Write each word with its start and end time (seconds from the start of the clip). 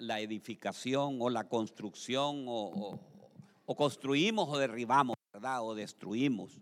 la 0.00 0.20
edificación 0.20 1.18
o 1.20 1.30
la 1.30 1.48
construcción 1.48 2.44
o, 2.48 3.00
o 3.66 3.76
construimos 3.76 4.48
o 4.48 4.58
derribamos, 4.58 5.16
¿verdad? 5.32 5.62
O 5.62 5.74
destruimos. 5.74 6.58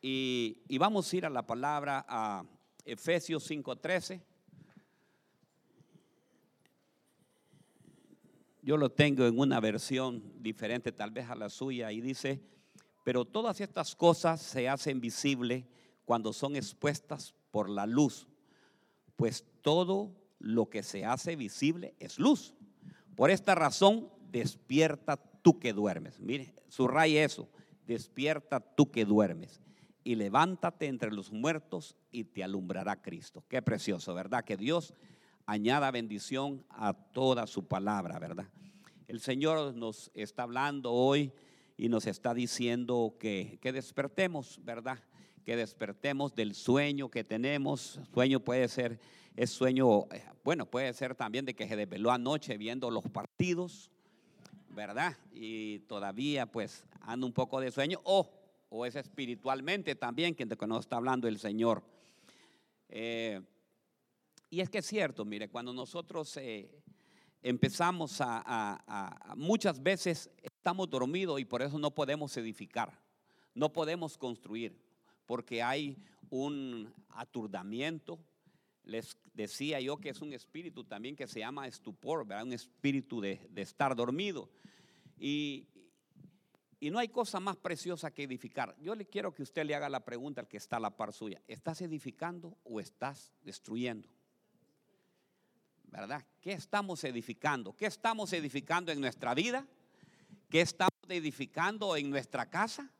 Y, 0.00 0.62
y, 0.68 0.78
vamos 0.78 1.12
a 1.12 1.16
ir 1.16 1.26
a 1.26 1.30
la 1.30 1.44
palabra 1.44 2.04
a 2.08 2.44
Efesios 2.84 3.50
5:13. 3.50 4.22
Yo 8.62 8.76
lo 8.76 8.90
tengo 8.90 9.26
en 9.26 9.38
una 9.38 9.58
versión 9.58 10.22
diferente 10.42 10.92
tal 10.92 11.10
vez 11.10 11.28
a 11.28 11.34
la 11.34 11.48
suya 11.48 11.90
y 11.90 12.00
dice, 12.00 12.40
pero 13.04 13.24
todas 13.24 13.60
estas 13.60 13.94
cosas 13.96 14.40
se 14.40 14.68
hacen 14.68 15.00
visibles 15.00 15.64
cuando 16.04 16.32
son 16.32 16.54
expuestas 16.54 17.34
por 17.50 17.68
la 17.68 17.86
luz, 17.86 18.28
pues 19.16 19.44
todo 19.62 20.12
lo 20.38 20.68
que 20.68 20.82
se 20.82 21.04
hace 21.04 21.36
visible 21.36 21.94
es 21.98 22.18
luz. 22.18 22.54
Por 23.14 23.30
esta 23.30 23.54
razón, 23.54 24.10
despierta 24.30 25.16
tú 25.16 25.58
que 25.58 25.72
duermes. 25.72 26.20
Mire, 26.20 26.54
subraya 26.68 27.24
eso, 27.24 27.48
despierta 27.86 28.60
tú 28.60 28.90
que 28.90 29.04
duermes 29.04 29.62
y 30.04 30.14
levántate 30.14 30.86
entre 30.86 31.10
los 31.10 31.32
muertos 31.32 31.96
y 32.12 32.24
te 32.24 32.44
alumbrará 32.44 33.02
Cristo. 33.02 33.44
Qué 33.48 33.60
precioso, 33.62 34.14
¿verdad? 34.14 34.44
Que 34.44 34.56
Dios 34.56 34.94
añada 35.46 35.90
bendición 35.90 36.64
a 36.68 36.92
toda 36.92 37.46
su 37.46 37.66
palabra, 37.66 38.18
¿verdad? 38.18 38.46
El 39.08 39.20
Señor 39.20 39.74
nos 39.74 40.10
está 40.14 40.42
hablando 40.44 40.92
hoy 40.92 41.32
y 41.76 41.88
nos 41.88 42.06
está 42.06 42.34
diciendo 42.34 43.16
que, 43.18 43.58
que 43.60 43.72
despertemos, 43.72 44.60
¿verdad? 44.64 44.98
Que 45.44 45.56
despertemos 45.56 46.34
del 46.34 46.54
sueño 46.54 47.08
que 47.08 47.24
tenemos. 47.24 48.00
Sueño 48.12 48.40
puede 48.40 48.68
ser, 48.68 49.00
es 49.36 49.50
sueño, 49.50 50.10
eh, 50.12 50.24
bueno, 50.42 50.66
puede 50.66 50.92
ser 50.94 51.14
también 51.14 51.44
de 51.44 51.54
que 51.54 51.68
se 51.68 51.76
desveló 51.76 52.10
anoche 52.10 52.56
viendo 52.56 52.90
los 52.90 53.04
partidos, 53.08 53.90
¿verdad? 54.70 55.16
Y 55.32 55.80
todavía 55.80 56.46
pues 56.46 56.84
anda 57.02 57.26
un 57.26 57.32
poco 57.32 57.60
de 57.60 57.70
sueño, 57.70 58.00
o, 58.04 58.30
o 58.70 58.86
es 58.86 58.96
espiritualmente 58.96 59.94
también 59.94 60.34
quien 60.34 60.48
nos 60.66 60.80
está 60.80 60.96
hablando 60.96 61.28
el 61.28 61.38
Señor. 61.38 61.84
Eh, 62.88 63.40
y 64.48 64.60
es 64.60 64.70
que 64.70 64.78
es 64.78 64.86
cierto, 64.86 65.24
mire, 65.24 65.48
cuando 65.48 65.72
nosotros 65.72 66.36
eh, 66.38 66.70
empezamos 67.42 68.18
a, 68.20 69.34
muchas 69.36 69.82
veces 69.82 70.30
estamos 70.42 70.88
dormidos 70.88 71.40
y 71.40 71.44
por 71.44 71.62
eso 71.62 71.78
no 71.78 71.92
podemos 71.92 72.36
edificar, 72.36 72.98
no 73.54 73.72
podemos 73.72 74.16
construir, 74.16 74.80
porque 75.26 75.62
hay 75.62 75.98
un 76.30 76.92
aturdamiento. 77.10 78.18
Les 78.86 79.18
decía 79.34 79.80
yo 79.80 79.98
que 79.98 80.08
es 80.08 80.22
un 80.22 80.32
espíritu 80.32 80.84
también 80.84 81.14
que 81.14 81.26
se 81.26 81.40
llama 81.40 81.68
estupor, 81.68 82.26
¿verdad? 82.26 82.44
un 82.44 82.54
espíritu 82.54 83.20
de, 83.20 83.48
estar 83.56 83.94
dormido. 83.94 84.48
Y, 85.18 85.68
y 86.80 86.90
no 86.90 86.98
hay 86.98 87.08
cosa 87.08 87.38
más 87.38 87.56
preciosa 87.56 88.10
que 88.10 88.22
edificar. 88.22 88.74
Yo 88.80 88.94
le 88.94 89.04
quiero 89.04 89.34
que 89.34 89.42
usted 89.42 89.66
le 89.66 89.74
haga 89.74 89.90
la 89.90 90.04
pregunta 90.04 90.40
al 90.40 90.48
que 90.48 90.56
está 90.56 90.78
a 90.78 90.80
la 90.80 90.96
par 90.96 91.12
suya. 91.12 91.42
¿Estás 91.46 91.82
edificando 91.82 92.56
o 92.64 92.80
estás 92.80 93.34
destruyendo? 93.42 94.08
¿verdad? 95.96 96.24
¿Qué 96.40 96.52
estamos 96.52 97.02
edificando? 97.04 97.74
¿Qué 97.74 97.86
estamos 97.86 98.32
edificando 98.32 98.92
en 98.92 99.00
nuestra 99.00 99.34
vida? 99.34 99.66
¿Qué 100.50 100.60
estamos 100.60 100.92
edificando 101.08 101.96
en 101.96 102.10
nuestra 102.10 102.50
casa? 102.50 102.90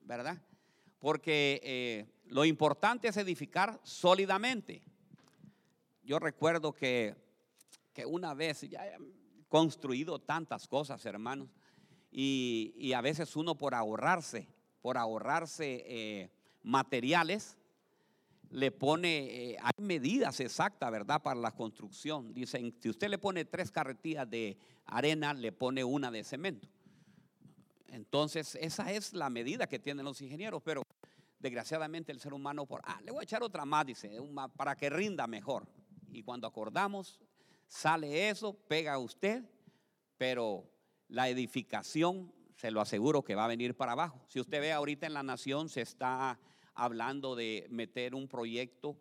¿Verdad? 0.00 0.38
Porque 0.98 1.60
eh, 1.62 2.06
lo 2.26 2.44
importante 2.44 3.08
es 3.08 3.16
edificar 3.18 3.78
sólidamente. 3.82 4.82
Yo 6.08 6.18
recuerdo 6.18 6.72
que, 6.72 7.14
que 7.92 8.06
una 8.06 8.32
vez, 8.32 8.62
ya 8.62 8.86
he 8.86 8.96
construido 9.46 10.18
tantas 10.18 10.66
cosas, 10.66 11.04
hermanos, 11.04 11.50
y, 12.10 12.94
a 12.94 13.02
veces 13.02 13.36
uno 13.36 13.58
por 13.58 13.74
ahorrarse, 13.74 14.48
por 14.80 14.96
ahorrarse 14.96 15.84
eh, 15.86 16.30
materiales, 16.62 17.58
le 18.48 18.70
pone, 18.70 19.50
eh, 19.50 19.56
hay 19.60 19.84
medidas 19.84 20.40
exactas, 20.40 20.90
¿verdad? 20.90 21.20
Para 21.20 21.38
la 21.38 21.50
construcción. 21.50 22.32
Dicen, 22.32 22.74
si 22.80 22.88
usted 22.88 23.10
le 23.10 23.18
pone 23.18 23.44
tres 23.44 23.70
carretillas 23.70 24.30
de 24.30 24.56
arena, 24.86 25.34
le 25.34 25.52
pone 25.52 25.84
una 25.84 26.10
de 26.10 26.24
cemento. 26.24 26.70
Entonces, 27.88 28.54
esa 28.62 28.90
es 28.92 29.12
la 29.12 29.28
medida 29.28 29.66
que 29.66 29.78
tienen 29.78 30.06
los 30.06 30.22
ingenieros, 30.22 30.62
pero 30.62 30.84
desgraciadamente 31.38 32.12
el 32.12 32.20
ser 32.20 32.32
humano, 32.32 32.64
por, 32.64 32.80
ah, 32.84 32.98
le 33.04 33.10
voy 33.10 33.20
a 33.20 33.24
echar 33.24 33.42
otra 33.42 33.66
más, 33.66 33.84
dice, 33.84 34.10
para 34.56 34.74
que 34.74 34.88
rinda 34.88 35.26
mejor. 35.26 35.68
Y 36.10 36.22
cuando 36.22 36.46
acordamos, 36.46 37.20
sale 37.66 38.28
eso, 38.28 38.54
pega 38.54 38.94
a 38.94 38.98
usted, 38.98 39.44
pero 40.16 40.70
la 41.08 41.28
edificación, 41.28 42.32
se 42.56 42.70
lo 42.70 42.80
aseguro 42.80 43.22
que 43.22 43.34
va 43.34 43.44
a 43.44 43.48
venir 43.48 43.76
para 43.76 43.92
abajo. 43.92 44.24
Si 44.28 44.40
usted 44.40 44.60
ve 44.60 44.72
ahorita 44.72 45.06
en 45.06 45.14
la 45.14 45.22
nación, 45.22 45.68
se 45.68 45.82
está 45.82 46.40
hablando 46.74 47.36
de 47.36 47.66
meter 47.70 48.14
un 48.14 48.28
proyecto 48.28 48.98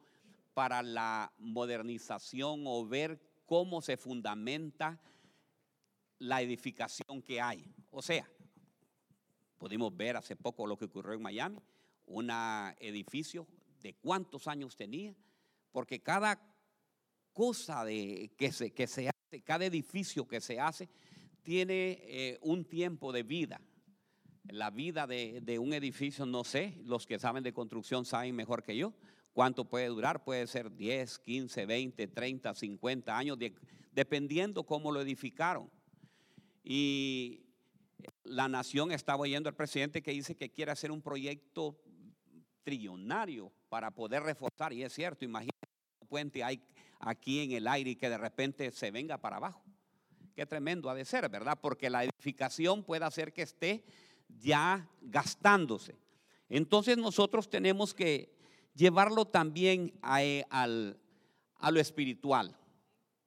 para 0.53 0.81
la 0.83 1.33
modernización 1.37 2.63
o 2.65 2.85
ver 2.87 3.19
cómo 3.45 3.81
se 3.81 3.97
fundamenta 3.97 4.99
la 6.19 6.41
edificación 6.41 7.21
que 7.21 7.41
hay. 7.41 7.65
O 7.91 8.01
sea, 8.01 8.29
pudimos 9.57 9.95
ver 9.95 10.17
hace 10.17 10.35
poco 10.35 10.67
lo 10.67 10.77
que 10.77 10.85
ocurrió 10.85 11.13
en 11.13 11.21
Miami, 11.21 11.59
un 12.05 12.29
edificio 12.79 13.47
de 13.81 13.93
cuántos 13.93 14.47
años 14.47 14.75
tenía, 14.75 15.15
porque 15.71 16.01
cada 16.01 16.39
cosa 17.37 17.85
de, 17.85 18.31
que, 18.35 18.51
se, 18.51 18.71
que 18.71 18.87
se 18.87 19.09
hace, 19.09 19.43
cada 19.43 19.63
edificio 19.63 20.27
que 20.27 20.41
se 20.41 20.59
hace, 20.59 20.89
tiene 21.43 21.99
eh, 22.01 22.39
un 22.41 22.65
tiempo 22.65 23.13
de 23.13 23.21
vida 23.21 23.61
la 24.49 24.71
vida 24.71 25.05
de, 25.05 25.59
un 25.59 25.73
edificio, 25.73 26.25
no 26.25 26.43
sé, 26.43 26.73
los 26.85 27.05
que 27.05 27.19
saben 27.19 27.43
de 27.43 27.53
construcción 27.53 28.05
saben 28.05 28.35
mejor 28.35 28.63
que 28.63 28.77
yo. 28.77 28.93
¿Cuánto 29.33 29.65
puede 29.65 29.87
durar? 29.87 30.23
Puede 30.23 30.47
ser 30.47 30.73
10, 30.73 31.19
15, 31.19 31.65
20, 31.65 32.07
30, 32.07 32.53
50 32.55 33.17
años, 33.17 33.37
dependiendo 33.91 34.63
cómo 34.63 34.91
lo 34.91 35.01
edificaron. 35.01 35.69
Y 36.63 37.43
la 38.23 38.47
nación 38.47 38.91
estaba 38.91 39.19
oyendo 39.19 39.49
al 39.49 39.55
presidente 39.55 40.01
que 40.01 40.11
dice 40.11 40.35
que 40.35 40.49
quiere 40.49 40.71
hacer 40.71 40.91
un 40.91 41.01
proyecto 41.01 41.77
trillonario 42.63 43.51
para 43.69 43.91
poder 43.91 44.23
reforzar, 44.23 44.73
y 44.73 44.83
es 44.83 44.93
cierto, 44.93 45.23
imagínate 45.25 45.67
puente 46.07 46.43
hay 46.43 46.61
aquí 46.99 47.41
en 47.41 47.51
el 47.51 47.67
aire 47.67 47.91
y 47.91 47.95
que 47.95 48.09
de 48.09 48.17
repente 48.17 48.71
se 48.71 48.91
venga 48.91 49.17
para 49.17 49.37
abajo. 49.37 49.63
Qué 50.35 50.45
tremendo 50.45 50.89
ha 50.89 50.95
de 50.95 51.05
ser, 51.05 51.27
¿verdad? 51.29 51.57
Porque 51.59 51.89
la 51.89 52.03
edificación 52.03 52.83
puede 52.83 53.05
hacer 53.05 53.33
que 53.33 53.41
esté 53.41 53.83
ya 54.27 54.87
gastándose. 55.01 55.95
Entonces 56.49 56.97
nosotros 56.97 57.49
tenemos 57.49 57.93
que 57.93 58.35
llevarlo 58.75 59.25
también 59.25 59.97
a, 60.01 60.23
eh, 60.23 60.45
a 60.49 60.67
lo 61.71 61.79
espiritual. 61.79 62.55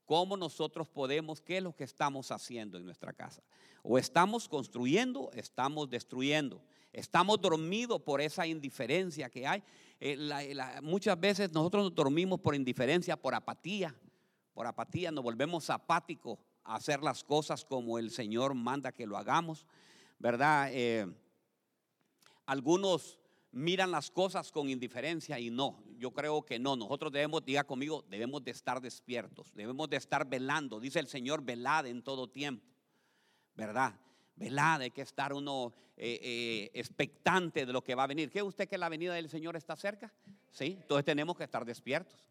¿Cómo 0.05 0.37
nosotros 0.37 0.89
podemos, 0.89 1.41
qué 1.41 1.59
es 1.59 1.63
lo 1.63 1.75
que 1.75 1.85
estamos 1.85 2.31
haciendo 2.31 2.79
en 2.79 2.85
nuestra 2.85 3.13
casa? 3.13 3.43
O 3.83 3.99
estamos 3.99 4.49
construyendo, 4.49 5.31
estamos 5.35 5.89
destruyendo. 5.89 6.63
Estamos 6.93 7.41
dormidos 7.41 8.01
por 8.03 8.21
esa 8.21 8.47
indiferencia 8.47 9.31
que 9.31 9.47
hay. 9.47 9.63
Eh, 10.01 10.19
muchas 10.83 11.19
veces 11.19 11.53
nosotros 11.53 11.85
nos 11.85 11.95
dormimos 11.95 12.41
por 12.41 12.55
indiferencia, 12.55 13.17
por 13.17 13.35
apatía. 13.35 13.95
Por 14.53 14.67
apatía 14.67 15.11
nos 15.11 15.23
volvemos 15.23 15.71
apáticos 15.71 16.39
a 16.65 16.77
hacer 16.77 17.03
las 17.03 17.23
cosas 17.25 17.65
como 17.65 17.99
el 17.99 18.11
Señor 18.11 18.55
manda 18.55 18.93
que 18.93 19.07
lo 19.07 19.17
hagamos. 19.17 19.67
¿verdad? 20.21 20.69
Eh, 20.73 21.07
algunos 22.47 23.19
miran 23.53 23.91
las 23.91 24.11
cosas 24.11 24.53
con 24.53 24.69
indiferencia 24.69 25.41
y 25.41 25.51
no, 25.51 25.83
yo 25.97 26.13
creo 26.13 26.45
que 26.45 26.59
no, 26.59 26.77
nosotros 26.77 27.11
debemos, 27.11 27.45
diga 27.45 27.65
conmigo, 27.65 28.05
debemos 28.09 28.45
de 28.45 28.53
estar 28.53 28.81
despiertos, 28.81 29.53
debemos 29.55 29.89
de 29.89 29.97
estar 29.97 30.29
velando, 30.29 30.79
dice 30.79 31.01
el 31.01 31.09
Señor, 31.09 31.43
velad 31.43 31.87
en 31.87 32.03
todo 32.03 32.29
tiempo, 32.29 32.65
¿verdad? 33.57 33.99
Velad, 34.41 34.81
hay 34.81 34.91
que 34.91 35.03
estar 35.03 35.35
uno 35.35 35.75
eh, 35.99 36.19
eh, 36.23 36.71
expectante 36.73 37.67
de 37.67 37.73
lo 37.75 37.85
que 37.85 37.95
va 37.95 38.05
a 38.05 38.07
venir. 38.07 38.31
¿Qué 38.31 38.43
usted 38.43 38.67
que 38.67 38.79
la 38.79 38.89
venida 38.89 39.13
del 39.13 39.29
Señor 39.29 39.55
está 39.55 39.77
cerca? 39.77 40.11
Sí, 40.51 40.79
entonces 40.81 41.05
tenemos 41.05 41.37
que 41.37 41.45
estar 41.45 41.63
despiertos, 41.67 42.25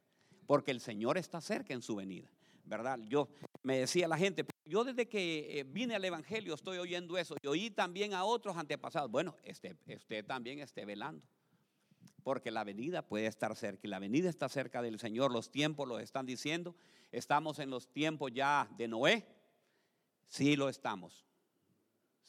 porque 0.48 0.72
el 0.72 0.82
Señor 0.82 1.20
está 1.20 1.40
cerca 1.40 1.72
en 1.76 1.84
su 1.84 1.96
venida. 1.96 2.28
¿verdad? 2.66 3.00
Yo 3.08 3.28
me 3.62 3.78
decía 3.78 4.08
la 4.08 4.18
gente, 4.18 4.44
yo 4.66 4.84
desde 4.84 5.08
que 5.08 5.60
eh, 5.60 5.64
vine 5.64 5.94
al 5.94 6.04
Evangelio 6.04 6.56
estoy 6.56 6.80
oyendo 6.80 7.16
eso 7.16 7.36
y 7.44 7.48
oí 7.48 7.70
también 7.70 8.16
a 8.16 8.24
otros 8.24 8.58
antepasados. 8.58 9.12
Bueno, 9.12 9.36
este, 9.44 9.76
usted 9.96 10.26
también 10.26 10.60
esté 10.60 10.86
velando, 10.86 11.24
porque 12.24 12.50
la 12.50 12.64
venida 12.64 13.04
puede 13.04 13.28
estar 13.28 13.56
cerca 13.56 13.82
y 13.84 13.88
la 13.88 14.00
venida 14.00 14.30
está 14.30 14.50
cerca 14.50 14.82
del 14.82 15.00
Señor, 15.00 15.32
los 15.32 15.52
tiempos 15.52 15.88
lo 15.88 16.00
están 16.00 16.26
diciendo, 16.26 16.76
estamos 17.12 17.60
en 17.60 17.70
los 17.70 17.88
tiempos 17.88 18.32
ya 18.34 18.68
de 18.78 18.88
Noé, 18.88 19.28
sí 20.28 20.56
lo 20.56 20.70
estamos, 20.70 21.29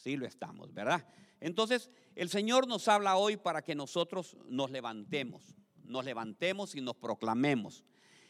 sí 0.02 0.16
lo 0.16 0.26
estamos, 0.26 0.72
¿verdad? 0.72 1.06
Entonces, 1.40 1.90
el 2.14 2.28
Señor 2.28 2.66
nos 2.66 2.88
habla 2.88 3.16
hoy 3.16 3.36
para 3.36 3.62
que 3.62 3.74
nosotros 3.74 4.36
nos 4.46 4.70
levantemos, 4.70 5.54
nos 5.84 6.04
levantemos 6.04 6.74
y 6.74 6.80
nos 6.80 6.96
proclamemos. 6.96 7.84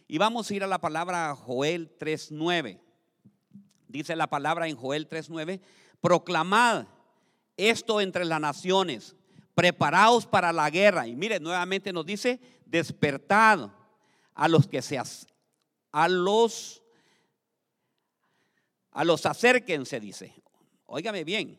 Y 0.07 0.19
vamos 0.19 0.51
a 0.51 0.55
ir 0.55 0.65
a 0.65 0.67
la 0.67 0.81
palabra 0.81 1.35
Joel 1.35 1.97
3.9. 1.99 2.81
Dice 3.91 4.15
la 4.15 4.29
palabra 4.29 4.69
en 4.69 4.77
Joel 4.77 5.09
3:9, 5.09 5.61
proclamad 6.01 6.87
esto 7.57 8.01
entre 8.01 8.25
las 8.25 8.41
naciones, 8.41 9.17
preparaos 9.55 10.27
para 10.27 10.53
la 10.53 10.71
guerra. 10.71 11.09
Y 11.09 11.17
mire, 11.17 11.41
nuevamente 11.41 11.93
nos 11.93 12.07
dice, 12.07 12.41
despertad 12.67 13.73
a 14.35 14.49
los 14.49 14.69
que 14.69 14.81
se 14.81 14.97
a 15.93 16.09
los 16.09 16.83
a 18.93 19.05
los 19.05 19.27
acérquense, 19.27 20.01
dice. 20.01 20.40
Óigame 20.93 21.23
bien. 21.23 21.57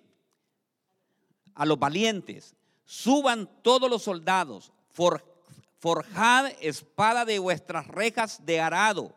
A 1.56 1.66
los 1.66 1.80
valientes, 1.80 2.54
suban 2.84 3.50
todos 3.62 3.90
los 3.90 4.04
soldados, 4.04 4.74
forjad 5.80 6.52
espada 6.60 7.24
de 7.24 7.40
vuestras 7.40 7.88
rejas 7.88 8.46
de 8.46 8.60
arado 8.60 9.16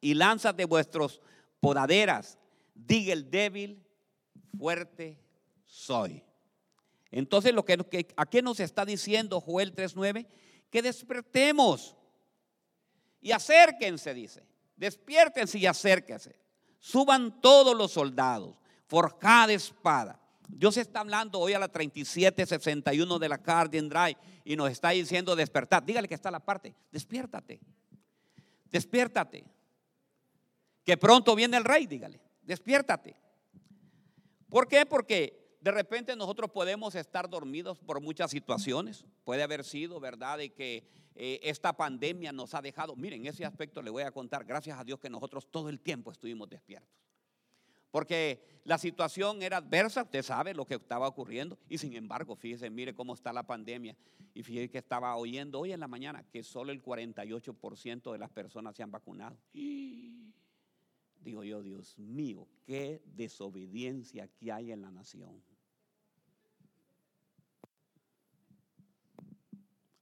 y 0.00 0.14
lanzas 0.14 0.56
de 0.56 0.64
vuestros 0.64 1.20
podaderas. 1.60 2.38
Diga 2.74 3.12
el 3.12 3.30
débil, 3.30 3.80
fuerte 4.58 5.16
soy. 5.64 6.24
Entonces, 7.12 7.54
lo 7.54 7.64
que, 7.64 8.08
¿a 8.16 8.26
qué 8.26 8.42
nos 8.42 8.58
está 8.58 8.84
diciendo 8.84 9.40
Joel 9.40 9.76
3.9? 9.76 10.26
Que 10.70 10.82
despertemos 10.82 11.94
y 13.20 13.30
acérquense, 13.30 14.12
dice. 14.12 14.42
Despiértense 14.74 15.56
y 15.56 15.66
acérquense. 15.66 16.34
Suban 16.80 17.40
todos 17.40 17.76
los 17.76 17.92
soldados, 17.92 18.56
forjad 18.92 19.48
espada. 19.48 20.20
Dios 20.46 20.76
está 20.76 21.00
hablando 21.00 21.38
hoy 21.38 21.54
a 21.54 21.58
la 21.58 21.68
3761 21.68 23.18
de 23.18 23.26
la 23.26 23.38
Cardian 23.38 23.88
Drive 23.88 24.18
y 24.44 24.54
nos 24.54 24.70
está 24.70 24.90
diciendo 24.90 25.34
despertar. 25.34 25.82
Dígale 25.82 26.06
que 26.06 26.14
está 26.14 26.30
la 26.30 26.40
parte. 26.40 26.74
Despiértate. 26.90 27.58
Despiértate. 28.70 29.46
Que 30.84 30.98
pronto 30.98 31.34
viene 31.34 31.56
el 31.56 31.64
rey, 31.64 31.86
dígale. 31.86 32.20
Despiértate. 32.42 33.16
¿Por 34.50 34.68
qué? 34.68 34.84
Porque 34.84 35.56
de 35.62 35.70
repente 35.70 36.14
nosotros 36.14 36.50
podemos 36.50 36.94
estar 36.94 37.30
dormidos 37.30 37.78
por 37.78 38.02
muchas 38.02 38.30
situaciones. 38.30 39.06
Puede 39.24 39.42
haber 39.42 39.64
sido, 39.64 40.00
¿verdad?, 40.00 40.36
de 40.36 40.52
que 40.52 40.86
eh, 41.14 41.40
esta 41.44 41.72
pandemia 41.72 42.30
nos 42.30 42.52
ha 42.52 42.60
dejado. 42.60 42.94
Miren, 42.94 43.24
ese 43.24 43.46
aspecto 43.46 43.80
le 43.80 43.88
voy 43.88 44.02
a 44.02 44.10
contar. 44.10 44.44
Gracias 44.44 44.78
a 44.78 44.84
Dios 44.84 45.00
que 45.00 45.08
nosotros 45.08 45.50
todo 45.50 45.70
el 45.70 45.80
tiempo 45.80 46.12
estuvimos 46.12 46.50
despiertos. 46.50 47.02
Porque 47.92 48.42
la 48.64 48.78
situación 48.78 49.42
era 49.42 49.58
adversa, 49.58 50.02
usted 50.02 50.22
sabe 50.22 50.54
lo 50.54 50.64
que 50.66 50.74
estaba 50.76 51.06
ocurriendo. 51.06 51.58
Y 51.68 51.76
sin 51.76 51.94
embargo, 51.94 52.34
fíjese, 52.34 52.70
mire 52.70 52.94
cómo 52.94 53.12
está 53.12 53.32
la 53.34 53.46
pandemia. 53.46 53.94
Y 54.34 54.42
fíjese 54.42 54.70
que 54.70 54.78
estaba 54.78 55.14
oyendo 55.14 55.60
hoy 55.60 55.72
en 55.72 55.80
la 55.80 55.88
mañana 55.88 56.24
que 56.32 56.42
solo 56.42 56.72
el 56.72 56.82
48% 56.82 58.10
de 58.10 58.18
las 58.18 58.30
personas 58.30 58.74
se 58.74 58.82
han 58.82 58.90
vacunado. 58.90 59.36
Digo 59.52 61.44
yo, 61.44 61.62
Dios 61.62 61.98
mío, 61.98 62.48
qué 62.64 63.02
desobediencia 63.04 64.26
que 64.26 64.50
hay 64.50 64.72
en 64.72 64.80
la 64.80 64.90
nación. 64.90 65.42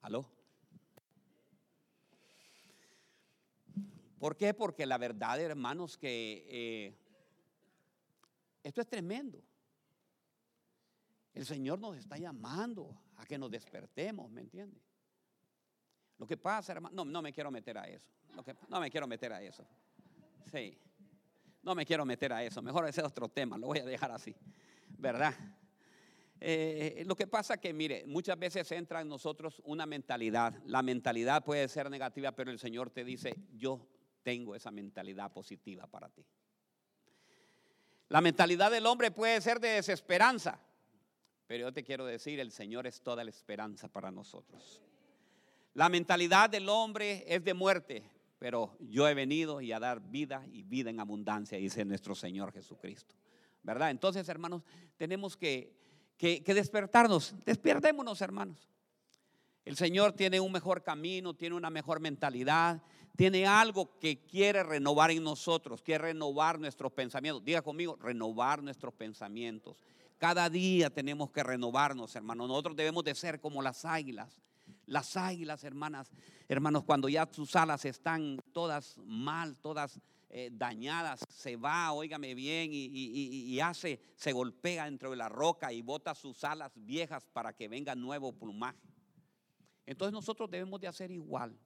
¿Aló? 0.01 0.25
¿Por 4.21 4.37
qué? 4.37 4.55
Porque 4.55 4.87
la 4.87 4.97
verdad, 4.97 5.41
hermanos, 5.41 5.97
que 5.97 6.47
eh, 6.49 7.00
esto 8.62 8.81
es 8.81 8.89
tremendo. 8.89 9.43
El 11.33 11.47
Señor 11.47 11.79
nos 11.79 11.97
está 11.97 12.19
llamando 12.19 12.95
a 13.17 13.25
que 13.25 13.39
nos 13.39 13.51
despertemos, 13.51 14.31
¿me 14.31 14.41
entiende? 14.41 14.81
Lo 16.19 16.27
que 16.27 16.37
pasa, 16.37 16.73
hermano, 16.73 17.05
no, 17.05 17.11
no 17.11 17.23
me 17.23 17.33
quiero 17.33 17.51
meter 17.51 17.79
a 17.79 17.89
eso. 17.89 18.11
no 18.69 18.81
me 18.81 18.91
quiero 18.91 19.07
meter 19.07 19.33
a 19.33 19.43
eso. 19.43 19.67
Sí. 20.51 20.79
No 21.62 21.75
me 21.75 21.85
quiero 21.85 22.05
meter 22.05 22.33
a 22.33 22.43
eso. 22.43 22.61
Mejor 22.62 22.89
ese 22.89 23.01
es 23.01 23.07
otro 23.07 23.29
tema. 23.29 23.57
Lo 23.57 23.69
voy 23.69 23.79
a 23.79 23.85
dejar 23.85 24.11
así. 24.11 24.35
¿Verdad? 24.99 25.35
Eh, 26.41 27.05
lo 27.06 27.15
que 27.15 27.27
pasa 27.27 27.59
que, 27.59 27.73
mire, 27.73 28.05
muchas 28.06 28.39
veces 28.39 28.71
entra 28.73 29.03
en 29.03 29.09
nosotros 29.09 29.61
una 29.65 29.85
mentalidad. 29.85 30.55
La 30.65 30.83
mentalidad 30.83 31.45
puede 31.45 31.69
ser 31.69 31.91
negativa, 31.91 32.33
pero 32.33 32.51
el 32.51 32.59
Señor 32.59 32.91
te 32.91 33.05
dice, 33.05 33.35
yo 33.53 33.87
tengo 34.23 34.55
esa 34.55 34.71
mentalidad 34.71 35.33
positiva 35.33 35.87
para 35.87 36.09
ti. 36.09 36.25
La 38.11 38.21
mentalidad 38.21 38.73
del 38.73 38.87
hombre 38.87 39.12
puede 39.12 39.41
ser 39.41 39.61
de 39.61 39.69
desesperanza, 39.69 40.61
pero 41.47 41.69
yo 41.69 41.73
te 41.73 41.85
quiero 41.85 42.05
decir, 42.05 42.41
el 42.41 42.51
Señor 42.51 42.89
es 42.89 43.03
toda 43.03 43.23
la 43.23 43.31
esperanza 43.31 43.87
para 43.87 44.11
nosotros. 44.11 44.83
La 45.75 45.89
mentalidad 45.89 46.51
del 46.51 46.69
hombre 46.69 47.25
es 47.29 47.45
de 47.45 47.55
muerte, 47.55 48.03
pero 48.41 48.77
yo 48.81 49.07
he 49.07 49.15
venido 49.15 49.61
y 49.61 49.71
a 49.71 49.79
dar 49.79 50.01
vida 50.01 50.45
y 50.51 50.65
vida 50.65 50.91
en 50.91 50.99
abundancia, 50.99 51.57
dice 51.57 51.85
nuestro 51.85 52.17
Señor 52.17 52.53
Jesucristo. 52.53 53.15
¿Verdad? 53.62 53.91
Entonces, 53.91 54.29
hermanos, 54.29 54.65
tenemos 54.97 55.37
que, 55.37 55.73
que, 56.19 56.43
despertarnos. 56.53 57.37
Despiertémonos, 57.45 58.21
hermanos. 58.23 58.69
El 59.65 59.77
Señor 59.77 60.15
tiene 60.15 60.41
un 60.41 60.51
mejor 60.51 60.83
camino, 60.83 61.35
tiene 61.35 61.55
una 61.55 61.71
mejor 61.71 62.01
mentalidad, 62.01 62.83
tiene 63.17 63.47
algo 63.47 63.99
que 63.99 64.19
quiere 64.25 64.62
renovar 64.62 65.11
en 65.11 65.23
nosotros, 65.23 65.83
quiere 65.83 66.07
renovar 66.07 66.59
nuestros 66.59 66.93
pensamientos. 66.93 67.45
Diga 67.45 67.62
conmigo, 67.62 67.97
renovar 68.01 68.62
nuestros 68.62 68.95
pensamientos. 68.95 69.83
Cada 70.19 70.49
día 70.51 70.91
tenemos 70.91 71.31
que 71.31 71.43
renovarnos, 71.43 72.15
hermanos. 72.15 72.49
Nosotros 72.49 72.77
debemos 72.77 73.05
de 73.05 73.15
ser 73.15 73.41
como 73.41 73.62
las 73.62 73.85
águilas. 73.85 74.41
Las 74.87 75.17
águilas, 75.17 75.65
hermanas, 75.65 76.11
hermanos, 76.49 76.85
cuando 76.85 77.09
ya 77.09 77.29
sus 77.31 77.55
alas 77.57 77.85
están 77.85 78.39
todas 78.53 78.97
mal, 78.99 79.56
todas 79.56 80.01
eh, 80.29 80.51
dañadas, 80.53 81.25
se 81.29 81.56
va, 81.56 81.93
óigame 81.93 82.35
bien, 82.35 82.71
y, 82.73 82.87
y, 82.87 83.61
hace, 83.61 84.01
se 84.15 84.33
golpea 84.33 84.85
dentro 84.85 85.11
de 85.11 85.17
la 85.17 85.29
roca 85.29 85.73
y 85.73 85.83
bota 85.83 86.15
sus 86.15 86.45
alas 86.45 86.73
viejas 86.77 87.25
para 87.33 87.53
que 87.53 87.67
venga 87.67 87.95
nuevo 87.95 88.33
plumaje. 88.33 88.79
Entonces 89.87 90.13
nosotros 90.13 90.49
debemos 90.51 90.81
de 90.81 90.87
hacer 90.87 91.11
igual. 91.11 91.59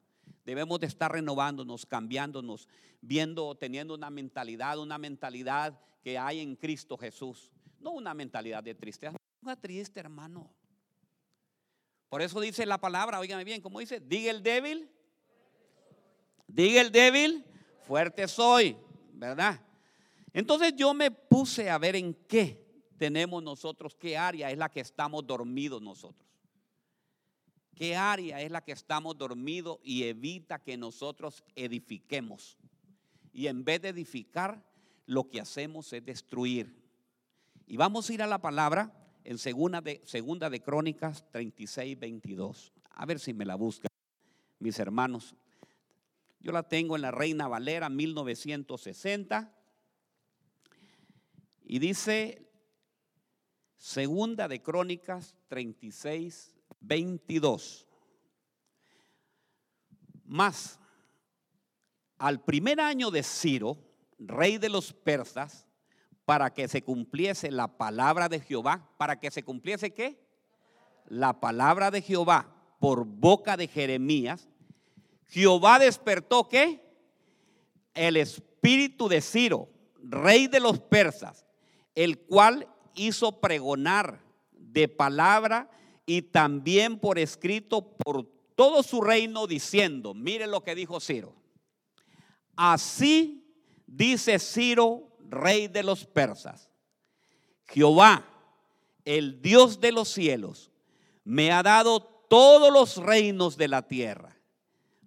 Debemos 0.44 0.78
de 0.80 0.86
estar 0.86 1.10
renovándonos, 1.10 1.86
cambiándonos, 1.86 2.68
viendo, 3.00 3.54
teniendo 3.54 3.94
una 3.94 4.10
mentalidad, 4.10 4.78
una 4.78 4.98
mentalidad 4.98 5.80
que 6.02 6.18
hay 6.18 6.40
en 6.40 6.56
Cristo 6.56 6.98
Jesús. 6.98 7.50
No 7.80 7.92
una 7.92 8.14
mentalidad 8.14 8.62
de 8.62 8.74
tristeza. 8.74 9.16
Una 9.42 9.56
triste, 9.56 10.00
hermano. 10.00 10.50
Por 12.08 12.22
eso 12.22 12.40
dice 12.40 12.64
la 12.66 12.78
palabra, 12.78 13.18
oígame 13.18 13.44
bien, 13.44 13.60
como 13.60 13.80
dice, 13.80 14.00
diga 14.00 14.30
el 14.30 14.42
débil, 14.42 14.88
diga 16.46 16.80
el 16.80 16.92
débil, 16.92 17.44
fuerte 17.86 18.28
soy, 18.28 18.76
¿verdad? 19.14 19.60
Entonces 20.32 20.74
yo 20.76 20.94
me 20.94 21.10
puse 21.10 21.70
a 21.70 21.78
ver 21.78 21.96
en 21.96 22.14
qué 22.28 22.64
tenemos 22.98 23.42
nosotros, 23.42 23.96
qué 23.96 24.16
área 24.16 24.50
es 24.50 24.58
la 24.58 24.68
que 24.68 24.80
estamos 24.80 25.26
dormidos 25.26 25.82
nosotros. 25.82 26.24
¿Qué 27.74 27.96
área 27.96 28.40
es 28.40 28.50
la 28.50 28.62
que 28.62 28.72
estamos 28.72 29.18
dormidos 29.18 29.78
y 29.82 30.04
evita 30.04 30.60
que 30.60 30.76
nosotros 30.76 31.42
edifiquemos? 31.56 32.56
Y 33.32 33.48
en 33.48 33.64
vez 33.64 33.82
de 33.82 33.88
edificar, 33.88 34.62
lo 35.06 35.28
que 35.28 35.40
hacemos 35.40 35.92
es 35.92 36.04
destruir. 36.04 36.82
Y 37.66 37.76
vamos 37.76 38.08
a 38.08 38.14
ir 38.14 38.22
a 38.22 38.26
la 38.26 38.40
palabra 38.40 38.92
en 39.24 39.38
segunda 39.38 39.80
de, 39.80 40.02
segunda 40.04 40.50
de 40.50 40.62
Crónicas 40.62 41.28
36, 41.30 41.98
22. 41.98 42.72
A 42.90 43.06
ver 43.06 43.18
si 43.18 43.34
me 43.34 43.44
la 43.44 43.56
buscan, 43.56 43.88
mis 44.60 44.78
hermanos. 44.78 45.34
Yo 46.40 46.52
la 46.52 46.62
tengo 46.62 46.94
en 46.94 47.02
la 47.02 47.10
Reina 47.10 47.48
Valera 47.48 47.88
1960. 47.88 49.52
Y 51.64 51.78
dice 51.78 52.44
Segunda 53.78 54.48
de 54.48 54.62
Crónicas 54.62 55.34
36, 55.48 56.53
22. 56.86 57.86
Más, 60.24 60.78
al 62.18 62.42
primer 62.42 62.80
año 62.80 63.10
de 63.10 63.22
Ciro, 63.22 63.78
rey 64.18 64.58
de 64.58 64.68
los 64.68 64.92
persas, 64.92 65.66
para 66.24 66.52
que 66.52 66.68
se 66.68 66.82
cumpliese 66.82 67.50
la 67.50 67.76
palabra 67.76 68.28
de 68.28 68.40
Jehová, 68.40 68.88
para 68.96 69.20
que 69.20 69.30
se 69.30 69.42
cumpliese 69.42 69.92
qué? 69.92 70.18
La 71.06 71.40
palabra 71.40 71.90
de 71.90 72.00
Jehová 72.00 72.50
por 72.78 73.04
boca 73.04 73.56
de 73.56 73.68
Jeremías, 73.68 74.48
Jehová 75.28 75.78
despertó 75.78 76.48
qué? 76.48 76.82
El 77.92 78.16
espíritu 78.16 79.08
de 79.08 79.20
Ciro, 79.20 79.68
rey 80.02 80.46
de 80.46 80.60
los 80.60 80.80
persas, 80.80 81.46
el 81.94 82.18
cual 82.18 82.68
hizo 82.94 83.40
pregonar 83.40 84.20
de 84.52 84.88
palabra 84.88 85.70
y 86.06 86.22
también 86.22 86.98
por 86.98 87.18
escrito 87.18 87.96
por 87.96 88.26
todo 88.54 88.82
su 88.82 89.00
reino 89.00 89.46
diciendo, 89.46 90.14
mire 90.14 90.46
lo 90.46 90.62
que 90.62 90.74
dijo 90.74 91.00
Ciro. 91.00 91.34
Así 92.56 93.44
dice 93.86 94.38
Ciro, 94.38 95.16
rey 95.28 95.68
de 95.68 95.82
los 95.82 96.04
persas, 96.04 96.70
Jehová, 97.66 98.28
el 99.04 99.40
Dios 99.42 99.80
de 99.80 99.92
los 99.92 100.08
cielos, 100.08 100.70
me 101.24 101.50
ha 101.50 101.62
dado 101.62 102.00
todos 102.28 102.72
los 102.72 102.96
reinos 102.96 103.56
de 103.56 103.68
la 103.68 103.86
tierra. 103.86 104.36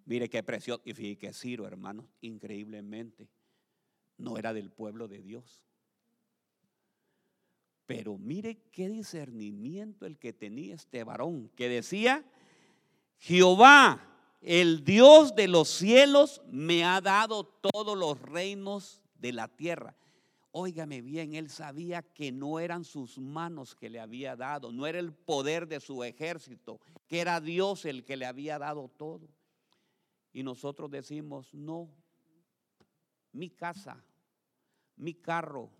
Mire 0.05 0.29
qué 0.29 0.41
precioso. 0.43 0.81
Y 0.85 0.93
fíjate 0.93 1.17
que 1.17 1.33
Ciro, 1.33 1.67
hermano, 1.67 2.07
increíblemente, 2.21 3.29
no 4.17 4.37
era 4.37 4.53
del 4.53 4.71
pueblo 4.71 5.07
de 5.07 5.21
Dios. 5.21 5.66
Pero 7.87 8.17
mire 8.17 8.57
qué 8.71 8.89
discernimiento 8.89 10.05
el 10.05 10.19
que 10.19 10.33
tenía 10.33 10.75
este 10.75 11.05
varón, 11.05 11.49
que 11.55 11.69
decía, 11.69 12.23
Jehová, 13.17 14.03
el 14.41 14.83
Dios 14.83 15.33
de 15.35 15.47
los 15.47 15.69
cielos, 15.69 16.41
me 16.51 16.83
ha 16.83 16.99
dado 16.99 17.45
todos 17.45 17.97
los 17.97 18.21
reinos 18.21 19.01
de 19.15 19.31
la 19.31 19.47
tierra. 19.47 19.95
Óigame 20.51 21.01
bien, 21.01 21.33
él 21.33 21.49
sabía 21.49 22.01
que 22.01 22.31
no 22.31 22.59
eran 22.59 22.83
sus 22.83 23.17
manos 23.19 23.73
que 23.73 23.89
le 23.89 24.01
había 24.01 24.35
dado, 24.35 24.71
no 24.73 24.85
era 24.85 24.99
el 24.99 25.13
poder 25.13 25.65
de 25.67 25.79
su 25.79 26.03
ejército, 26.03 26.81
que 27.07 27.21
era 27.21 27.39
Dios 27.39 27.85
el 27.85 28.03
que 28.03 28.17
le 28.17 28.25
había 28.25 28.59
dado 28.59 28.89
todo. 28.89 29.29
Y 30.33 30.43
nosotros 30.43 30.91
decimos, 30.91 31.53
no, 31.53 31.89
mi 33.31 33.49
casa, 33.49 34.03
mi 34.97 35.13
carro, 35.13 35.71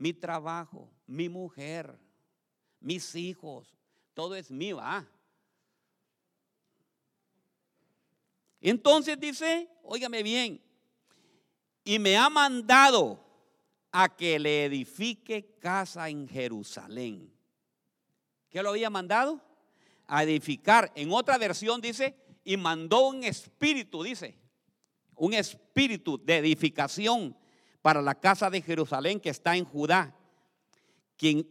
mi 0.00 0.14
trabajo, 0.14 0.90
mi 1.06 1.28
mujer, 1.28 1.94
mis 2.80 3.14
hijos, 3.14 3.76
todo 4.14 4.34
es 4.34 4.50
mío. 4.50 4.78
Ah. 4.80 5.06
Entonces 8.62 9.20
dice, 9.20 9.68
óigame 9.82 10.22
bien, 10.22 10.58
y 11.84 11.98
me 11.98 12.16
ha 12.16 12.30
mandado 12.30 13.22
a 13.92 14.08
que 14.08 14.38
le 14.38 14.64
edifique 14.64 15.58
casa 15.58 16.08
en 16.08 16.26
Jerusalén. 16.26 17.30
¿Qué 18.48 18.62
lo 18.62 18.70
había 18.70 18.88
mandado? 18.88 19.38
A 20.06 20.24
edificar. 20.24 20.90
En 20.94 21.12
otra 21.12 21.36
versión 21.36 21.78
dice, 21.82 22.16
y 22.42 22.56
mandó 22.56 23.08
un 23.08 23.22
espíritu, 23.22 24.02
dice, 24.02 24.38
un 25.14 25.34
espíritu 25.34 26.16
de 26.24 26.38
edificación 26.38 27.36
para 27.82 28.02
la 28.02 28.14
casa 28.14 28.50
de 28.50 28.62
Jerusalén 28.62 29.20
que 29.20 29.30
está 29.30 29.56
en 29.56 29.64
Judá. 29.64 30.16
Quien, 31.16 31.46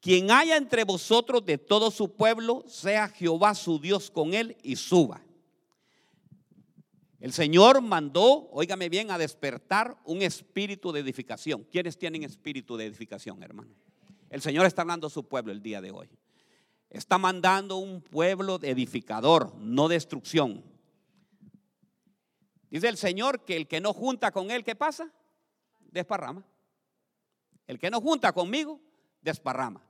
quien 0.00 0.30
haya 0.30 0.56
entre 0.56 0.84
vosotros 0.84 1.44
de 1.44 1.58
todo 1.58 1.90
su 1.90 2.14
pueblo, 2.14 2.64
sea 2.66 3.08
Jehová 3.08 3.54
su 3.54 3.78
Dios 3.78 4.10
con 4.10 4.34
él 4.34 4.56
y 4.62 4.76
suba. 4.76 5.22
El 7.20 7.32
Señor 7.32 7.80
mandó, 7.80 8.50
óigame 8.50 8.90
bien, 8.90 9.10
a 9.10 9.16
despertar 9.16 9.96
un 10.04 10.20
espíritu 10.20 10.92
de 10.92 11.00
edificación. 11.00 11.64
¿Quiénes 11.72 11.96
tienen 11.96 12.22
espíritu 12.22 12.76
de 12.76 12.84
edificación, 12.84 13.42
hermano? 13.42 13.74
El 14.28 14.42
Señor 14.42 14.66
está 14.66 14.82
hablando 14.82 15.06
a 15.06 15.10
su 15.10 15.26
pueblo 15.26 15.50
el 15.50 15.62
día 15.62 15.80
de 15.80 15.90
hoy. 15.90 16.10
Está 16.90 17.16
mandando 17.16 17.76
un 17.76 18.02
pueblo 18.02 18.58
edificador, 18.62 19.54
no 19.56 19.88
destrucción. 19.88 20.62
Dice 22.68 22.88
el 22.88 22.98
Señor 22.98 23.44
que 23.44 23.56
el 23.56 23.68
que 23.68 23.80
no 23.80 23.94
junta 23.94 24.30
con 24.30 24.50
Él, 24.50 24.62
¿qué 24.62 24.74
pasa? 24.74 25.10
Desparrama. 25.94 26.44
El 27.68 27.78
que 27.78 27.88
no 27.88 28.00
junta 28.00 28.32
conmigo, 28.32 28.80
desparrama. 29.22 29.80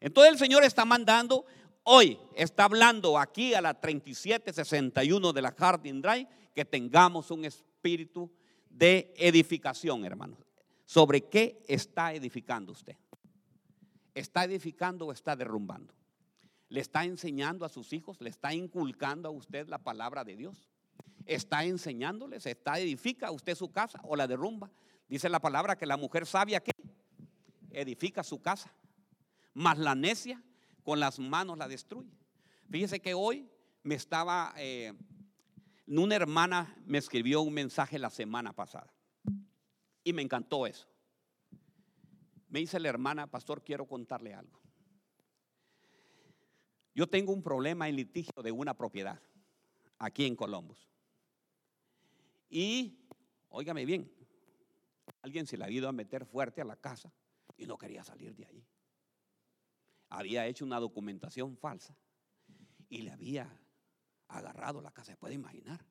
Entonces 0.00 0.32
el 0.32 0.38
Señor 0.38 0.64
está 0.64 0.86
mandando, 0.86 1.44
hoy 1.84 2.18
está 2.34 2.64
hablando 2.64 3.18
aquí 3.18 3.52
a 3.52 3.60
la 3.60 3.78
3761 3.78 5.32
de 5.34 5.42
la 5.42 5.52
Harding 5.52 6.00
Drive 6.00 6.28
que 6.54 6.64
tengamos 6.64 7.30
un 7.30 7.44
espíritu 7.44 8.32
de 8.70 9.12
edificación, 9.18 10.02
hermanos. 10.06 10.38
¿Sobre 10.86 11.20
qué 11.28 11.62
está 11.68 12.14
edificando 12.14 12.72
usted? 12.72 12.96
¿Está 14.14 14.44
edificando 14.44 15.06
o 15.06 15.12
está 15.12 15.36
derrumbando? 15.36 15.92
¿Le 16.70 16.80
está 16.80 17.04
enseñando 17.04 17.66
a 17.66 17.68
sus 17.68 17.92
hijos? 17.92 18.18
¿Le 18.22 18.30
está 18.30 18.54
inculcando 18.54 19.28
a 19.28 19.32
usted 19.32 19.68
la 19.68 19.78
palabra 19.78 20.24
de 20.24 20.36
Dios? 20.36 20.70
¿Está 21.26 21.64
enseñándoles? 21.64 22.46
¿Está 22.46 22.80
edifica 22.80 23.30
usted 23.30 23.54
su 23.54 23.70
casa 23.70 24.00
o 24.04 24.16
la 24.16 24.26
derrumba? 24.26 24.70
Dice 25.10 25.28
la 25.28 25.40
palabra 25.40 25.76
que 25.76 25.86
la 25.86 25.96
mujer 25.96 26.24
sabia 26.24 26.60
que 26.60 26.70
edifica 27.72 28.22
su 28.22 28.40
casa, 28.40 28.72
mas 29.52 29.76
la 29.76 29.96
necia 29.96 30.40
con 30.84 31.00
las 31.00 31.18
manos 31.18 31.58
la 31.58 31.66
destruye. 31.66 32.16
Fíjese 32.70 33.00
que 33.00 33.12
hoy 33.12 33.50
me 33.82 33.96
estaba 33.96 34.54
eh, 34.56 34.94
una 35.88 36.14
hermana 36.14 36.76
me 36.86 36.98
escribió 36.98 37.40
un 37.40 37.52
mensaje 37.52 37.98
la 37.98 38.10
semana 38.10 38.52
pasada 38.52 38.94
y 40.04 40.12
me 40.12 40.22
encantó 40.22 40.64
eso. 40.64 40.86
Me 42.48 42.60
dice 42.60 42.78
la 42.78 42.88
hermana, 42.88 43.26
pastor, 43.26 43.64
quiero 43.64 43.88
contarle 43.88 44.32
algo. 44.32 44.60
Yo 46.94 47.08
tengo 47.08 47.32
un 47.32 47.42
problema 47.42 47.88
en 47.88 47.96
litigio 47.96 48.42
de 48.44 48.52
una 48.52 48.74
propiedad 48.74 49.20
aquí 49.98 50.24
en 50.24 50.36
Columbus. 50.36 50.88
Y, 52.48 53.00
óigame 53.48 53.84
bien, 53.84 54.19
alguien 55.22 55.46
se 55.46 55.56
le 55.56 55.64
ha 55.64 55.70
ido 55.70 55.88
a 55.88 55.92
meter 55.92 56.24
fuerte 56.24 56.60
a 56.60 56.64
la 56.64 56.76
casa 56.76 57.12
y 57.56 57.66
no 57.66 57.76
quería 57.78 58.04
salir 58.04 58.34
de 58.34 58.46
allí. 58.46 58.66
Había 60.08 60.46
hecho 60.46 60.64
una 60.64 60.80
documentación 60.80 61.56
falsa 61.56 61.96
y 62.88 63.02
le 63.02 63.12
había 63.12 63.60
agarrado 64.28 64.80
la 64.80 64.90
casa, 64.90 65.12
se 65.12 65.16
puede 65.16 65.34
imaginar. 65.34 65.84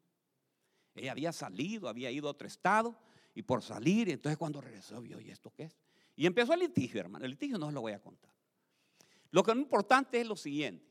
Ella 0.96 1.12
había 1.12 1.32
salido, 1.32 1.88
había 1.88 2.12
ido 2.12 2.28
a 2.28 2.32
otro 2.32 2.48
estado 2.48 3.00
y 3.34 3.44
por 3.44 3.62
salir, 3.62 4.10
entonces 4.10 4.38
cuando 4.38 4.60
regresó 4.60 5.02
vio, 5.02 5.20
¿y 5.20 5.30
esto 5.30 5.52
qué 5.52 5.64
es? 5.64 5.78
Y 6.16 6.26
empezó 6.26 6.54
el 6.54 6.60
litigio, 6.60 7.00
hermano. 7.00 7.24
El 7.24 7.32
litigio 7.32 7.58
no 7.58 7.68
se 7.68 7.72
lo 7.72 7.82
voy 7.82 7.94
a 7.94 8.02
contar. 8.02 8.34
Lo 9.32 9.44
que 9.44 9.52
es 9.52 9.58
importante 9.58 10.20
es 10.20 10.28
lo 10.28 10.36
siguiente, 10.36 10.86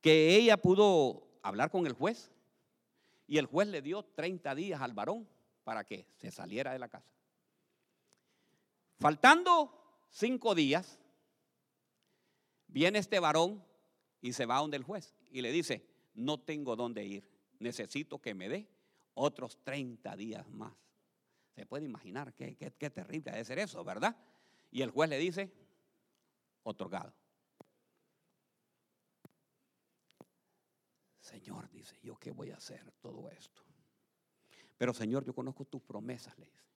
que 0.00 0.34
ella 0.34 0.56
pudo 0.56 1.38
hablar 1.42 1.70
con 1.70 1.86
el 1.86 1.92
juez 1.92 2.32
y 3.26 3.38
el 3.38 3.46
juez 3.46 3.68
le 3.68 3.82
dio 3.82 4.02
30 4.02 4.54
días 4.54 4.80
al 4.80 4.94
varón 4.94 5.28
para 5.62 5.84
que 5.84 6.08
se 6.16 6.30
saliera 6.30 6.72
de 6.72 6.78
la 6.78 6.88
casa. 6.88 7.13
Faltando 8.98 10.06
cinco 10.10 10.54
días, 10.54 10.98
viene 12.68 12.98
este 12.98 13.20
varón 13.20 13.64
y 14.20 14.32
se 14.32 14.46
va 14.46 14.58
donde 14.58 14.76
el 14.76 14.84
juez 14.84 15.14
y 15.30 15.42
le 15.42 15.52
dice, 15.52 15.86
no 16.14 16.40
tengo 16.40 16.76
dónde 16.76 17.04
ir, 17.04 17.28
necesito 17.58 18.20
que 18.20 18.34
me 18.34 18.48
dé 18.48 18.68
otros 19.14 19.58
30 19.62 20.16
días 20.16 20.48
más. 20.48 20.72
Se 21.54 21.66
puede 21.66 21.84
imaginar 21.84 22.34
qué, 22.34 22.56
qué, 22.56 22.90
terrible 22.90 23.30
debe 23.30 23.44
ser 23.44 23.58
eso, 23.58 23.84
¿verdad? 23.84 24.16
Y 24.70 24.82
el 24.82 24.90
juez 24.90 25.08
le 25.08 25.18
dice, 25.18 25.52
otorgado. 26.64 27.14
Señor, 31.20 31.70
dice, 31.70 31.96
¿yo 32.02 32.16
qué 32.16 32.32
voy 32.32 32.50
a 32.50 32.56
hacer 32.56 32.90
todo 33.00 33.28
esto? 33.30 33.62
Pero 34.76 34.92
Señor, 34.92 35.24
yo 35.24 35.34
conozco 35.34 35.64
tus 35.64 35.82
promesas, 35.82 36.36
le 36.38 36.46
dice. 36.46 36.73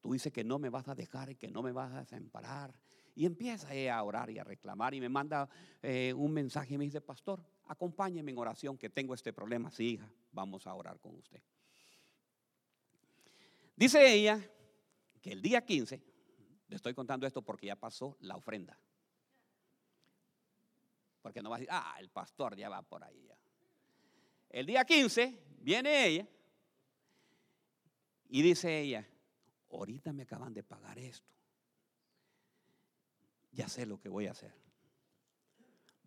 Tú 0.00 0.12
dices 0.12 0.32
que 0.32 0.44
no 0.44 0.58
me 0.58 0.70
vas 0.70 0.88
a 0.88 0.94
dejar 0.94 1.30
y 1.30 1.36
que 1.36 1.48
no 1.48 1.62
me 1.62 1.72
vas 1.72 1.92
a 1.92 2.00
desamparar. 2.00 2.74
Y 3.14 3.26
empieza 3.26 3.68
a 3.94 4.02
orar 4.02 4.30
y 4.30 4.38
a 4.38 4.44
reclamar 4.44 4.94
y 4.94 5.00
me 5.00 5.08
manda 5.08 5.48
eh, 5.82 6.14
un 6.16 6.32
mensaje 6.32 6.74
y 6.74 6.78
me 6.78 6.84
dice, 6.84 7.00
pastor, 7.00 7.44
acompáñeme 7.64 8.30
en 8.30 8.38
oración 8.38 8.78
que 8.78 8.88
tengo 8.88 9.14
este 9.14 9.32
problema. 9.32 9.70
Sí, 9.70 9.94
hija, 9.94 10.10
vamos 10.32 10.66
a 10.66 10.74
orar 10.74 10.98
con 11.00 11.16
usted. 11.16 11.42
Dice 13.76 14.12
ella 14.12 14.40
que 15.20 15.32
el 15.32 15.42
día 15.42 15.64
15, 15.64 16.02
le 16.68 16.76
estoy 16.76 16.94
contando 16.94 17.26
esto 17.26 17.42
porque 17.42 17.66
ya 17.66 17.76
pasó 17.76 18.16
la 18.20 18.36
ofrenda. 18.36 18.78
Porque 21.20 21.42
no 21.42 21.50
va 21.50 21.56
a 21.56 21.58
decir, 21.58 21.70
ah, 21.72 21.96
el 21.98 22.08
pastor 22.08 22.56
ya 22.56 22.68
va 22.68 22.80
por 22.82 23.04
ahí. 23.04 23.26
Ya. 23.26 23.36
El 24.48 24.66
día 24.66 24.84
15 24.84 25.38
viene 25.58 26.06
ella 26.06 26.28
y 28.28 28.42
dice 28.42 28.80
ella, 28.80 29.06
ahorita 29.70 30.12
me 30.12 30.22
acaban 30.22 30.54
de 30.54 30.62
pagar 30.62 30.98
esto. 30.98 31.32
Ya 33.52 33.68
sé 33.68 33.86
lo 33.86 33.98
que 33.98 34.08
voy 34.08 34.26
a 34.26 34.32
hacer 34.32 34.52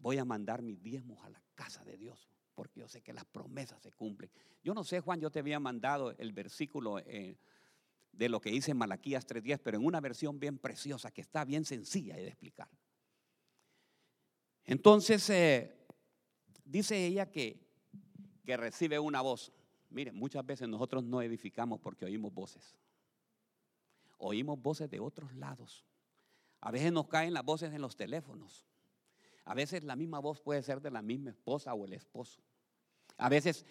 voy 0.03 0.17
a 0.17 0.25
mandar 0.25 0.61
mis 0.61 0.83
diezmos 0.83 1.23
a 1.23 1.29
la 1.29 1.41
casa 1.55 1.83
de 1.85 1.97
Dios, 1.97 2.29
porque 2.53 2.81
yo 2.81 2.87
sé 2.89 3.01
que 3.01 3.13
las 3.13 3.23
promesas 3.23 3.81
se 3.81 3.93
cumplen. 3.93 4.29
Yo 4.61 4.73
no 4.73 4.83
sé, 4.83 4.99
Juan, 4.99 5.19
yo 5.21 5.31
te 5.31 5.39
había 5.39 5.59
mandado 5.61 6.11
el 6.11 6.33
versículo 6.33 6.99
eh, 6.99 7.39
de 8.11 8.29
lo 8.29 8.41
que 8.41 8.51
dice 8.51 8.73
Malaquías 8.73 9.25
3.10, 9.25 9.61
pero 9.63 9.77
en 9.77 9.85
una 9.85 10.01
versión 10.01 10.39
bien 10.39 10.59
preciosa, 10.59 11.09
que 11.09 11.21
está 11.21 11.45
bien 11.45 11.63
sencilla 11.63 12.17
de 12.17 12.27
explicar. 12.27 12.67
Entonces, 14.65 15.29
eh, 15.29 15.73
dice 16.65 17.05
ella 17.05 17.31
que, 17.31 17.65
que 18.45 18.57
recibe 18.57 18.99
una 18.99 19.21
voz. 19.21 19.53
Miren, 19.89 20.15
muchas 20.15 20.45
veces 20.45 20.67
nosotros 20.67 21.05
no 21.05 21.21
edificamos 21.21 21.79
porque 21.79 22.05
oímos 22.05 22.33
voces. 22.33 22.75
Oímos 24.17 24.61
voces 24.61 24.89
de 24.89 24.99
otros 24.99 25.33
lados. 25.35 25.85
A 26.61 26.71
veces 26.71 26.91
nos 26.91 27.07
caen 27.07 27.33
las 27.33 27.43
voces 27.43 27.73
en 27.73 27.81
los 27.81 27.95
teléfonos. 27.95 28.65
A 29.45 29.53
veces 29.53 29.83
la 29.83 29.95
misma 29.95 30.19
voz 30.19 30.39
puede 30.39 30.63
ser 30.63 30.81
de 30.81 30.91
la 30.91 31.01
misma 31.01 31.31
esposa 31.31 31.73
o 31.73 31.85
el 31.85 31.93
esposo. 31.93 32.41
A 33.17 33.29
veces 33.29 33.65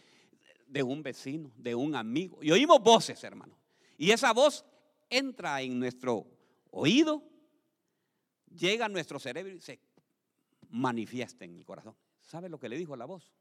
de 0.67 0.83
un 0.83 1.03
vecino, 1.03 1.53
de 1.57 1.75
un 1.75 1.95
amigo. 1.95 2.43
Y 2.43 2.51
oímos 2.51 2.83
voces, 2.83 3.23
hermano. 3.25 3.59
Y 3.97 4.11
esa 4.11 4.33
voz 4.33 4.65
entra 5.09 5.61
en 5.63 5.79
nuestro 5.79 6.27
oído, 6.71 7.23
llega 8.51 8.87
a 8.87 8.89
nuestro 8.89 9.19
cerebro 9.19 9.55
y 9.55 9.61
se 9.61 9.81
manifiesta 10.71 11.45
en 11.45 11.57
el 11.57 11.65
corazón. 11.65 11.95
¿Sabe 12.21 12.49
lo 12.49 12.59
que 12.59 12.69
le 12.69 12.77
dijo 12.77 12.97
la 12.97 13.05
voz? 13.05 13.33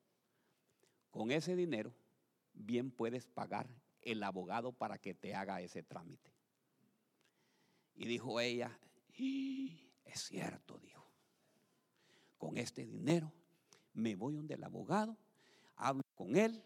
Con 1.09 1.31
ese 1.31 1.55
dinero 1.55 1.93
bien 2.53 2.91
puedes 2.91 3.27
pagar 3.27 3.67
el 4.01 4.23
abogado 4.23 4.73
para 4.73 4.97
que 4.97 5.13
te 5.13 5.33
haga 5.35 5.61
ese 5.61 5.83
trámite. 5.83 6.30
Y 8.01 8.07
dijo 8.07 8.39
ella, 8.39 8.75
es 9.15 10.23
cierto, 10.23 10.79
dijo. 10.79 11.05
Con 12.39 12.57
este 12.57 12.83
dinero 12.83 13.31
me 13.93 14.15
voy 14.15 14.33
donde 14.33 14.55
el 14.55 14.63
abogado, 14.63 15.15
hablo 15.75 16.01
con 16.15 16.35
él, 16.35 16.63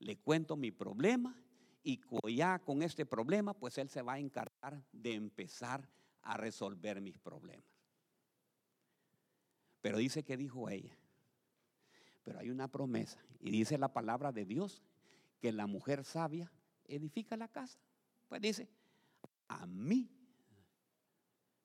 le 0.00 0.18
cuento 0.18 0.56
mi 0.56 0.72
problema 0.72 1.40
y 1.84 2.00
ya 2.34 2.58
con 2.58 2.82
este 2.82 3.06
problema, 3.06 3.54
pues 3.54 3.78
él 3.78 3.90
se 3.90 4.02
va 4.02 4.14
a 4.14 4.18
encargar 4.18 4.82
de 4.90 5.14
empezar 5.14 5.88
a 6.20 6.36
resolver 6.36 7.00
mis 7.00 7.16
problemas. 7.16 7.70
Pero 9.82 9.98
dice 9.98 10.24
que 10.24 10.36
dijo 10.36 10.68
ella, 10.68 10.98
pero 12.24 12.40
hay 12.40 12.50
una 12.50 12.66
promesa 12.66 13.24
y 13.38 13.52
dice 13.52 13.78
la 13.78 13.92
palabra 13.92 14.32
de 14.32 14.46
Dios 14.46 14.82
que 15.38 15.52
la 15.52 15.68
mujer 15.68 16.04
sabia 16.04 16.50
edifica 16.86 17.36
la 17.36 17.46
casa. 17.46 17.78
Pues 18.28 18.42
dice, 18.42 18.68
a 19.46 19.64
mí 19.68 20.10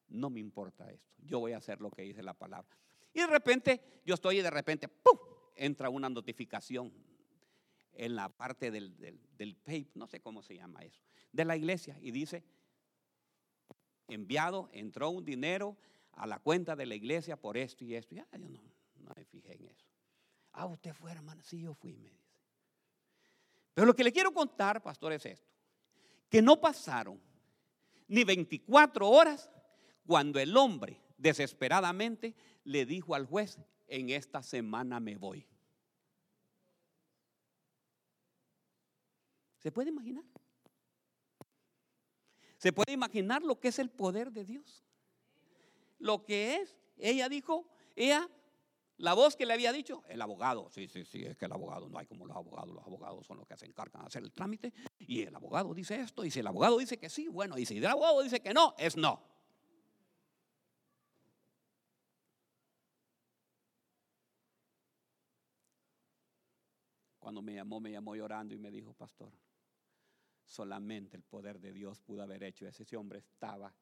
no 0.09 0.29
me 0.29 0.39
importa 0.39 0.89
esto, 0.91 1.13
yo 1.19 1.39
voy 1.39 1.53
a 1.53 1.57
hacer 1.57 1.81
lo 1.81 1.91
que 1.91 2.03
dice 2.03 2.23
la 2.23 2.33
palabra. 2.33 2.77
Y 3.13 3.19
de 3.19 3.27
repente, 3.27 4.01
yo 4.05 4.13
estoy 4.13 4.39
y 4.39 4.41
de 4.41 4.49
repente, 4.49 4.87
¡pum! 4.87 5.17
entra 5.55 5.89
una 5.89 6.09
notificación 6.09 6.93
en 7.93 8.15
la 8.15 8.29
parte 8.29 8.69
del, 8.71 8.95
del, 9.37 9.55
PAPE, 9.55 9.91
no 9.95 10.07
sé 10.07 10.19
cómo 10.19 10.43
se 10.43 10.55
llama 10.55 10.81
eso, 10.83 11.01
de 11.31 11.45
la 11.45 11.57
iglesia 11.57 11.97
y 11.99 12.11
dice, 12.11 12.43
enviado, 14.07 14.69
entró 14.71 15.09
un 15.09 15.25
dinero 15.25 15.77
a 16.13 16.27
la 16.27 16.39
cuenta 16.39 16.75
de 16.75 16.85
la 16.85 16.95
iglesia 16.95 17.37
por 17.37 17.57
esto 17.57 17.83
y 17.83 17.95
esto. 17.95 18.15
Ya, 18.15 18.27
yo 18.33 18.49
no, 18.49 18.61
no 18.97 19.13
me 19.15 19.25
fijé 19.25 19.55
en 19.55 19.65
eso. 19.65 19.85
Ah, 20.53 20.65
usted 20.65 20.93
fue, 20.93 21.11
hermano. 21.11 21.43
Sí, 21.43 21.61
yo 21.61 21.73
fui, 21.73 21.95
me 21.95 22.09
dice. 22.09 22.27
Pero 23.73 23.85
lo 23.85 23.95
que 23.95 24.03
le 24.03 24.11
quiero 24.11 24.31
contar, 24.31 24.81
pastor, 24.81 25.13
es 25.13 25.25
esto. 25.25 25.51
Que 26.29 26.41
no 26.41 26.59
pasaron 26.59 27.21
ni 28.07 28.23
24 28.23 29.07
horas 29.07 29.49
cuando 30.07 30.39
el 30.39 30.55
hombre 30.55 31.01
desesperadamente 31.17 32.33
le 32.63 32.85
dijo 32.85 33.13
al 33.13 33.25
juez, 33.25 33.59
en 33.87 34.09
esta 34.09 34.41
semana 34.41 34.99
me 34.99 35.17
voy. 35.17 35.45
¿Se 39.59 39.71
puede 39.71 39.89
imaginar? 39.89 40.23
¿Se 42.57 42.73
puede 42.73 42.93
imaginar 42.93 43.43
lo 43.43 43.59
que 43.59 43.67
es 43.67 43.79
el 43.79 43.89
poder 43.89 44.31
de 44.31 44.45
Dios? 44.45 44.83
Lo 45.99 46.23
que 46.23 46.55
es, 46.55 46.75
ella 46.97 47.27
dijo, 47.27 47.67
ella, 47.95 48.29
la 48.97 49.13
voz 49.13 49.35
que 49.35 49.45
le 49.45 49.53
había 49.53 49.71
dicho, 49.71 50.03
el 50.07 50.21
abogado, 50.21 50.69
sí, 50.71 50.87
sí, 50.87 51.05
sí, 51.05 51.23
es 51.23 51.37
que 51.37 51.45
el 51.45 51.51
abogado, 51.51 51.89
no 51.89 51.99
hay 51.99 52.05
como 52.05 52.25
los 52.25 52.35
abogados, 52.35 52.73
los 52.73 52.85
abogados 52.85 53.25
son 53.27 53.37
los 53.37 53.47
que 53.47 53.57
se 53.57 53.65
encargan 53.65 54.03
de 54.03 54.07
hacer 54.07 54.23
el 54.23 54.31
trámite, 54.31 54.73
y 54.99 55.21
el 55.21 55.35
abogado 55.35 55.73
dice 55.73 55.99
esto, 55.99 56.23
y 56.23 56.31
si 56.31 56.39
el 56.39 56.47
abogado 56.47 56.77
dice 56.77 56.97
que 56.97 57.09
sí, 57.09 57.27
bueno, 57.27 57.57
y 57.57 57.65
si 57.65 57.77
el 57.77 57.85
abogado 57.85 58.21
dice 58.21 58.39
que 58.39 58.53
no, 58.53 58.73
es 58.77 58.95
no. 58.95 59.36
Cuando 67.27 67.41
me 67.41 67.55
llamó, 67.55 67.81
me 67.81 67.91
llamó 67.91 68.15
llorando 68.15 68.55
y 68.55 68.57
me 68.57 68.71
dijo, 68.71 68.93
pastor, 68.93 69.33
solamente 70.45 71.17
el 71.17 71.23
poder 71.23 71.59
de 71.59 71.73
Dios 71.73 71.99
pudo 71.99 72.23
haber 72.23 72.41
hecho. 72.41 72.65
Ese 72.65 72.95
hombre 72.95 73.19
estaba, 73.19 73.73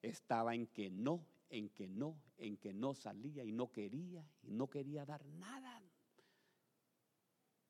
estaba 0.00 0.54
en 0.54 0.68
que 0.68 0.88
no, 0.88 1.26
en 1.50 1.68
que 1.70 1.88
no, 1.88 2.16
en 2.38 2.56
que 2.56 2.72
no 2.72 2.94
salía 2.94 3.42
y 3.42 3.50
no 3.50 3.72
quería, 3.72 4.24
y 4.44 4.52
no 4.52 4.70
quería 4.70 5.04
dar 5.04 5.26
nada. 5.26 5.82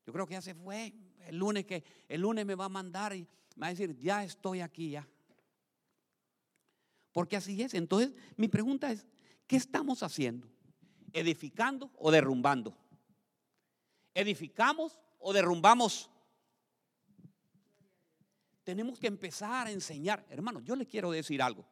Yo 0.05 0.13
creo 0.13 0.27
que 0.27 0.35
ya 0.35 0.43
se 0.43 0.55
fue. 0.55 0.93
El 1.21 1.39
lunes 1.39 1.65
que 1.65 1.83
el 2.11 2.21
lunes 2.21 2.45
me 2.45 2.55
va 2.55 2.67
a 2.67 2.69
mandar 2.69 3.17
y 3.17 3.27
me 3.57 3.61
va 3.63 3.67
a 3.69 3.71
decir, 3.71 3.97
ya 3.97 4.25
estoy 4.25 4.61
aquí 4.61 4.91
ya. 4.91 5.09
Porque 7.11 7.39
así 7.39 7.63
es. 7.63 7.73
Entonces, 7.73 8.13
mi 8.37 8.49
pregunta 8.49 8.93
es, 8.93 9.07
¿qué 9.47 9.57
estamos 9.57 10.03
haciendo? 10.03 10.47
¿Edificando 11.11 11.91
o 11.97 12.11
derrumbando? 12.11 12.77
¿Edificamos 14.13 15.01
o 15.23 15.33
derrumbamos. 15.33 16.11
Tenemos 18.65 18.99
que 18.99 19.07
empezar 19.07 19.67
a 19.67 19.71
enseñar. 19.71 20.25
Hermano, 20.29 20.61
yo 20.61 20.77
le 20.77 20.87
quiero 20.87 21.11
decir 21.11 21.43
algo. 21.43 21.67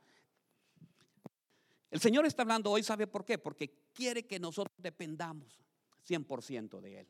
El 1.91 2.01
Señor 2.01 2.25
está 2.25 2.43
hablando 2.43 2.71
hoy, 2.71 2.83
¿sabe 2.83 3.07
por 3.07 3.25
qué? 3.25 3.39
Porque 3.39 3.91
quiere 3.93 4.27
que 4.27 4.39
nosotros 4.39 4.75
dependamos 4.79 5.61
100% 6.09 6.81
de 6.81 7.01
Él. 7.01 7.09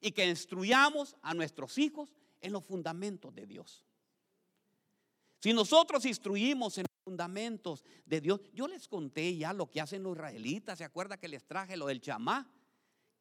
Y 0.00 0.12
que 0.12 0.28
instruyamos 0.28 1.16
a 1.22 1.32
nuestros 1.32 1.78
hijos 1.78 2.12
en 2.40 2.52
los 2.52 2.64
fundamentos 2.64 3.34
de 3.34 3.46
Dios. 3.46 3.84
Si 5.38 5.52
nosotros 5.52 6.04
instruimos 6.06 6.78
en 6.78 6.82
los 6.84 7.04
fundamentos 7.04 7.84
de 8.04 8.20
Dios, 8.20 8.40
yo 8.52 8.66
les 8.66 8.88
conté 8.88 9.36
ya 9.36 9.52
lo 9.52 9.70
que 9.70 9.80
hacen 9.80 10.02
los 10.02 10.16
israelitas, 10.16 10.78
¿se 10.78 10.84
acuerda 10.84 11.18
que 11.18 11.28
les 11.28 11.44
traje 11.44 11.76
lo 11.76 11.86
del 11.86 12.00
chamá? 12.00 12.50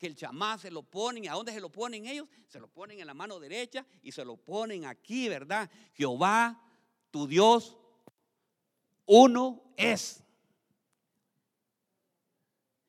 Que 0.03 0.07
el 0.07 0.15
chamá 0.17 0.57
se 0.57 0.69
lo 0.69 0.83
ponen, 0.83 1.29
¿a 1.29 1.33
dónde 1.33 1.53
se 1.53 1.61
lo 1.61 1.71
ponen 1.71 2.05
ellos? 2.05 2.27
Se 2.49 2.59
lo 2.59 2.67
ponen 2.67 2.99
en 2.99 3.07
la 3.07 3.13
mano 3.13 3.39
derecha 3.39 3.85
y 4.01 4.11
se 4.11 4.25
lo 4.25 4.35
ponen 4.35 4.83
aquí, 4.83 5.29
¿verdad? 5.29 5.71
Jehová, 5.93 6.61
tu 7.09 7.25
Dios, 7.25 7.77
uno 9.05 9.63
es. 9.77 10.21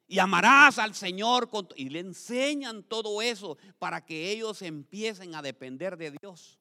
Y 0.09 0.19
amarás 0.19 0.81
al 0.81 0.93
Señor 0.97 1.49
y 1.77 1.89
le 1.89 2.01
enseñan 2.01 2.83
todo 2.83 3.23
eso 3.23 3.59
para 3.79 4.05
que 4.05 4.33
ellos 4.33 4.61
empiecen 4.63 5.37
a 5.37 5.43
depender 5.43 5.97
de 5.97 6.11
Dios. 6.21 6.59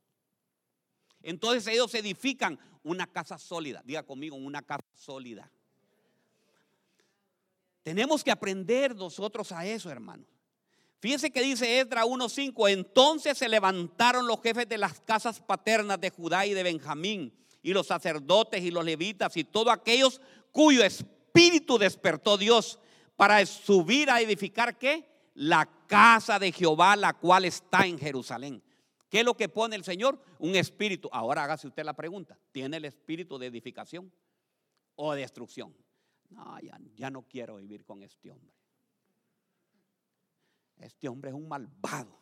Entonces 1.24 1.66
ellos 1.66 1.92
edifican 1.96 2.60
una 2.84 3.08
casa 3.08 3.40
sólida. 3.40 3.82
Diga 3.84 4.04
conmigo, 4.04 4.36
una 4.36 4.62
casa 4.62 4.86
sólida. 4.94 5.50
Tenemos 7.82 8.24
que 8.24 8.30
aprender 8.30 8.96
nosotros 8.96 9.52
a 9.52 9.66
eso, 9.66 9.90
hermanos. 9.90 10.28
Fíjense 11.04 11.32
que 11.32 11.42
dice 11.42 11.82
Esdra 11.82 12.06
1.5, 12.06 12.72
entonces 12.72 13.38
se 13.38 13.50
levantaron 13.50 14.26
los 14.26 14.42
jefes 14.42 14.70
de 14.70 14.78
las 14.78 15.02
casas 15.02 15.42
paternas 15.42 16.00
de 16.00 16.10
Judá 16.10 16.46
y 16.46 16.54
de 16.54 16.64
Benjamín, 16.64 17.34
y 17.62 17.74
los 17.74 17.88
sacerdotes 17.88 18.64
y 18.64 18.72
los 18.72 18.86
levitas 18.86 19.36
y 19.36 19.44
todos 19.44 19.74
aquellos 19.74 20.22
cuyo 20.54 20.82
espíritu 20.82 21.78
despertó 21.78 22.38
Dios 22.38 22.80
para 23.18 23.46
subir 23.46 24.10
a 24.10 24.22
edificar 24.22 24.78
qué? 24.78 25.06
La 25.34 25.70
casa 25.88 26.40
de 26.40 26.54
Jehová, 26.54 26.96
la 26.96 27.12
cual 27.12 27.44
está 27.44 27.86
en 27.86 28.00
Jerusalén. 28.00 28.64
¿Qué 29.10 29.20
es 29.20 29.26
lo 29.26 29.36
que 29.36 29.50
pone 29.50 29.76
el 29.76 29.84
Señor? 29.84 30.18
Un 30.40 30.56
espíritu. 30.56 31.10
Ahora 31.12 31.44
hágase 31.44 31.68
usted 31.68 31.84
la 31.84 31.94
pregunta. 31.94 32.40
¿Tiene 32.54 32.78
el 32.78 32.86
espíritu 32.86 33.38
de 33.38 33.48
edificación 33.48 34.10
o 34.96 35.14
de 35.14 35.20
destrucción? 35.20 35.76
No, 36.30 36.58
ya, 36.62 36.80
ya 36.96 37.10
no 37.10 37.24
quiero 37.24 37.58
vivir 37.58 37.84
con 37.84 38.04
este 38.04 38.32
hombre 38.32 38.54
este 40.86 41.08
hombre 41.08 41.30
es 41.30 41.36
un 41.36 41.48
malvado. 41.48 42.20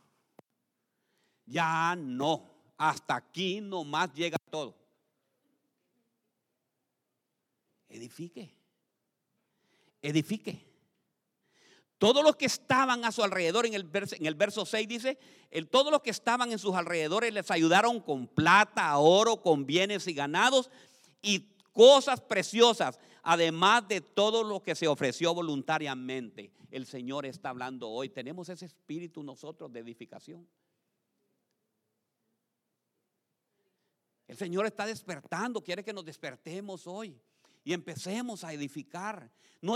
Ya 1.46 1.96
no, 1.98 2.50
hasta 2.78 3.16
aquí 3.16 3.62
nomás 3.62 4.14
llega 4.14 4.38
todo. 4.50 4.78
Edifique, 7.90 8.56
edifique. 10.02 10.72
Todos 11.98 12.24
los 12.24 12.36
que 12.36 12.46
estaban 12.46 13.06
a 13.06 13.12
su 13.12 13.24
alrededor, 13.24 13.68
en 13.68 13.76
el 13.76 13.84
verso, 13.84 14.16
en 14.16 14.26
el 14.26 14.34
verso 14.34 14.66
6 14.66 14.88
dice, 14.88 15.20
todos 15.70 15.92
los 15.92 16.02
que 16.02 16.10
estaban 16.10 16.52
en 16.52 16.58
sus 16.58 16.74
alrededores 16.74 17.32
les 17.32 17.52
ayudaron 17.52 18.00
con 18.00 18.28
plata, 18.28 18.98
oro, 18.98 19.42
con 19.42 19.68
bienes 19.68 20.08
y 20.08 20.14
ganados 20.14 20.72
y 21.22 21.52
cosas 21.72 22.20
preciosas, 22.20 23.00
además 23.24 23.88
de 23.88 24.02
todo 24.02 24.44
lo 24.44 24.62
que 24.62 24.76
se 24.76 24.88
ofreció 24.88 25.34
voluntariamente 25.34 26.52
el 26.72 26.86
Señor 26.86 27.26
está 27.26 27.50
hablando 27.50 27.90
hoy. 27.90 28.10
Tenemos 28.10 28.50
ese 28.50 28.66
espíritu 28.66 29.22
nosotros 29.22 29.72
de 29.72 29.82
edificación. 29.82 30.48
El 34.28 34.38
Señor 34.38 34.66
está 34.66 34.86
despertando, 34.86 35.62
quiere 35.62 35.84
que 35.84 35.92
nos 35.92 36.06
despertemos 36.06 36.88
hoy 36.88 37.22
y 37.66 37.74
empecemos 37.74 38.46
a 38.46 38.54
edificar. 38.54 39.30
No, 39.62 39.76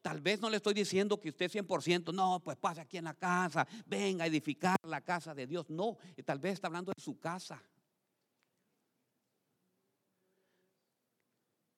tal 0.00 0.20
vez 0.20 0.40
no 0.40 0.48
le 0.48 0.58
estoy 0.58 0.72
diciendo 0.72 1.20
que 1.20 1.30
usted 1.30 1.50
100%, 1.50 2.14
no, 2.14 2.40
pues 2.44 2.56
pase 2.56 2.80
aquí 2.80 2.96
en 2.96 3.04
la 3.04 3.14
casa, 3.14 3.66
venga 3.84 4.22
a 4.22 4.28
edificar 4.28 4.76
la 4.84 5.00
casa 5.00 5.34
de 5.34 5.48
Dios. 5.48 5.68
No, 5.68 5.98
tal 6.24 6.38
vez 6.38 6.54
está 6.54 6.68
hablando 6.68 6.92
de 6.96 7.02
su 7.02 7.18
casa. 7.18 7.60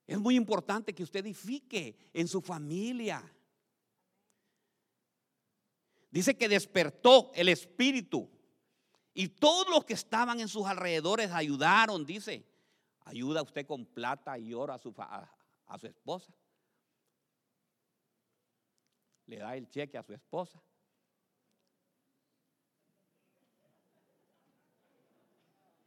Es 0.07 0.19
muy 0.19 0.37
importante 0.37 0.95
que 0.95 1.03
usted 1.03 1.21
edifique 1.21 1.97
en 2.12 2.29
su 2.29 2.40
familia. 2.43 3.23
Dice 6.11 6.37
que 6.37 6.49
despertó 6.49 7.33
el 7.35 7.49
espíritu. 7.49 8.31
Y 9.14 9.29
todos 9.29 9.69
los 9.71 9.85
que 9.85 9.95
estaban 9.95 10.40
en 10.40 10.49
sus 10.49 10.67
alrededores 10.67 11.31
ayudaron, 11.31 12.05
dice. 12.05 12.45
Ayuda 13.07 13.43
usted 13.43 13.67
con 13.67 13.85
plata 13.87 14.38
y 14.38 14.55
oro 14.55 14.73
a 14.73 14.79
su, 14.79 14.95
a 14.97 15.79
su 15.79 15.87
esposa. 15.87 16.35
Le 19.27 19.38
da 19.38 19.57
el 19.57 19.69
cheque 19.69 19.97
a 19.97 20.03
su 20.03 20.12
esposa. 20.12 20.62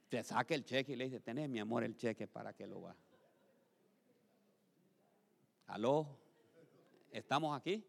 Se 0.10 0.24
saca 0.24 0.56
el 0.56 0.64
cheque 0.64 0.94
y 0.94 0.96
le 0.96 1.06
dice, 1.06 1.20
tenés 1.20 1.50
mi 1.50 1.60
amor 1.60 1.84
el 1.84 1.96
cheque 1.96 2.28
para 2.28 2.54
que 2.54 2.66
lo 2.66 2.82
va. 2.82 2.96
¿Aló? 5.68 6.08
¿Estamos 7.12 7.58
aquí? 7.58 7.86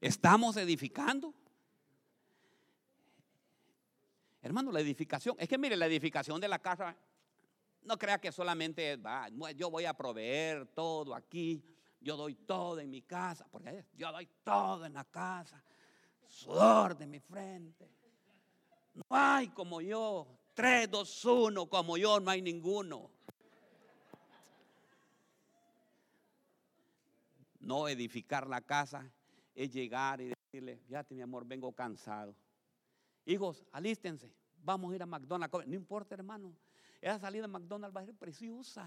¿Estamos 0.00 0.56
edificando? 0.56 1.32
Hermano, 4.42 4.72
la 4.72 4.80
edificación, 4.80 5.36
es 5.38 5.48
que 5.48 5.56
mire, 5.56 5.76
la 5.76 5.86
edificación 5.86 6.40
de 6.40 6.48
la 6.48 6.58
casa, 6.58 6.96
no 7.82 7.96
crea 7.96 8.20
que 8.20 8.32
solamente 8.32 8.96
va, 8.96 9.28
yo 9.54 9.70
voy 9.70 9.84
a 9.84 9.94
proveer 9.94 10.66
todo 10.66 11.14
aquí, 11.14 11.62
yo 12.00 12.16
doy 12.16 12.34
todo 12.34 12.80
en 12.80 12.90
mi 12.90 13.02
casa, 13.02 13.46
porque 13.50 13.84
yo 13.94 14.10
doy 14.10 14.26
todo 14.42 14.84
en 14.84 14.94
la 14.94 15.04
casa, 15.04 15.62
sudor 16.26 16.96
de 16.96 17.06
mi 17.06 17.20
frente. 17.20 17.99
No 19.08 19.16
hay 19.16 19.48
como 19.48 19.80
yo, 19.80 20.26
3, 20.54 20.90
2, 20.90 21.24
1, 21.24 21.66
como 21.66 21.96
yo, 21.96 22.20
no 22.20 22.30
hay 22.30 22.42
ninguno. 22.42 23.10
No 27.60 27.88
edificar 27.88 28.46
la 28.46 28.60
casa 28.60 29.10
es 29.54 29.72
llegar 29.72 30.20
y 30.20 30.32
decirle, 30.34 30.78
fíjate 30.86 31.14
mi 31.14 31.22
amor, 31.22 31.46
vengo 31.46 31.72
cansado. 31.72 32.34
Hijos, 33.24 33.64
alístense, 33.72 34.32
vamos 34.62 34.92
a 34.92 34.96
ir 34.96 35.02
a 35.02 35.06
McDonald's. 35.06 35.66
No 35.66 35.74
importa, 35.74 36.14
hermano, 36.14 36.54
esa 37.00 37.18
salida 37.18 37.42
de 37.42 37.48
McDonald's 37.48 37.96
va 37.96 38.02
a 38.02 38.06
ser 38.06 38.14
preciosa. 38.14 38.86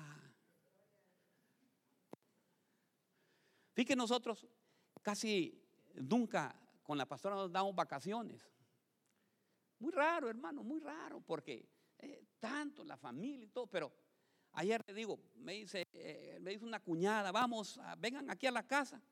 Fíjense, 3.73 3.95
nosotros 3.95 4.47
casi 5.01 5.59
nunca 5.95 6.55
con 6.83 6.97
la 6.97 7.07
pastora 7.07 7.35
nos 7.35 7.51
damos 7.51 7.73
vacaciones. 7.73 8.52
Muy 9.83 9.91
raro, 9.91 10.29
hermano, 10.29 10.63
muy 10.63 10.79
raro, 10.79 11.19
porque 11.19 11.67
eh, 11.99 12.23
tanto 12.39 12.85
la 12.85 12.95
familia 12.95 13.43
y 13.43 13.49
todo, 13.49 13.67
pero 13.67 13.91
ayer 14.53 14.81
le 14.87 14.93
digo, 14.93 15.19
me 15.35 15.55
dice, 15.55 15.85
eh, 15.91 16.37
me 16.39 16.51
dice 16.51 16.63
una 16.63 16.79
cuñada, 16.79 17.33
vamos, 17.33 17.77
vengan 17.97 18.29
aquí 18.29 18.47
a 18.47 18.51
la 18.51 18.65
casa. 18.65 19.03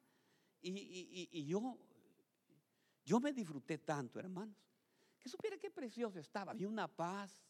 Y, 0.62 1.46
yo, 1.46 1.78
yo 3.04 3.20
me 3.20 3.34
disfruté 3.34 3.80
tanto, 3.80 4.18
hermanos, 4.18 4.56
que 5.20 5.28
supiera 5.28 5.58
qué 5.58 5.70
precioso 5.70 6.18
estaba. 6.20 6.54
Había 6.54 6.70
una 6.70 6.88
paz, 6.88 7.44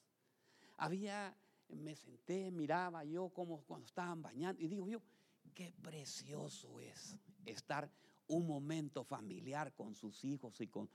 había, 0.77 1.37
me 1.69 1.95
senté, 1.95 2.49
miraba 2.49 3.03
yo 3.03 3.29
como 3.29 3.61
cuando 3.65 3.85
estaban 3.85 4.19
bañando 4.23 4.59
y 4.63 4.67
digo 4.67 4.87
yo, 4.87 4.99
qué 5.53 5.71
precioso 5.79 6.79
es 6.79 7.19
estar 7.45 7.87
un 8.25 8.47
momento 8.47 9.03
familiar 9.03 9.75
con 9.75 9.93
sus 9.93 10.23
hijos 10.23 10.59
y 10.59 10.67
con, 10.67 10.89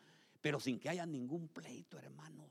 pero 0.46 0.60
sin 0.60 0.78
que 0.78 0.88
haya 0.88 1.04
ningún 1.04 1.48
pleito, 1.48 1.98
hermano. 1.98 2.48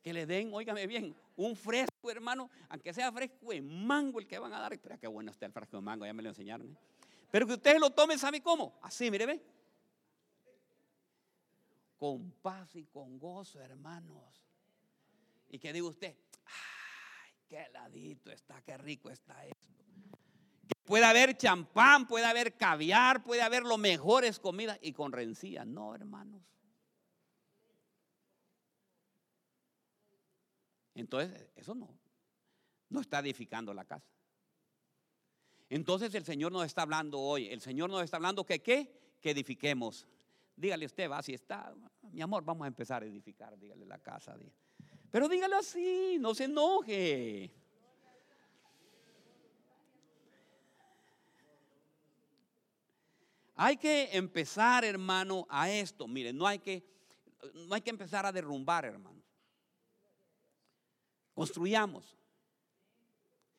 Que 0.00 0.12
le 0.12 0.26
den, 0.26 0.54
óigame 0.54 0.86
bien, 0.86 1.12
un 1.34 1.56
fresco, 1.56 2.08
hermano, 2.08 2.48
aunque 2.68 2.94
sea 2.94 3.10
fresco 3.10 3.50
de 3.50 3.60
mango 3.60 4.20
el 4.20 4.28
que 4.28 4.38
van 4.38 4.52
a 4.52 4.60
dar. 4.60 4.72
Espera, 4.74 4.96
qué 4.96 5.08
bueno 5.08 5.32
está 5.32 5.44
el 5.46 5.50
fresco 5.50 5.78
de 5.78 5.82
mango, 5.82 6.06
ya 6.06 6.12
me 6.12 6.22
lo 6.22 6.28
enseñaron. 6.28 6.70
¿eh? 6.70 6.76
Pero 7.32 7.48
que 7.48 7.54
ustedes 7.54 7.80
lo 7.80 7.90
tomen, 7.90 8.16
¿sabe 8.16 8.40
cómo? 8.40 8.78
Así, 8.80 9.10
mire, 9.10 9.26
ve. 9.26 9.42
Con 11.96 12.30
paz 12.40 12.76
y 12.76 12.84
con 12.84 13.18
gozo, 13.18 13.60
hermanos. 13.60 14.46
Y 15.50 15.58
que 15.58 15.72
diga 15.72 15.88
usted, 15.88 16.14
ay, 16.44 17.32
qué 17.48 17.62
heladito 17.64 18.30
está, 18.30 18.62
qué 18.62 18.78
rico 18.78 19.10
está 19.10 19.44
esto. 19.44 19.84
Puede 20.88 21.04
haber 21.04 21.36
champán, 21.36 22.06
puede 22.06 22.24
haber 22.24 22.56
caviar, 22.56 23.22
puede 23.22 23.42
haber 23.42 23.62
lo 23.62 23.76
mejores 23.76 24.40
comidas 24.40 24.78
y 24.80 24.92
con 24.94 25.12
rencilla. 25.12 25.66
No, 25.66 25.94
hermanos. 25.94 26.42
Entonces, 30.94 31.46
eso 31.54 31.74
no, 31.74 31.94
no 32.88 33.00
está 33.02 33.18
edificando 33.20 33.74
la 33.74 33.84
casa. 33.84 34.08
Entonces 35.68 36.14
el 36.14 36.24
Señor 36.24 36.50
nos 36.50 36.64
está 36.64 36.82
hablando 36.82 37.20
hoy. 37.20 37.48
El 37.48 37.60
Señor 37.60 37.90
nos 37.90 38.02
está 38.02 38.16
hablando 38.16 38.46
que 38.46 38.60
qué? 38.60 39.18
Que 39.20 39.32
edifiquemos. 39.32 40.06
Dígale 40.56 40.86
usted, 40.86 41.08
va, 41.08 41.22
si 41.22 41.34
está, 41.34 41.72
mi 42.10 42.22
amor, 42.22 42.44
vamos 42.44 42.64
a 42.64 42.68
empezar 42.68 43.02
a 43.02 43.06
edificar, 43.06 43.56
dígale 43.58 43.84
la 43.84 43.98
casa. 43.98 44.36
Pero 45.10 45.28
dígale 45.28 45.54
así, 45.54 46.16
no 46.18 46.34
se 46.34 46.44
enoje. 46.44 47.52
Hay 53.60 53.76
que 53.76 54.16
empezar, 54.16 54.84
hermano, 54.84 55.44
a 55.50 55.68
esto. 55.68 56.06
Mire, 56.06 56.32
no 56.32 56.46
hay 56.46 56.60
que, 56.60 56.88
no 57.54 57.74
hay 57.74 57.80
que 57.80 57.90
empezar 57.90 58.24
a 58.24 58.30
derrumbar, 58.30 58.84
hermano. 58.84 59.20
Construyamos. 61.34 62.16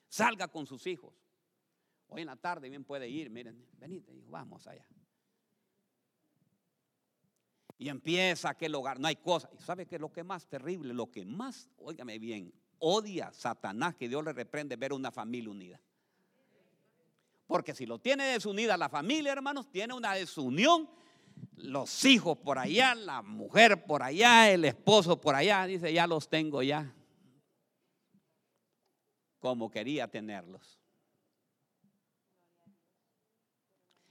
Salga 0.08 0.48
con 0.48 0.66
sus 0.66 0.88
hijos. 0.88 1.14
Hoy 2.08 2.22
en 2.22 2.28
la 2.28 2.38
tarde 2.38 2.70
bien 2.70 2.86
puede 2.86 3.10
ir, 3.10 3.30
miren, 3.30 3.68
venite, 3.74 4.14
hijo, 4.14 4.32
vamos 4.32 4.66
allá. 4.68 4.88
Y 7.78 7.90
empieza 7.90 8.52
aquel 8.52 8.74
hogar, 8.76 9.02
no 9.02 9.08
hay 9.10 9.18
cosa. 9.18 9.50
¿Y 9.54 9.62
sabe 9.62 9.86
qué 9.86 9.96
es 9.96 10.02
lo 10.02 10.14
que 10.14 10.24
más 10.24 10.48
terrible? 10.48 10.94
Lo 10.94 11.12
que 11.12 11.26
más, 11.26 11.70
óigame 11.78 12.20
bien, 12.20 12.54
odia 12.78 13.34
Satanás 13.34 13.96
que 13.96 14.08
Dios 14.08 14.24
le 14.24 14.32
reprende 14.32 14.78
ver 14.78 14.94
una 14.94 15.12
familia 15.12 15.52
unida. 15.52 15.82
Porque 17.50 17.74
si 17.74 17.88
lo 17.88 17.98
tiene 17.98 18.26
desunida 18.26 18.78
la 18.78 18.90
familia, 18.90 19.32
hermanos, 19.32 19.72
tiene 19.72 19.96
una 19.96 20.14
desunión. 20.14 20.88
Los 21.56 22.06
hijos 22.06 22.38
por 22.38 22.60
allá, 22.60 22.94
la 22.94 23.24
mujer 23.24 23.88
por 23.88 24.04
allá, 24.04 24.52
el 24.52 24.66
esposo 24.66 25.20
por 25.20 25.34
allá, 25.34 25.66
dice, 25.66 25.92
ya 25.92 26.06
los 26.06 26.30
tengo 26.30 26.62
ya 26.62 26.94
como 29.40 29.72
quería 29.72 30.08
tenerlos. 30.08 30.80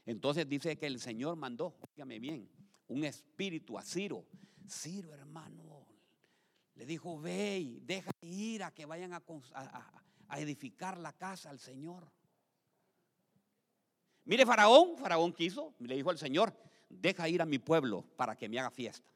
Entonces 0.04 0.48
dice 0.48 0.76
que 0.76 0.86
el 0.86 0.98
Señor 0.98 1.36
mandó, 1.36 1.78
dígame 1.94 2.18
bien, 2.18 2.50
un 2.88 3.04
espíritu 3.04 3.78
a 3.78 3.82
Ciro. 3.82 4.26
Ciro, 4.68 5.14
hermano, 5.14 5.86
le 6.74 6.86
dijo, 6.86 7.20
ve 7.20 7.78
deja 7.82 8.10
ir 8.22 8.64
a 8.64 8.74
que 8.74 8.84
vayan 8.84 9.12
a 9.12 10.40
edificar 10.40 10.98
la 10.98 11.12
casa 11.12 11.50
al 11.50 11.60
Señor. 11.60 12.17
Mire, 14.28 14.44
Faraón, 14.44 14.98
Faraón 14.98 15.32
quiso, 15.32 15.72
le 15.78 15.96
dijo 15.96 16.10
al 16.10 16.18
Señor, 16.18 16.54
deja 16.90 17.26
ir 17.30 17.40
a 17.40 17.46
mi 17.46 17.58
pueblo 17.58 18.04
para 18.14 18.36
que 18.36 18.46
me 18.46 18.58
haga 18.58 18.70
fiesta. 18.70 19.10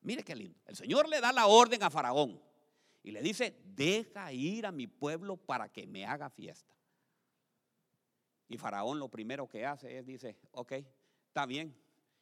Mire 0.00 0.22
qué 0.22 0.34
lindo. 0.34 0.58
El 0.64 0.74
Señor 0.74 1.06
le 1.06 1.20
da 1.20 1.34
la 1.34 1.46
orden 1.46 1.82
a 1.82 1.90
Faraón 1.90 2.40
y 3.02 3.10
le 3.10 3.20
dice, 3.20 3.54
deja 3.62 4.32
ir 4.32 4.64
a 4.64 4.72
mi 4.72 4.86
pueblo 4.86 5.36
para 5.36 5.68
que 5.68 5.86
me 5.86 6.06
haga 6.06 6.30
fiesta. 6.30 6.74
Y 8.48 8.56
Faraón 8.56 8.98
lo 8.98 9.10
primero 9.10 9.46
que 9.46 9.66
hace 9.66 9.98
es, 9.98 10.06
dice, 10.06 10.38
ok, 10.52 10.72
está 11.26 11.44
bien. 11.44 11.76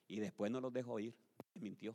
Y 0.09 0.18
después 0.18 0.50
no 0.50 0.61
los 0.61 0.72
dejó 0.72 0.98
ir. 0.98 1.14
Mintió. 1.54 1.94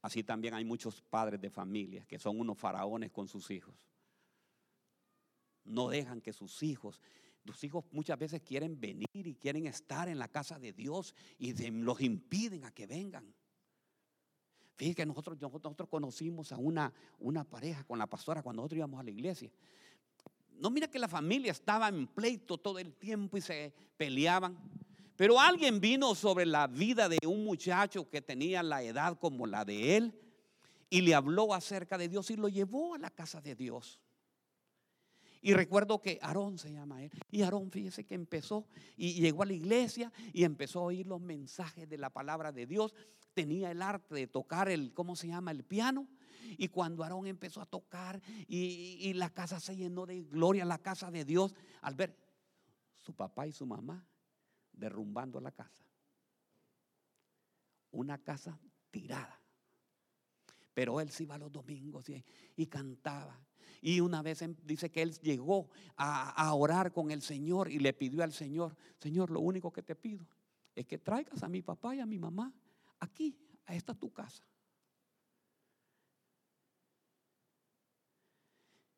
Así 0.00 0.24
también 0.24 0.54
hay 0.54 0.64
muchos 0.64 1.00
padres 1.02 1.40
de 1.40 1.50
familias 1.50 2.04
que 2.04 2.18
son 2.18 2.40
unos 2.40 2.58
faraones 2.58 3.12
con 3.12 3.28
sus 3.28 3.48
hijos. 3.52 3.86
No 5.62 5.88
dejan 5.88 6.20
que 6.20 6.32
sus 6.32 6.64
hijos, 6.64 7.00
tus 7.44 7.62
hijos 7.64 7.84
muchas 7.90 8.18
veces 8.18 8.42
quieren 8.42 8.80
venir 8.80 9.06
y 9.12 9.34
quieren 9.34 9.66
estar 9.66 10.08
en 10.08 10.18
la 10.18 10.28
casa 10.28 10.58
de 10.58 10.72
Dios 10.72 11.14
y 11.38 11.52
los 11.70 12.00
impiden 12.00 12.64
a 12.64 12.72
que 12.72 12.86
vengan. 12.86 13.34
Fíjense 14.74 14.96
que 14.96 15.06
nosotros, 15.06 15.40
nosotros 15.40 15.88
conocimos 15.88 16.52
a 16.52 16.56
una, 16.56 16.92
una 17.18 17.44
pareja 17.44 17.84
con 17.84 17.98
la 17.98 18.06
pastora 18.06 18.42
cuando 18.42 18.62
nosotros 18.62 18.78
íbamos 18.78 19.00
a 19.00 19.04
la 19.04 19.10
iglesia. 19.10 19.50
No 20.52 20.70
mira 20.70 20.88
que 20.88 20.98
la 20.98 21.08
familia 21.08 21.52
estaba 21.52 21.88
en 21.88 22.06
pleito 22.06 22.58
todo 22.58 22.78
el 22.78 22.94
tiempo 22.94 23.36
y 23.36 23.40
se 23.40 23.74
peleaban. 23.96 24.56
Pero 25.16 25.38
alguien 25.38 25.80
vino 25.80 26.14
sobre 26.14 26.46
la 26.46 26.66
vida 26.66 27.08
de 27.08 27.18
un 27.26 27.44
muchacho 27.44 28.08
que 28.08 28.22
tenía 28.22 28.62
la 28.62 28.82
edad 28.82 29.18
como 29.18 29.46
la 29.46 29.64
de 29.64 29.96
él 29.96 30.18
y 30.88 31.00
le 31.00 31.14
habló 31.14 31.54
acerca 31.54 31.98
de 31.98 32.08
Dios 32.08 32.30
y 32.30 32.36
lo 32.36 32.48
llevó 32.48 32.94
a 32.94 32.98
la 32.98 33.10
casa 33.10 33.40
de 33.40 33.54
Dios. 33.54 34.00
Y 35.42 35.54
recuerdo 35.54 36.00
que 36.00 36.18
Aarón 36.22 36.56
se 36.56 36.72
llama 36.72 37.02
él. 37.02 37.10
Y 37.30 37.42
Aarón, 37.42 37.70
fíjese 37.70 38.04
que 38.04 38.14
empezó 38.14 38.66
y 38.96 39.14
llegó 39.14 39.42
a 39.42 39.46
la 39.46 39.52
iglesia 39.52 40.12
y 40.32 40.44
empezó 40.44 40.78
a 40.78 40.84
oír 40.84 41.06
los 41.06 41.20
mensajes 41.20 41.88
de 41.88 41.98
la 41.98 42.10
palabra 42.10 42.52
de 42.52 42.66
Dios. 42.66 42.94
Tenía 43.34 43.70
el 43.70 43.82
arte 43.82 44.14
de 44.14 44.26
tocar 44.28 44.68
el, 44.68 44.94
¿cómo 44.94 45.16
se 45.16 45.28
llama? 45.28 45.50
El 45.50 45.64
piano. 45.64 46.06
Y 46.56 46.68
cuando 46.68 47.02
Aarón 47.02 47.26
empezó 47.26 47.60
a 47.60 47.66
tocar 47.66 48.22
y, 48.46 48.98
y 49.00 49.14
la 49.14 49.30
casa 49.30 49.58
se 49.58 49.76
llenó 49.76 50.06
de 50.06 50.22
gloria, 50.22 50.64
la 50.64 50.78
casa 50.78 51.10
de 51.10 51.24
Dios, 51.24 51.54
al 51.80 51.94
ver 51.94 52.16
su 52.98 53.14
papá 53.14 53.46
y 53.46 53.52
su 53.52 53.66
mamá 53.66 54.06
derrumbando 54.72 55.40
la 55.40 55.50
casa. 55.50 55.84
Una 57.90 58.18
casa 58.18 58.58
tirada. 58.90 59.40
Pero 60.74 61.00
él 61.00 61.10
se 61.10 61.24
iba 61.24 61.36
los 61.36 61.52
domingos 61.52 62.06
y, 62.56 62.66
cantaba. 62.66 63.38
Y 63.84 64.00
una 64.00 64.22
vez 64.22 64.40
em, 64.42 64.54
dice 64.62 64.90
que 64.90 65.02
él 65.02 65.12
llegó 65.20 65.68
a, 65.96 66.54
orar 66.54 66.92
con 66.92 67.10
el 67.10 67.20
Señor 67.20 67.68
y 67.68 67.80
le 67.80 67.92
pidió 67.92 68.22
al 68.22 68.32
Señor, 68.32 68.76
Señor, 69.00 69.30
lo 69.30 69.40
único 69.40 69.72
que 69.72 69.82
te 69.82 69.96
pido 69.96 70.24
es 70.74 70.86
que 70.86 70.98
traigas 70.98 71.42
a 71.42 71.48
mi 71.48 71.62
papá 71.62 71.96
y 71.96 71.98
a 72.00 72.06
mi 72.06 72.16
mamá 72.16 72.54
aquí, 73.00 73.36
a 73.66 73.74
esta 73.74 73.92
tu 73.92 74.12
casa. 74.12 74.46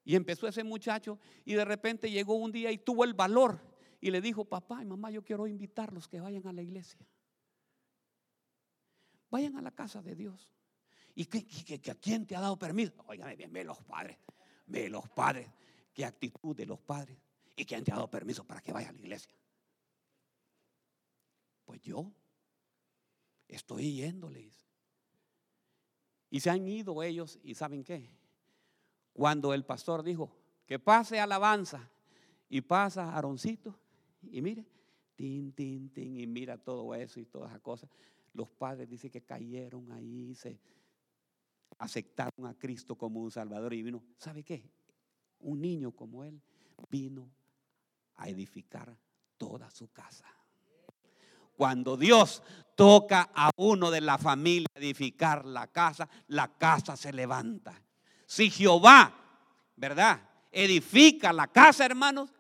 Y 0.05 0.17
empezó 0.17 0.47
ese 0.47 0.63
muchacho 0.63 1.19
y 1.47 1.55
de 1.55 1.65
repente 1.65 2.11
llegó 2.11 2.35
un 2.35 2.53
día 2.53 2.71
y 2.71 2.77
tuvo 2.77 3.05
el 3.05 3.15
valor 3.15 3.59
y 4.03 4.11
le 4.11 4.21
dijo, 4.21 4.45
papá 4.45 4.83
y 4.83 4.85
mamá, 4.85 5.11
yo 5.11 5.25
quiero 5.25 5.47
invitarlos 5.47 6.09
que 6.09 6.21
vayan 6.21 6.47
a 6.47 6.53
la 6.53 6.61
iglesia. 6.61 7.01
Vayan 9.31 9.57
a 9.57 9.63
la 9.63 9.71
casa 9.71 10.03
de 10.03 10.15
Dios. 10.15 10.53
¿Y 11.15 11.25
que, 11.25 11.91
a 11.91 11.95
quién 11.95 12.27
te 12.27 12.37
ha 12.37 12.41
dado 12.41 12.59
permiso? 12.59 12.93
Oigan 13.07 13.35
bien, 13.35 13.51
ve 13.51 13.65
los 13.65 13.81
padres, 13.83 14.19
ve 14.67 14.89
los 14.89 15.09
padres, 15.09 15.49
qué 15.93 16.05
actitud 16.05 16.55
de 16.55 16.67
los 16.67 16.81
padres. 16.81 17.19
¿Y 17.57 17.65
quién 17.65 17.85
te 17.85 17.93
ha 17.93 17.97
dado 17.97 18.11
permiso 18.11 18.45
para 18.45 18.61
que 18.61 18.73
vaya 18.73 18.89
a 18.89 18.93
la 18.93 18.99
iglesia? 18.99 19.33
Pues 21.65 21.81
yo 21.83 22.11
estoy 23.49 23.95
yéndoles. 23.95 24.53
Y 26.31 26.41
se 26.41 26.51
han 26.51 26.67
ido 26.67 27.03
ellos 27.03 27.39
y 27.45 27.55
¿saben 27.55 27.85
qué? 27.85 28.11
Cuando 29.13 29.55
el 29.55 29.65
pastor 29.65 30.03
dijo 30.03 30.37
que 30.67 30.81
pase 30.81 31.21
alabanza 31.21 31.89
y 32.49 32.61
pasa 32.61 33.17
Aroncito 33.17 33.79
y 34.23 34.43
mire, 34.43 34.67
tin, 35.15 35.53
tin, 35.53 35.91
tin, 35.91 36.17
y 36.19 36.27
mira 36.27 36.59
todo 36.59 36.93
eso 36.95 37.21
y 37.21 37.25
todas 37.25 37.51
esas 37.51 37.61
cosas. 37.61 37.89
Los 38.33 38.49
padres 38.49 38.89
dicen 38.89 39.13
que 39.13 39.23
cayeron 39.23 39.93
ahí, 39.93 40.35
se 40.35 40.59
aceptaron 41.79 42.47
a 42.47 42.55
Cristo 42.55 42.97
como 42.97 43.21
un 43.21 43.31
Salvador 43.31 43.75
y 43.75 43.83
vino, 43.83 44.03
¿sabe 44.19 44.43
qué? 44.43 44.71
Un 45.41 45.61
niño 45.61 45.93
como 45.93 46.25
él 46.25 46.41
vino 46.91 47.31
a 48.17 48.29
edificar 48.29 48.97
toda 49.37 49.71
su 49.71 49.91
casa. 49.93 50.27
Cuando 51.57 51.97
Dios 51.97 52.43
toca 52.75 53.31
a 53.35 53.51
uno 53.57 53.91
de 53.91 54.01
la 54.01 54.19
familia 54.19 54.67
edificar 54.75 55.45
la 55.45 55.69
casa, 55.69 56.09
la 56.29 56.49
casa 56.57 56.97
se 56.97 57.13
levanta. 57.13 57.81
Si 58.27 58.51
Jehová, 58.51 59.15
¿verdad? 59.77 60.29
Edifica 60.51 61.33
la 61.33 61.49
casa, 61.49 61.85
hermanos, 61.85 62.31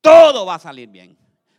todo 0.00 0.46
va 0.46 0.54
a 0.54 0.60
salir 0.60 0.88
bien. 0.88 1.18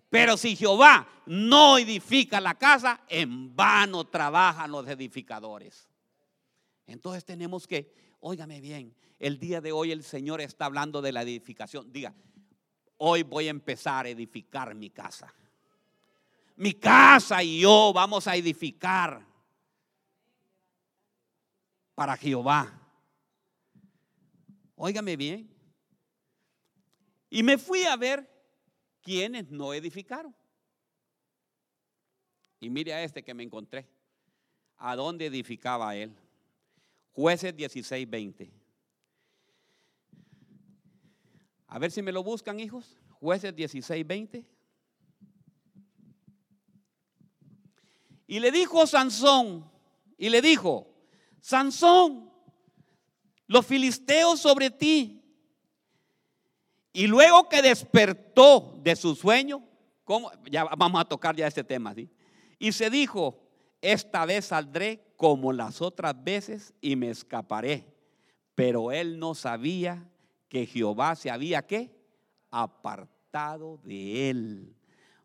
Pero 0.10 0.38
si 0.38 0.56
Jehová 0.56 1.08
no 1.26 1.78
edifica 1.78 2.40
la 2.40 2.56
casa, 2.56 3.02
en 3.08 3.56
vano 3.56 4.06
trabajan 4.06 4.72
los 4.72 4.88
edificadores. 4.88 5.88
Entonces 6.88 7.26
tenemos 7.26 7.68
que, 7.68 7.94
óigame 8.22 8.62
bien, 8.62 8.96
el 9.20 9.38
día 9.38 9.62
de 9.62 9.72
hoy 9.72 9.92
el 9.92 10.04
Señor 10.04 10.42
está 10.42 10.66
hablando 10.66 11.02
de 11.02 11.12
la 11.12 11.22
edificación. 11.22 11.92
Diga, 11.92 12.16
hoy 12.98 13.24
voy 13.24 13.48
a 13.48 13.52
empezar 13.52 14.06
a 14.06 14.10
edificar 14.10 14.74
mi 14.74 14.90
casa. 14.90 15.34
Mi 16.56 16.74
casa 16.74 17.44
y 17.44 17.60
yo 17.60 17.92
vamos 17.94 18.26
a 18.26 18.36
edificar 18.36 19.24
para 21.94 22.16
Jehová. 22.16 22.82
Óigame 24.76 25.16
bien. 25.18 25.54
Y 27.30 27.44
me 27.44 27.58
fui 27.58 27.84
a 27.84 27.96
ver 27.98 28.28
quienes 29.02 29.52
no 29.52 29.74
edificaron. 29.74 30.34
Y 32.60 32.70
mire 32.70 32.94
a 32.94 33.04
este 33.04 33.24
que 33.24 33.34
me 33.34 33.44
encontré. 33.44 33.88
¿A 34.78 34.96
dónde 34.96 35.26
edificaba 35.26 35.96
él? 35.96 36.16
Jueces 37.18 37.56
16, 37.56 38.08
20. 38.08 38.54
A 41.66 41.80
ver 41.80 41.90
si 41.90 42.04
me 42.04 42.12
lo 42.12 42.24
buscan, 42.24 42.60
hijos. 42.60 42.96
Jueces 43.20 43.56
16, 43.56 44.06
20. 44.06 44.46
Y 48.28 48.40
le 48.40 48.52
dijo 48.52 48.86
Sansón, 48.86 49.68
y 50.16 50.30
le 50.30 50.44
dijo, 50.44 50.94
Sansón, 51.42 52.32
los 53.48 53.66
filisteos 53.66 54.40
sobre 54.40 54.70
ti. 54.70 55.24
Y 56.94 57.08
luego 57.08 57.50
que 57.50 57.64
despertó 57.64 58.80
de 58.84 58.96
su 58.96 59.16
sueño, 59.16 59.68
¿cómo? 60.04 60.30
ya 60.52 60.66
vamos 60.66 61.02
a 61.02 61.06
tocar 61.06 61.36
ya 61.36 61.48
este 61.48 61.64
tema, 61.64 61.96
¿sí? 61.96 62.12
Y 62.60 62.74
se 62.74 62.92
dijo, 62.92 63.42
esta 63.82 64.24
vez 64.28 64.46
saldré 64.46 65.07
como 65.18 65.52
las 65.52 65.82
otras 65.82 66.24
veces 66.24 66.74
y 66.80 66.96
me 66.96 67.10
escaparé. 67.10 67.94
Pero 68.56 68.92
él 68.92 69.20
no 69.20 69.36
sabía 69.36 70.10
que 70.48 70.66
Jehová 70.66 71.16
se 71.16 71.30
había 71.30 71.68
¿qué? 71.68 71.94
apartado 72.50 73.80
de 73.84 74.30
él. 74.30 74.76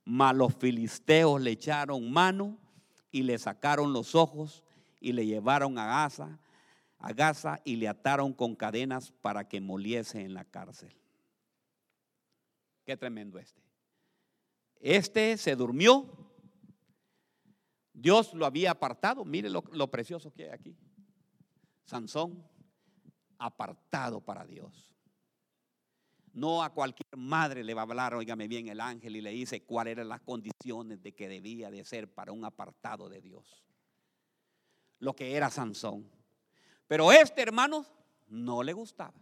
Mas 0.05 0.35
los 0.35 0.55
filisteos 0.57 1.41
le 1.41 1.53
echaron 1.53 2.11
mano 2.11 2.59
y 3.13 3.23
le 3.23 3.39
sacaron 3.39 3.93
los 3.93 4.17
ojos 4.17 4.65
y 5.01 5.13
le 5.13 5.25
llevaron 5.25 5.79
a 5.79 5.87
Gaza 5.87 6.41
a 7.03 7.13
Gaza 7.13 7.61
y 7.65 7.77
le 7.77 7.89
ataron 7.89 8.33
con 8.33 8.55
cadenas 8.55 9.11
para 9.21 9.49
que 9.49 9.61
moliese 9.61 10.21
en 10.21 10.35
la 10.35 10.45
cárcel. 10.45 10.95
Qué 12.87 12.97
tremendo 12.97 13.41
este. 13.41 13.61
Este 14.81 15.37
se 15.37 15.57
durmió. 15.57 16.07
Dios 17.93 18.35
lo 18.35 18.47
había 18.47 18.73
apartado. 18.73 19.25
Mire 19.25 19.51
lo, 19.51 19.65
lo 19.73 19.91
precioso 19.91 20.33
que 20.33 20.45
hay 20.45 20.51
aquí. 20.51 20.77
Sansón, 21.85 22.43
apartado 23.39 24.21
para 24.21 24.47
Dios. 24.47 24.93
No 26.33 26.63
a 26.63 26.71
cualquier 26.71 27.17
madre 27.17 27.63
le 27.63 27.75
va 27.75 27.83
a 27.83 27.85
hablar, 27.85 28.15
oígame 28.15 28.49
bien, 28.49 28.69
el 28.69 28.81
ángel 28.81 29.17
y 29.17 29.21
le 29.21 29.31
dice 29.31 29.65
cuáles 29.65 29.93
eran 29.93 30.09
las 30.09 30.23
condiciones 30.23 31.03
de 31.03 31.13
que 31.13 31.29
debía 31.29 31.71
de 31.71 31.85
ser 31.85 32.13
para 32.13 32.33
un 32.33 32.45
apartado 32.45 33.11
de 33.11 33.21
Dios. 33.21 33.63
Lo 34.99 35.15
que 35.15 35.37
era 35.37 35.51
Sansón. 35.51 36.09
Pero 36.87 37.13
este 37.13 37.43
hermano 37.43 37.85
no 38.29 38.63
le 38.63 38.73
gustaba. 38.73 39.15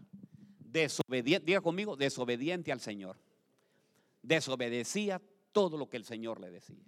Desobediente, 0.58 1.46
diga 1.46 1.60
conmigo, 1.60 1.96
desobediente 1.96 2.70
al 2.70 2.80
Señor. 2.80 3.18
Desobedecía 4.22 5.20
todo 5.50 5.76
lo 5.76 5.88
que 5.88 5.96
el 5.96 6.04
Señor 6.04 6.40
le 6.40 6.50
decía. 6.50 6.84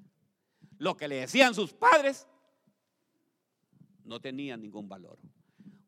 Lo 0.82 0.96
que 0.96 1.06
le 1.06 1.14
decían 1.14 1.54
sus 1.54 1.72
padres 1.72 2.26
no 4.02 4.20
tenía 4.20 4.56
ningún 4.56 4.88
valor. 4.88 5.16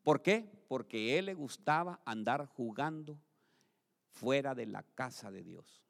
¿Por 0.05 0.23
qué? 0.23 0.49
Porque 0.69 1.19
él 1.19 1.27
le 1.27 1.35
gustaba 1.35 2.01
andar 2.05 2.47
jugando 2.47 3.21
fuera 4.13 4.55
de 4.55 4.67
la 4.67 4.85
casa 4.85 5.33
de 5.33 5.43
Dios. 5.43 5.83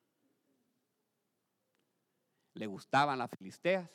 Le 2.54 2.66
gustaban 2.66 3.18
las 3.18 3.28
filisteas. 3.28 3.90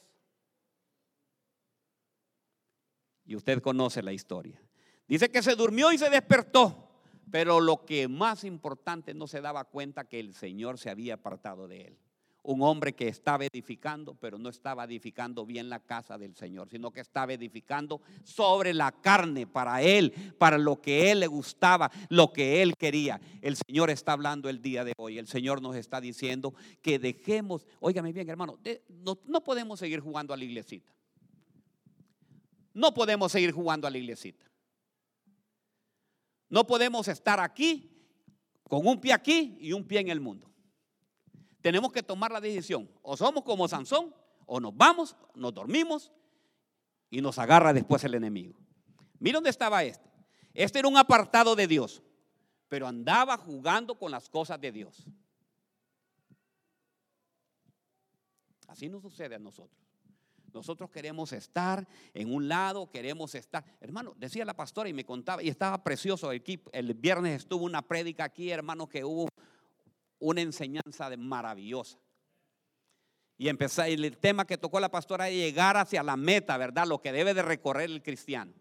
Y 3.26 3.36
usted 3.36 3.64
conoce 3.64 4.04
la 4.04 4.14
historia. 4.14 4.62
Dice 5.08 5.32
que 5.32 5.42
se 5.42 5.56
durmió 5.56 5.92
y 5.92 5.98
se 5.98 6.12
despertó, 6.12 6.88
pero 7.32 7.60
lo 7.60 7.84
que 7.84 8.08
más 8.08 8.44
importante 8.44 9.16
no 9.16 9.26
se 9.26 9.42
daba 9.42 9.66
cuenta 9.66 10.08
que 10.08 10.20
el 10.20 10.36
Señor 10.36 10.78
se 10.78 10.92
había 10.92 11.16
apartado 11.16 11.68
de 11.68 11.82
él. 11.82 12.00
Un 12.50 12.64
hombre 12.64 12.94
que 12.94 13.08
estaba 13.08 13.46
edificando, 13.46 14.16
pero 14.16 14.40
no 14.40 14.50
estaba 14.50 14.86
edificando 14.86 15.46
bien 15.46 15.70
la 15.70 15.82
casa 15.82 16.18
del 16.18 16.36
Señor, 16.36 16.68
sino 16.68 16.90
que 16.90 17.00
estaba 17.00 17.32
edificando 17.32 18.02
sobre 18.24 18.74
la 18.74 18.92
carne 18.92 19.46
para 19.46 19.84
él, 19.84 20.12
para 20.40 20.58
lo 20.58 20.82
que 20.82 21.12
él 21.12 21.20
le 21.20 21.28
gustaba, 21.28 21.92
lo 22.10 22.34
que 22.34 22.64
él 22.64 22.74
quería. 22.76 23.22
El 23.44 23.56
Señor 23.56 23.92
está 23.92 24.14
hablando 24.14 24.50
el 24.50 24.64
día 24.64 24.84
de 24.84 24.94
hoy. 24.98 25.20
El 25.20 25.28
Señor 25.28 25.62
nos 25.62 25.76
está 25.76 26.02
diciendo 26.02 26.56
que 26.82 26.98
dejemos, 26.98 27.68
óigame 27.82 28.12
bien, 28.14 28.28
hermano, 28.28 28.58
no, 28.88 29.20
no 29.28 29.44
podemos 29.44 29.78
seguir 29.78 30.00
jugando 30.00 30.34
a 30.34 30.38
la 30.38 30.44
iglesita. 30.44 30.92
No 32.74 32.96
podemos 32.96 33.32
seguir 33.32 33.52
jugando 33.52 33.86
a 33.86 33.92
la 33.92 34.00
iglesita. 34.00 34.50
No 36.50 36.66
podemos 36.66 37.08
estar 37.08 37.40
aquí 37.40 37.92
con 38.64 38.88
un 38.88 39.00
pie 39.00 39.14
aquí 39.14 39.56
y 39.60 39.72
un 39.72 39.84
pie 39.84 40.00
en 40.00 40.10
el 40.10 40.20
mundo. 40.20 40.50
Tenemos 41.62 41.92
que 41.92 42.04
tomar 42.04 42.32
la 42.32 42.42
decisión. 42.42 42.90
O 43.02 43.18
somos 43.18 43.44
como 43.44 43.68
Sansón, 43.68 44.14
o 44.46 44.60
nos 44.60 44.76
vamos, 44.76 45.16
nos 45.36 45.54
dormimos 45.54 46.12
y 47.10 47.22
nos 47.22 47.38
agarra 47.38 47.74
después 47.74 48.04
el 48.04 48.16
enemigo. 48.16 48.58
Mira 49.20 49.38
dónde 49.38 49.50
estaba 49.50 49.84
este. 49.84 50.10
Este 50.54 50.80
era 50.80 50.88
un 50.88 50.98
apartado 50.98 51.56
de 51.56 51.68
Dios, 51.68 52.02
pero 52.68 52.88
andaba 52.88 53.38
jugando 53.38 53.98
con 53.98 54.12
las 54.12 54.30
cosas 54.30 54.60
de 54.60 54.72
Dios. 54.72 55.06
Así 58.68 58.88
nos 58.88 59.02
sucede 59.02 59.36
a 59.36 59.40
nosotros. 59.40 59.80
Nosotros 60.54 60.90
queremos 60.90 61.32
estar 61.34 61.88
en 62.14 62.34
un 62.34 62.48
lado, 62.48 62.90
queremos 62.90 63.36
estar. 63.36 63.64
Hermano, 63.80 64.16
decía 64.18 64.46
la 64.46 64.56
pastora 64.56 64.90
y 64.90 64.94
me 64.94 65.06
contaba, 65.06 65.44
y 65.44 65.50
estaba 65.50 65.84
precioso 65.84 66.32
el, 66.32 66.44
el 66.72 66.94
viernes 66.96 67.42
estuvo 67.42 67.66
una 67.66 67.82
prédica 67.82 68.24
aquí, 68.24 68.50
hermano, 68.50 68.88
que 68.88 69.04
hubo 69.04 69.28
una 70.20 70.42
enseñanza 70.42 71.10
maravillosa. 71.18 71.98
Y 73.38 73.48
empezó, 73.48 73.84
el 73.84 74.18
tema 74.18 74.46
que 74.46 74.58
tocó 74.58 74.80
la 74.82 74.92
pastora 74.92 75.30
es 75.30 75.36
llegar 75.36 75.78
hacia 75.78 76.04
la 76.04 76.18
meta, 76.18 76.58
¿verdad? 76.58 76.86
Lo 76.86 77.02
que 77.02 77.14
debe 77.14 77.34
de 77.34 77.42
recorrer 77.42 77.90
el 77.90 78.04
cristiano. 78.04 78.54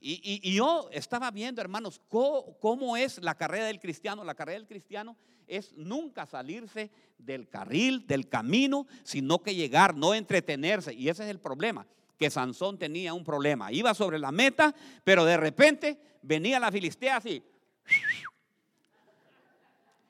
Y, 0.00 0.54
yo 0.54 0.88
estaba 0.92 1.30
viendo, 1.30 1.60
hermanos, 1.60 2.00
cómo, 2.08 2.96
es 2.96 3.20
la 3.22 3.34
carrera 3.34 3.66
del 3.66 3.80
cristiano. 3.80 4.22
La 4.24 4.34
carrera 4.34 4.58
del 4.58 4.68
cristiano 4.68 5.16
es 5.46 5.72
nunca 5.72 6.26
salirse 6.26 6.90
del 7.16 7.48
carril, 7.48 8.06
del 8.06 8.28
camino, 8.28 8.86
sino 9.02 9.42
que 9.42 9.54
llegar, 9.54 9.96
no 9.96 10.14
entretenerse. 10.14 10.94
Y 10.94 11.08
ese 11.08 11.24
es 11.24 11.30
el 11.30 11.40
problema. 11.40 11.86
que 12.16 12.30
Sansón 12.30 12.78
tenía 12.78 13.14
un 13.14 13.24
problema. 13.24 13.72
Iba 13.72 13.94
sobre 13.94 14.18
la 14.18 14.32
meta, 14.32 14.74
pero 15.04 15.24
de 15.24 15.36
repente 15.36 16.00
venía 16.20 16.58
la 16.58 16.72
filistea 16.72 17.16
así. 17.16 17.42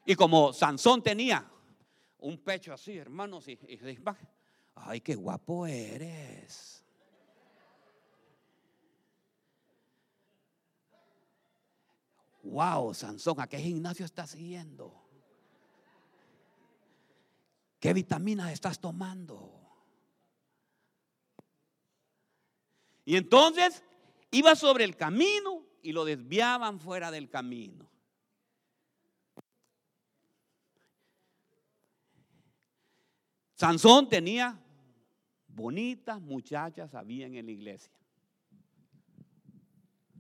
Y 0.09 0.17
como 0.17 0.55
Sansón 0.55 1.03
tenía 1.03 1.47
un 2.21 2.39
pecho 2.39 2.73
así, 2.73 2.97
hermanos, 2.97 3.47
y, 3.47 3.53
y 3.69 3.79
ay, 4.75 5.03
qué 5.03 5.15
guapo 5.15 5.67
eres. 5.67 6.83
Wow, 12.43 12.95
Sansón, 12.95 13.39
¿a 13.39 13.47
qué 13.47 13.59
gimnasio 13.59 14.07
estás 14.07 14.31
siguiendo? 14.31 14.99
¿Qué 17.79 17.93
vitaminas 17.93 18.51
estás 18.51 18.81
tomando? 18.81 19.61
Y 23.05 23.17
entonces 23.17 23.85
iba 24.31 24.57
sobre 24.57 24.85
el 24.85 24.97
camino 24.97 25.67
y 25.83 25.93
lo 25.93 26.07
desviaban 26.07 26.81
fuera 26.81 27.11
del 27.11 27.29
camino. 27.29 27.98
Sansón 33.59 34.09
tenía 34.09 34.57
bonitas 35.49 36.21
muchachas, 36.21 36.95
había 36.95 37.27
en 37.27 37.45
la 37.45 37.51
iglesia. 37.51 37.93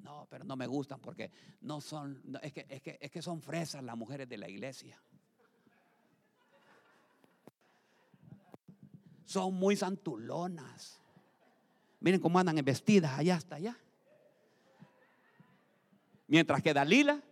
No, 0.02 0.26
pero 0.28 0.44
no 0.44 0.56
me 0.56 0.66
gustan 0.66 1.00
porque 1.00 1.30
no 1.60 1.80
son, 1.80 2.20
es, 2.42 2.52
que, 2.52 2.66
es, 2.68 2.82
que, 2.82 2.98
es 3.00 3.10
que 3.10 3.22
son 3.22 3.40
fresas 3.40 3.84
las 3.84 3.96
mujeres 3.96 4.28
de 4.28 4.38
la 4.38 4.48
iglesia. 4.48 5.00
Son 9.24 9.54
muy 9.54 9.76
santulonas. 9.76 11.00
Miren 12.00 12.20
cómo 12.20 12.40
andan 12.40 12.56
vestidas 12.64 13.18
allá 13.18 13.36
hasta 13.36 13.54
allá. 13.54 13.78
Mientras 16.26 16.60
que 16.62 16.74
Dalila 16.74 17.22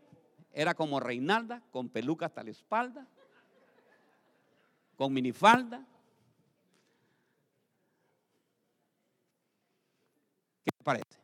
era 0.53 0.75
como 0.75 1.01
Reinalda, 1.01 1.63
con 1.71 1.89
peluca 1.89 2.27
hasta 2.27 2.45
la 2.45 2.51
espalda, 2.51 3.09
con 4.97 5.13
minifalda. 5.13 5.85
¿Qué 10.65 10.71
te 10.76 10.76
parece? 10.87 11.19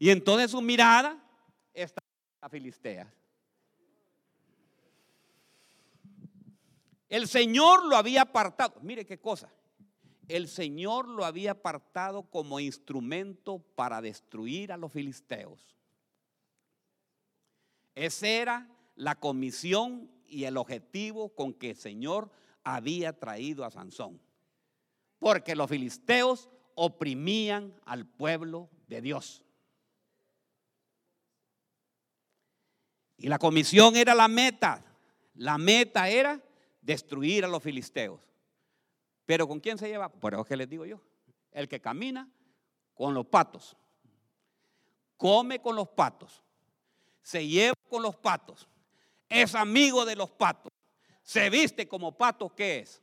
Y 0.00 0.10
entonces 0.10 0.50
su 0.50 0.60
mirada 0.60 1.16
está 1.72 2.02
la 2.42 2.48
Filistea. 2.48 3.14
El 7.08 7.28
Señor 7.28 7.86
lo 7.86 7.96
había 7.96 8.22
apartado. 8.22 8.80
Mire 8.82 9.06
qué 9.06 9.20
cosa. 9.20 9.48
El 10.26 10.48
Señor 10.48 11.08
lo 11.08 11.24
había 11.24 11.52
apartado 11.52 12.24
como 12.24 12.58
instrumento 12.58 13.60
para 13.76 14.02
destruir 14.02 14.72
a 14.72 14.76
los 14.76 14.92
filisteos. 14.92 15.76
Esa 17.94 18.26
era 18.26 18.68
la 18.96 19.14
comisión 19.14 20.10
y 20.26 20.44
el 20.44 20.56
objetivo 20.56 21.30
con 21.30 21.54
que 21.54 21.70
el 21.70 21.76
Señor 21.76 22.30
había 22.64 23.18
traído 23.18 23.64
a 23.64 23.70
Sansón. 23.70 24.20
Porque 25.18 25.56
los 25.56 25.70
filisteos 25.70 26.50
oprimían 26.80 27.74
al 27.84 28.06
pueblo 28.06 28.70
de 28.86 29.02
Dios. 29.02 29.44
Y 33.16 33.28
la 33.28 33.38
comisión 33.38 33.96
era 33.96 34.14
la 34.14 34.28
meta. 34.28 34.84
La 35.34 35.58
meta 35.58 36.08
era 36.08 36.40
destruir 36.80 37.44
a 37.44 37.48
los 37.48 37.64
filisteos. 37.64 38.20
Pero 39.26 39.48
¿con 39.48 39.58
quién 39.58 39.76
se 39.76 39.88
lleva? 39.88 40.08
Por 40.08 40.34
eso 40.34 40.44
que 40.44 40.56
les 40.56 40.68
digo 40.68 40.86
yo. 40.86 41.00
El 41.50 41.68
que 41.68 41.80
camina 41.80 42.30
con 42.94 43.12
los 43.12 43.26
patos. 43.26 43.76
Come 45.16 45.60
con 45.60 45.74
los 45.74 45.88
patos. 45.88 46.44
Se 47.22 47.44
lleva 47.44 47.74
con 47.88 48.02
los 48.02 48.14
patos. 48.16 48.68
Es 49.28 49.56
amigo 49.56 50.04
de 50.04 50.14
los 50.14 50.30
patos. 50.30 50.70
Se 51.24 51.50
viste 51.50 51.88
como 51.88 52.16
pato, 52.16 52.54
¿qué 52.54 52.78
es? 52.78 53.02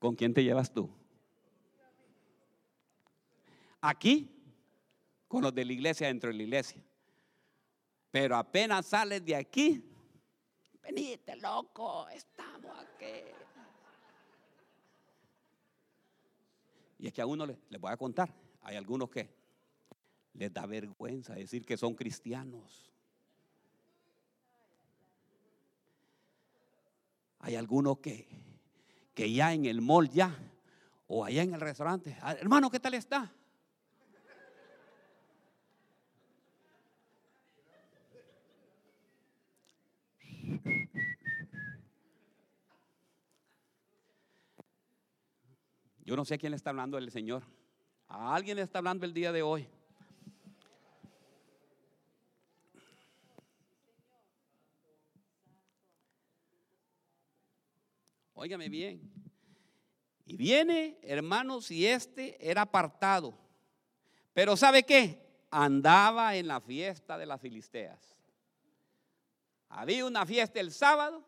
¿Con 0.00 0.16
quién 0.16 0.32
te 0.32 0.42
llevas 0.42 0.72
tú? 0.72 0.90
Aquí, 3.82 4.34
con 5.28 5.42
los 5.42 5.54
de 5.54 5.64
la 5.64 5.72
iglesia 5.72 6.08
dentro 6.08 6.30
de 6.30 6.36
la 6.36 6.42
iglesia. 6.42 6.82
Pero 8.10 8.34
apenas 8.36 8.86
sales 8.86 9.24
de 9.24 9.36
aquí, 9.36 9.84
venite 10.82 11.36
loco, 11.36 12.08
estamos 12.08 12.72
aquí. 12.78 13.30
Y 16.98 17.06
es 17.06 17.12
que 17.12 17.20
a 17.20 17.26
uno 17.26 17.46
le, 17.46 17.58
les 17.68 17.80
voy 17.80 17.92
a 17.92 17.96
contar, 17.98 18.34
hay 18.62 18.76
algunos 18.76 19.10
que 19.10 19.28
les 20.32 20.52
da 20.52 20.64
vergüenza 20.64 21.34
decir 21.34 21.64
que 21.66 21.76
son 21.76 21.94
cristianos. 21.94 22.90
Hay 27.40 27.54
algunos 27.54 27.98
que, 27.98 28.28
que 29.20 29.30
ya 29.30 29.52
en 29.52 29.66
el 29.66 29.82
mall 29.82 30.08
ya, 30.08 30.34
o 31.06 31.26
allá 31.26 31.42
en 31.42 31.52
el 31.52 31.60
restaurante, 31.60 32.16
ah, 32.22 32.32
hermano, 32.32 32.70
¿qué 32.70 32.80
tal 32.80 32.94
está? 32.94 33.30
Yo 45.98 46.16
no 46.16 46.24
sé 46.24 46.36
a 46.36 46.38
quién 46.38 46.52
le 46.52 46.56
está 46.56 46.70
hablando 46.70 46.96
el 46.96 47.10
Señor. 47.10 47.42
A 48.08 48.34
alguien 48.34 48.56
le 48.56 48.62
está 48.62 48.78
hablando 48.78 49.04
el 49.04 49.12
día 49.12 49.32
de 49.32 49.42
hoy. 49.42 49.68
Óigame 58.40 58.70
bien. 58.70 59.02
Y 60.24 60.34
viene, 60.34 60.98
hermanos, 61.02 61.70
y 61.70 61.86
este 61.86 62.38
era 62.40 62.62
apartado. 62.62 63.38
Pero 64.32 64.56
¿sabe 64.56 64.82
qué? 64.82 65.44
Andaba 65.50 66.34
en 66.34 66.48
la 66.48 66.58
fiesta 66.58 67.18
de 67.18 67.26
las 67.26 67.38
filisteas. 67.38 68.16
Había 69.68 70.06
una 70.06 70.24
fiesta 70.24 70.58
el 70.58 70.72
sábado. 70.72 71.22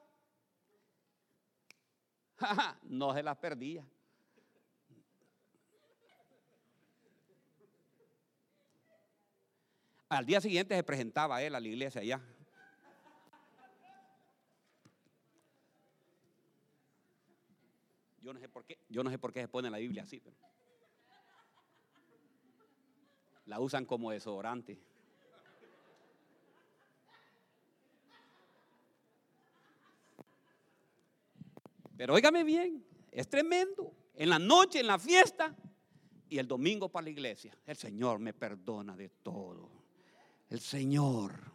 no 2.85 3.13
se 3.13 3.23
las 3.23 3.37
perdía. 3.37 3.85
Al 10.09 10.25
día 10.25 10.41
siguiente 10.41 10.75
se 10.75 10.83
presentaba 10.83 11.43
él 11.43 11.55
a 11.55 11.61
la 11.61 11.69
iglesia 11.69 12.01
allá. 12.01 12.23
Yo 18.23 18.33
no 18.33 18.39
sé 18.39 18.49
por 18.49 18.65
qué, 18.65 18.79
yo 18.89 19.03
no 19.03 19.11
sé 19.11 19.19
por 19.19 19.33
qué 19.33 19.41
se 19.41 19.49
pone 19.49 19.69
la 19.69 19.79
Biblia 19.79 20.05
así, 20.05 20.21
pero 20.21 20.37
la 23.47 23.59
usan 23.59 23.85
como 23.85 24.11
desodorante. 24.13 24.79
Pero 31.97 32.15
óigame 32.15 32.45
bien, 32.45 32.85
es 33.11 33.29
tremendo. 33.29 33.93
En 34.15 34.31
la 34.31 34.39
noche, 34.39 34.81
en 34.81 34.87
la 34.87 34.99
fiesta 34.99 35.55
y 36.29 36.39
el 36.39 36.47
domingo 36.47 36.89
para 36.89 37.05
la 37.05 37.11
iglesia. 37.11 37.57
El 37.67 37.77
Señor 37.77 38.19
me 38.19 38.33
perdona 38.33 38.97
de 38.97 39.09
todo. 39.09 39.69
El 40.49 40.61
Señor. 40.61 41.52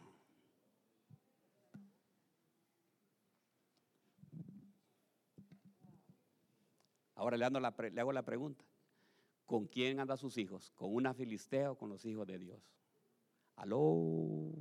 Ahora 7.18 7.36
le, 7.36 7.44
hago 7.44 8.12
la 8.12 8.22
pregunta. 8.24 8.64
¿Con 9.44 9.66
quién 9.66 9.98
andan 9.98 10.16
sus 10.16 10.38
hijos? 10.38 10.70
¿Con 10.76 10.94
una 10.94 11.14
filistea 11.14 11.72
o 11.72 11.76
con 11.76 11.88
los 11.90 12.04
hijos 12.04 12.24
de 12.28 12.38
Dios? 12.38 12.62
Aló. 13.56 14.52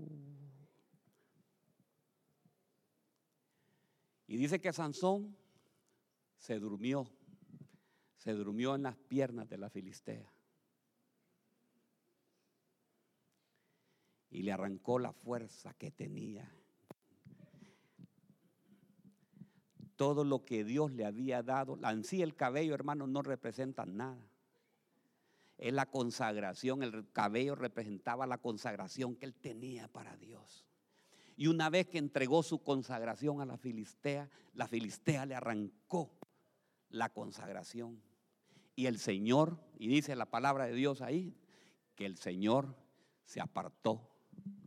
Y 4.26 4.38
dice 4.38 4.60
que 4.60 4.74
Sansón 4.74 5.38
se 6.40 6.58
durmió, 6.58 7.08
se 8.16 8.34
durmió 8.34 8.74
en 8.74 8.84
las 8.84 8.98
piernas 8.98 9.48
de 9.48 9.58
la 9.60 9.70
Filistea. 9.70 10.34
Y 14.32 14.42
le 14.42 14.52
arrancó 14.52 14.98
la 14.98 15.14
fuerza 15.14 15.76
que 15.76 15.92
tenía. 15.92 16.52
Todo 19.98 20.24
lo 20.24 20.46
que 20.46 20.64
Dios 20.64 20.92
le 20.94 21.06
había 21.06 21.44
dado, 21.44 21.78
en 21.84 22.04
sí 22.06 22.22
el 22.22 22.36
cabello, 22.36 22.74
hermano, 22.74 23.06
no 23.06 23.22
representa 23.22 23.86
nada. 23.86 24.26
Es 25.58 25.74
la 25.74 25.88
consagración, 25.88 26.84
el 26.84 27.12
cabello 27.12 27.56
representaba 27.56 28.26
la 28.26 28.38
consagración 28.38 29.16
que 29.16 29.26
él 29.26 29.34
tenía 29.34 29.90
para 29.90 30.16
Dios. 30.16 30.66
Y 31.36 31.48
una 31.48 31.70
vez 31.70 31.88
que 31.88 31.98
entregó 31.98 32.42
su 32.42 32.64
consagración 32.64 33.42
a 33.42 33.46
la 33.46 33.58
Filistea, 33.58 34.30
la 34.54 34.68
Filistea 34.68 35.26
le 35.26 35.36
arrancó 35.36 36.12
la 36.90 37.10
consagración. 37.10 38.02
Y 38.76 38.86
el 38.86 39.00
Señor, 39.00 39.60
y 39.78 39.88
dice 39.88 40.16
la 40.16 40.28
palabra 40.28 40.66
de 40.66 40.74
Dios 40.74 41.02
ahí, 41.02 41.36
que 41.96 42.06
el 42.06 42.18
Señor 42.18 42.76
se 43.24 43.42
apartó 43.42 44.10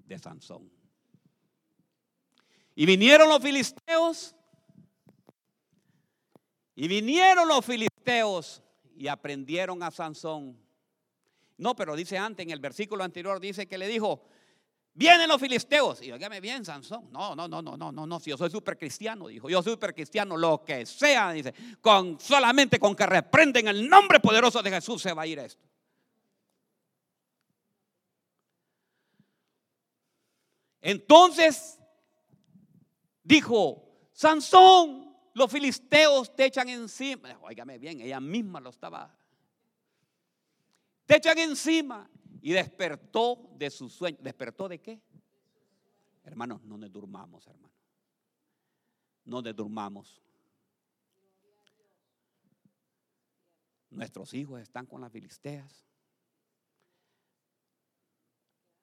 de 0.07 0.19
Sansón. 0.19 0.71
Y 2.75 2.87
vinieron 2.87 3.29
los 3.29 3.43
filisteos, 3.43 4.35
y 6.81 6.89
vinieron 6.89 7.47
los 7.47 7.63
filisteos 7.63 8.63
y 8.97 9.07
aprendieron 9.07 9.83
a 9.83 9.91
Sansón. 9.91 10.59
No, 11.59 11.77
pero 11.77 11.95
dice 11.95 12.17
antes, 12.17 12.43
en 12.43 12.53
el 12.53 12.59
versículo 12.59 13.05
anterior, 13.05 13.39
dice 13.39 13.69
que 13.69 13.77
le 13.77 13.87
dijo, 13.87 14.23
Vienen 14.95 15.29
los 15.29 15.39
filisteos. 15.39 16.01
Y 16.01 16.11
dígame 16.11 16.41
bien, 16.41 16.65
Sansón. 16.65 17.13
No, 17.13 17.37
no, 17.37 17.47
no, 17.47 17.61
no, 17.61 17.77
no, 17.77 17.93
no, 17.93 18.07
no. 18.07 18.19
Si 18.19 18.31
yo 18.31 18.39
soy 18.39 18.49
súper 18.49 18.79
cristiano, 18.79 19.29
dijo. 19.29 19.51
Yo 19.51 19.63
soy 19.63 19.75
súper 19.75 19.95
cristiano, 19.95 20.39
lo 20.39 20.65
que 20.65 20.87
sea, 20.87 21.33
dice. 21.33 21.53
Con, 21.83 22.19
solamente 22.19 22.81
con 22.81 22.97
que 22.97 23.05
reprenden 23.05 23.69
el 23.69 23.87
nombre 23.87 24.19
poderoso 24.19 24.63
de 24.63 24.71
Jesús 24.71 25.03
se 25.03 25.13
va 25.13 25.23
a 25.23 25.27
ir 25.27 25.39
esto. 25.39 25.63
Entonces 30.81 31.79
dijo, 33.23 34.09
Sansón, 34.13 35.10
los 35.35 35.51
filisteos 35.51 36.35
te 36.35 36.47
echan 36.47 36.69
encima. 36.69 37.39
Óigame 37.43 37.79
bien, 37.79 38.01
ella 38.01 38.21
misma 38.21 38.61
lo 38.61 38.71
estaba. 38.71 39.17
Te 41.07 41.17
echan 41.17 41.39
encima 41.39 42.09
y 42.41 42.53
despertó 42.53 43.51
de 43.57 43.71
su 43.71 43.89
sueño. 43.89 44.19
¿Despertó 44.21 44.69
de 44.69 44.81
qué? 44.81 45.01
Hermanos, 46.25 46.63
no 46.63 46.77
nos 46.77 46.91
durmamos, 46.93 47.47
hermano. 47.47 47.75
No 49.25 49.43
nos 49.43 49.55
durmamos. 49.55 50.23
Nuestros 53.91 54.33
hijos 54.35 54.61
están 54.61 54.87
con 54.87 55.01
las 55.01 55.11
filisteas. 55.11 55.85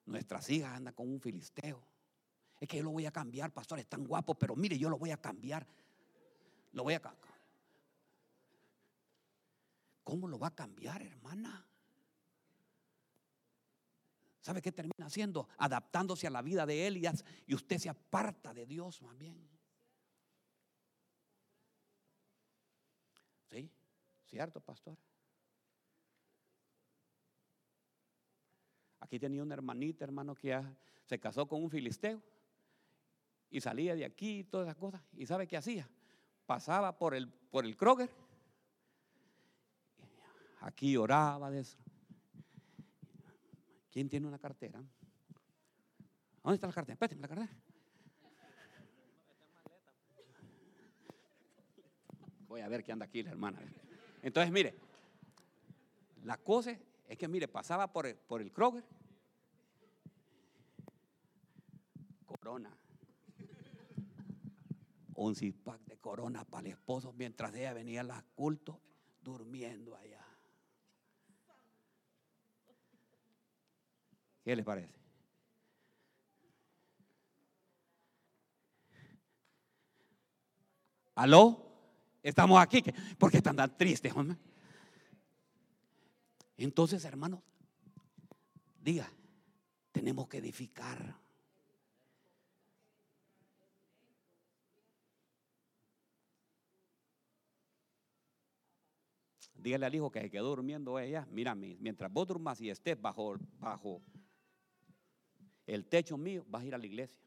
Nuestras 0.06 0.50
hijas 0.50 0.74
andan 0.74 0.94
con 0.94 1.10
un 1.10 1.20
filisteo. 1.20 1.82
Es 2.60 2.68
que 2.68 2.78
yo 2.78 2.84
lo 2.84 2.92
voy 2.92 3.06
a 3.06 3.12
cambiar, 3.12 3.52
pastor, 3.52 3.80
es 3.80 3.88
tan 3.88 4.06
guapo, 4.06 4.36
pero 4.36 4.56
mire, 4.56 4.78
yo 4.78 4.90
lo 4.90 4.98
voy 4.98 5.12
a 5.12 5.18
cambiar. 5.18 5.68
Lo 6.72 6.84
voy 6.84 6.94
a 6.94 7.00
cambiar. 7.00 7.36
¿Cómo 10.04 10.28
lo 10.28 10.40
va 10.40 10.48
a 10.48 10.56
cambiar, 10.56 11.02
hermana? 11.02 11.68
¿Sabe 14.40 14.62
qué 14.62 14.72
termina 14.72 15.06
haciendo? 15.06 15.50
Adaptándose 15.58 16.28
a 16.28 16.30
la 16.30 16.42
vida 16.42 16.66
de 16.66 16.88
él 16.88 17.04
y 17.46 17.54
usted 17.54 17.78
se 17.78 17.90
aparta 17.90 18.54
de 18.54 18.66
Dios 18.66 19.02
más 19.02 19.18
bien. 19.18 19.50
¿Sí? 23.50 23.70
¿Cierto, 24.26 24.62
pastor? 24.62 24.98
Aquí 29.02 29.20
tenía 29.20 29.44
una 29.44 29.56
hermanita, 29.56 30.06
hermano, 30.06 30.34
que 30.34 30.58
se 31.06 31.20
casó 31.20 31.48
con 31.48 31.62
un 31.62 31.70
filisteo 31.70 32.22
y 33.50 33.60
salía 33.60 33.96
de 33.96 34.06
aquí 34.06 34.40
y 34.40 34.44
todas 34.46 34.68
esas 34.68 34.78
cosas. 34.78 35.02
¿Y 35.14 35.26
sabe 35.26 35.48
qué 35.48 35.58
hacía? 35.58 35.90
Pasaba 36.48 36.98
por 36.98 37.14
el, 37.14 37.28
por 37.28 37.66
el 37.66 37.76
Kroger. 37.76 38.10
Aquí 40.62 40.96
oraba 40.96 41.52
de 41.52 41.60
eso. 41.60 41.78
¿Quién 43.92 44.08
tiene 44.08 44.28
una 44.28 44.40
cartera? 44.40 44.82
¿Dónde 46.42 46.56
está 46.56 46.68
la 46.68 46.74
cartera? 46.74 46.94
Espérate, 46.94 47.16
la 47.18 47.28
cartera. 47.28 47.52
Voy 52.48 52.62
a 52.62 52.70
ver 52.70 52.82
qué 52.82 52.94
anda 52.94 53.06
aquí 53.06 53.22
la 53.24 53.32
hermana. 53.32 53.60
Entonces, 54.24 54.52
mire, 54.52 54.74
la 56.24 56.38
cosa 56.38 56.78
es 57.08 57.18
que, 57.18 57.28
mire, 57.28 57.50
pasaba 57.50 57.92
por 57.92 58.08
el, 58.08 58.16
por 58.16 58.42
el 58.42 58.54
Kroger. 58.54 58.86
Corona. 62.26 62.74
Un 65.18 65.36
cipac 65.36 65.82
de 65.86 65.98
corona 65.98 66.46
para 66.46 66.68
el 66.68 66.74
esposo 66.74 67.12
mientras 67.12 67.54
ella 67.56 67.74
venía 67.74 68.02
a 68.02 68.22
cultos 68.36 68.78
durmiendo 69.20 69.96
allá. 69.96 70.24
¿Qué 74.44 74.56
les 74.56 74.64
parece? 74.64 74.94
¿Aló? 81.16 81.66
Estamos 82.22 82.62
aquí. 82.62 82.84
¿Por 83.18 83.32
qué 83.32 83.38
están 83.38 83.56
tan 83.56 83.76
tristes, 83.76 84.14
hombre? 84.16 84.38
Entonces, 86.58 87.04
hermanos, 87.06 87.42
diga, 88.80 89.12
tenemos 89.92 90.28
que 90.28 90.38
edificar. 90.38 91.27
Dígale 99.58 99.86
al 99.86 99.96
hijo 99.96 100.12
que 100.12 100.22
se 100.22 100.30
quedó 100.30 100.50
durmiendo 100.50 101.00
ella. 101.00 101.28
Mira, 101.32 101.56
mientras 101.56 102.12
vos 102.12 102.28
durmas 102.28 102.62
y 102.62 102.70
estés 102.70 103.00
bajo, 103.00 103.38
bajo 103.60 104.02
el 105.66 105.86
techo 105.86 106.18
mío, 106.18 106.46
vas 106.48 106.64
a 106.64 106.66
ir 106.66 106.76
a 106.76 106.78
la 106.78 106.86
iglesia. 106.86 107.18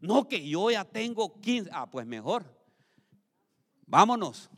No 0.00 0.26
que 0.26 0.48
yo 0.48 0.70
ya 0.70 0.84
tengo 0.84 1.40
15. 1.40 1.70
Ah, 1.72 1.90
pues 1.90 2.06
mejor. 2.06 2.44
Vámonos. 3.86 4.50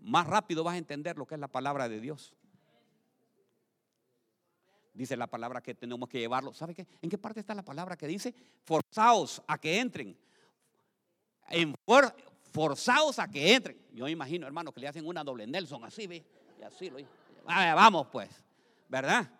Más 0.00 0.26
rápido 0.26 0.62
vas 0.62 0.74
a 0.74 0.78
entender 0.78 1.18
lo 1.18 1.26
que 1.26 1.34
es 1.34 1.40
la 1.40 1.48
palabra 1.48 1.88
de 1.88 2.00
Dios. 2.00 2.34
Dice 4.94 5.16
la 5.16 5.26
palabra 5.26 5.60
que 5.60 5.74
tenemos 5.74 6.08
que 6.08 6.18
llevarlo. 6.18 6.52
¿Sabe 6.52 6.74
qué? 6.74 6.86
¿En 7.02 7.10
qué 7.10 7.18
parte 7.18 7.40
está 7.40 7.54
la 7.54 7.64
palabra 7.64 7.96
que 7.96 8.06
dice? 8.06 8.34
Forzaos 8.64 9.42
a 9.46 9.58
que 9.58 9.78
entren. 9.78 10.16
En 11.50 11.74
forzaos 12.52 13.18
a 13.18 13.28
que 13.28 13.54
entren. 13.54 13.78
Yo 13.92 14.04
me 14.04 14.10
imagino, 14.10 14.46
hermano, 14.46 14.72
que 14.72 14.80
le 14.80 14.88
hacen 14.88 15.06
una 15.06 15.24
doble 15.24 15.46
Nelson 15.46 15.84
así, 15.84 16.06
¿ve? 16.06 16.24
Y 16.58 16.62
así 16.62 16.90
lo. 16.90 16.98
Ah, 17.46 17.74
vamos, 17.74 18.08
pues. 18.10 18.28
¿Verdad? 18.88 19.30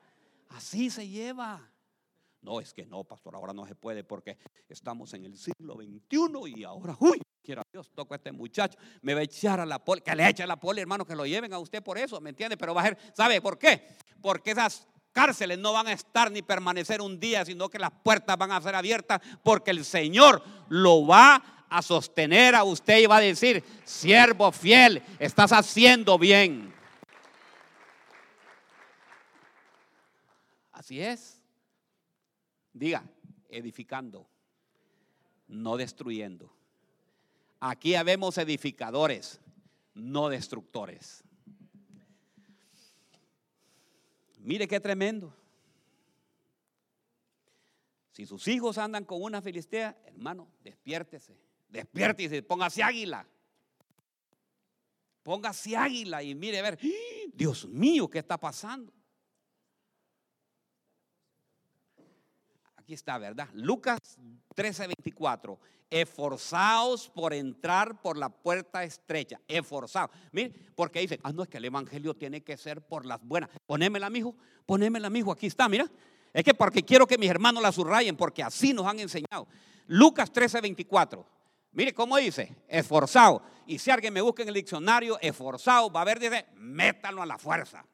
Así 0.50 0.90
se 0.90 1.06
lleva. 1.06 1.68
No, 2.40 2.60
es 2.60 2.72
que 2.72 2.86
no, 2.86 3.04
pastor, 3.04 3.34
ahora 3.34 3.52
no 3.52 3.66
se 3.66 3.74
puede 3.74 4.04
porque 4.04 4.38
estamos 4.68 5.12
en 5.14 5.24
el 5.24 5.36
siglo 5.36 5.74
XXI 5.74 6.60
y 6.60 6.64
ahora, 6.64 6.96
uy, 7.00 7.20
quiera 7.42 7.62
Dios, 7.72 7.90
toco 7.94 8.14
a 8.14 8.16
este 8.16 8.30
muchacho, 8.30 8.78
me 9.02 9.12
va 9.12 9.20
a 9.20 9.24
echar 9.24 9.58
a 9.58 9.66
la 9.66 9.84
poli, 9.84 10.00
que 10.00 10.14
le 10.14 10.28
eche 10.28 10.44
a 10.44 10.46
la 10.46 10.56
poli, 10.56 10.80
hermano, 10.80 11.04
que 11.04 11.16
lo 11.16 11.26
lleven 11.26 11.52
a 11.52 11.58
usted 11.58 11.82
por 11.82 11.98
eso, 11.98 12.20
¿me 12.20 12.30
entiende? 12.30 12.56
Pero 12.56 12.74
va 12.74 12.82
a 12.82 12.84
ser, 12.84 12.98
¿sabe 13.12 13.40
por 13.40 13.58
qué? 13.58 13.88
Porque 14.22 14.52
esas 14.52 14.86
cárceles 15.12 15.58
no 15.58 15.72
van 15.72 15.88
a 15.88 15.92
estar 15.92 16.30
ni 16.30 16.42
permanecer 16.42 17.00
un 17.00 17.18
día, 17.18 17.44
sino 17.44 17.68
que 17.68 17.78
las 17.78 17.90
puertas 17.90 18.36
van 18.38 18.52
a 18.52 18.60
ser 18.60 18.74
abiertas 18.74 19.20
porque 19.42 19.72
el 19.72 19.84
Señor 19.84 20.42
lo 20.68 21.06
va 21.06 21.34
a 21.34 21.57
sostener 21.82 22.54
a 22.54 22.64
usted 22.64 22.98
y 22.98 23.06
va 23.06 23.18
a 23.18 23.20
decir, 23.20 23.62
siervo 23.84 24.50
fiel, 24.52 25.02
estás 25.18 25.52
haciendo 25.52 26.18
bien. 26.18 26.72
Así 30.72 31.00
es. 31.00 31.42
Diga, 32.72 33.04
edificando, 33.48 34.26
no 35.48 35.76
destruyendo. 35.76 36.52
Aquí 37.60 37.94
habemos 37.94 38.38
edificadores, 38.38 39.40
no 39.94 40.28
destructores. 40.28 41.24
Mire 44.38 44.68
qué 44.68 44.80
tremendo. 44.80 45.34
Si 48.12 48.26
sus 48.26 48.48
hijos 48.48 48.78
andan 48.78 49.04
con 49.04 49.22
una 49.22 49.42
filistea, 49.42 49.96
hermano, 50.06 50.48
despiértese, 50.64 51.36
despiértese, 51.68 52.42
póngase 52.42 52.82
águila. 52.82 53.26
Póngase 55.22 55.76
águila 55.76 56.22
y 56.22 56.34
mire 56.34 56.58
a 56.58 56.62
ver, 56.62 56.78
¡Ah! 56.82 57.30
Dios 57.32 57.66
mío, 57.66 58.08
¿qué 58.08 58.18
está 58.18 58.38
pasando? 58.38 58.92
Aquí 62.76 62.94
está, 62.94 63.18
¿verdad? 63.18 63.48
Lucas 63.52 64.00
13:24. 64.56 65.58
Esforzaos 65.90 67.08
por 67.10 67.32
entrar 67.32 68.02
por 68.02 68.16
la 68.16 68.28
puerta 68.28 68.82
estrecha. 68.82 69.40
Esforzaos. 69.46 70.10
Mire, 70.32 70.52
porque 70.74 71.00
dice, 71.00 71.20
ah, 71.22 71.32
no, 71.32 71.42
es 71.42 71.48
que 71.48 71.58
el 71.58 71.66
evangelio 71.66 72.14
tiene 72.14 72.42
que 72.42 72.56
ser 72.56 72.80
por 72.82 73.06
las 73.06 73.22
buenas. 73.22 73.50
Ponémela, 73.66 74.10
mijo, 74.10 74.34
ponémela, 74.66 75.10
mijo. 75.10 75.30
Aquí 75.30 75.46
está, 75.46 75.68
mira. 75.68 75.90
Es 76.32 76.42
que 76.44 76.54
porque 76.54 76.82
quiero 76.82 77.06
que 77.06 77.18
mis 77.18 77.30
hermanos 77.30 77.62
la 77.62 77.72
subrayen, 77.72 78.16
porque 78.16 78.42
así 78.42 78.72
nos 78.72 78.86
han 78.86 78.98
enseñado. 79.00 79.46
Lucas 79.86 80.32
13:24. 80.32 81.24
Mire 81.72 81.94
cómo 81.94 82.16
dice, 82.16 82.54
esforzado. 82.68 83.42
Y 83.66 83.78
si 83.78 83.90
alguien 83.90 84.14
me 84.14 84.20
busca 84.20 84.42
en 84.42 84.48
el 84.48 84.54
diccionario, 84.54 85.18
esforzado, 85.20 85.90
va 85.90 86.00
a 86.00 86.04
ver, 86.04 86.18
dice, 86.18 86.46
métalo 86.54 87.22
a 87.22 87.26
la 87.26 87.38
fuerza. 87.38 87.84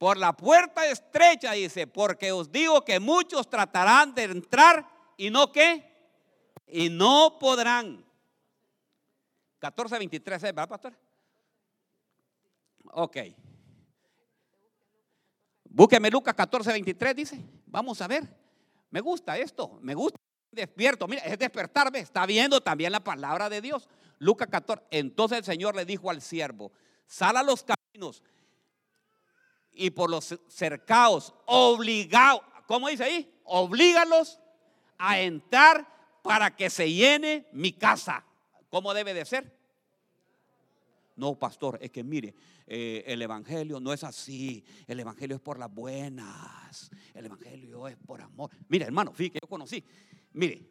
Por 0.00 0.16
la 0.16 0.32
puerta 0.32 0.86
estrecha, 0.86 1.52
dice, 1.52 1.86
porque 1.86 2.32
os 2.32 2.50
digo 2.50 2.82
que 2.84 2.98
muchos 2.98 3.48
tratarán 3.50 4.14
de 4.14 4.24
entrar 4.24 4.88
y 5.18 5.28
no 5.28 5.52
qué, 5.52 5.86
y 6.66 6.88
no 6.88 7.38
podrán. 7.38 8.02
14.23, 9.60 10.36
¿eh? 10.36 10.52
¿verdad, 10.52 10.68
pastor? 10.68 10.98
Ok. 12.92 13.16
Búsqueme 15.72 16.10
Lucas 16.10 16.34
14.23, 16.34 17.14
dice. 17.14 17.40
Vamos 17.66 18.00
a 18.02 18.08
ver. 18.08 18.28
Me 18.90 19.00
gusta 19.00 19.38
esto, 19.38 19.78
me 19.80 19.94
gusta. 19.94 20.18
Despierto, 20.50 21.06
mira, 21.06 21.22
es 21.22 21.38
despertarme. 21.38 22.00
Está 22.00 22.26
viendo 22.26 22.60
también 22.60 22.90
la 22.90 23.00
palabra 23.00 23.48
de 23.48 23.60
Dios. 23.60 23.88
Lucas 24.18 24.48
14. 24.50 24.84
Entonces 24.90 25.38
el 25.38 25.44
Señor 25.44 25.76
le 25.76 25.84
dijo 25.84 26.10
al 26.10 26.20
siervo: 26.20 26.72
Sal 27.06 27.36
a 27.36 27.42
los 27.44 27.64
caminos 27.64 28.22
y 29.72 29.90
por 29.90 30.10
los 30.10 30.36
cercados, 30.48 31.32
obligado. 31.46 32.42
¿Cómo 32.66 32.88
dice 32.88 33.04
ahí? 33.04 33.40
Oblígalos 33.44 34.40
a 34.98 35.20
entrar 35.20 35.86
para 36.22 36.54
que 36.54 36.68
se 36.68 36.92
llene 36.92 37.46
mi 37.52 37.72
casa. 37.72 38.24
¿Cómo 38.68 38.92
debe 38.92 39.14
de 39.14 39.24
ser? 39.24 39.56
No, 41.16 41.38
pastor, 41.38 41.78
es 41.80 41.90
que 41.90 42.02
mire, 42.02 42.34
eh, 42.72 43.02
el 43.12 43.20
Evangelio 43.20 43.80
no 43.80 43.92
es 43.92 44.04
así. 44.04 44.64
El 44.86 45.00
Evangelio 45.00 45.34
es 45.34 45.42
por 45.42 45.58
las 45.58 45.74
buenas. 45.74 46.88
El 47.12 47.26
Evangelio 47.26 47.88
es 47.88 47.96
por 47.96 48.22
amor. 48.22 48.48
Mire, 48.68 48.84
hermano, 48.84 49.12
fíjate 49.12 49.32
que 49.32 49.38
yo 49.42 49.48
conocí. 49.48 49.84
Mire, 50.34 50.70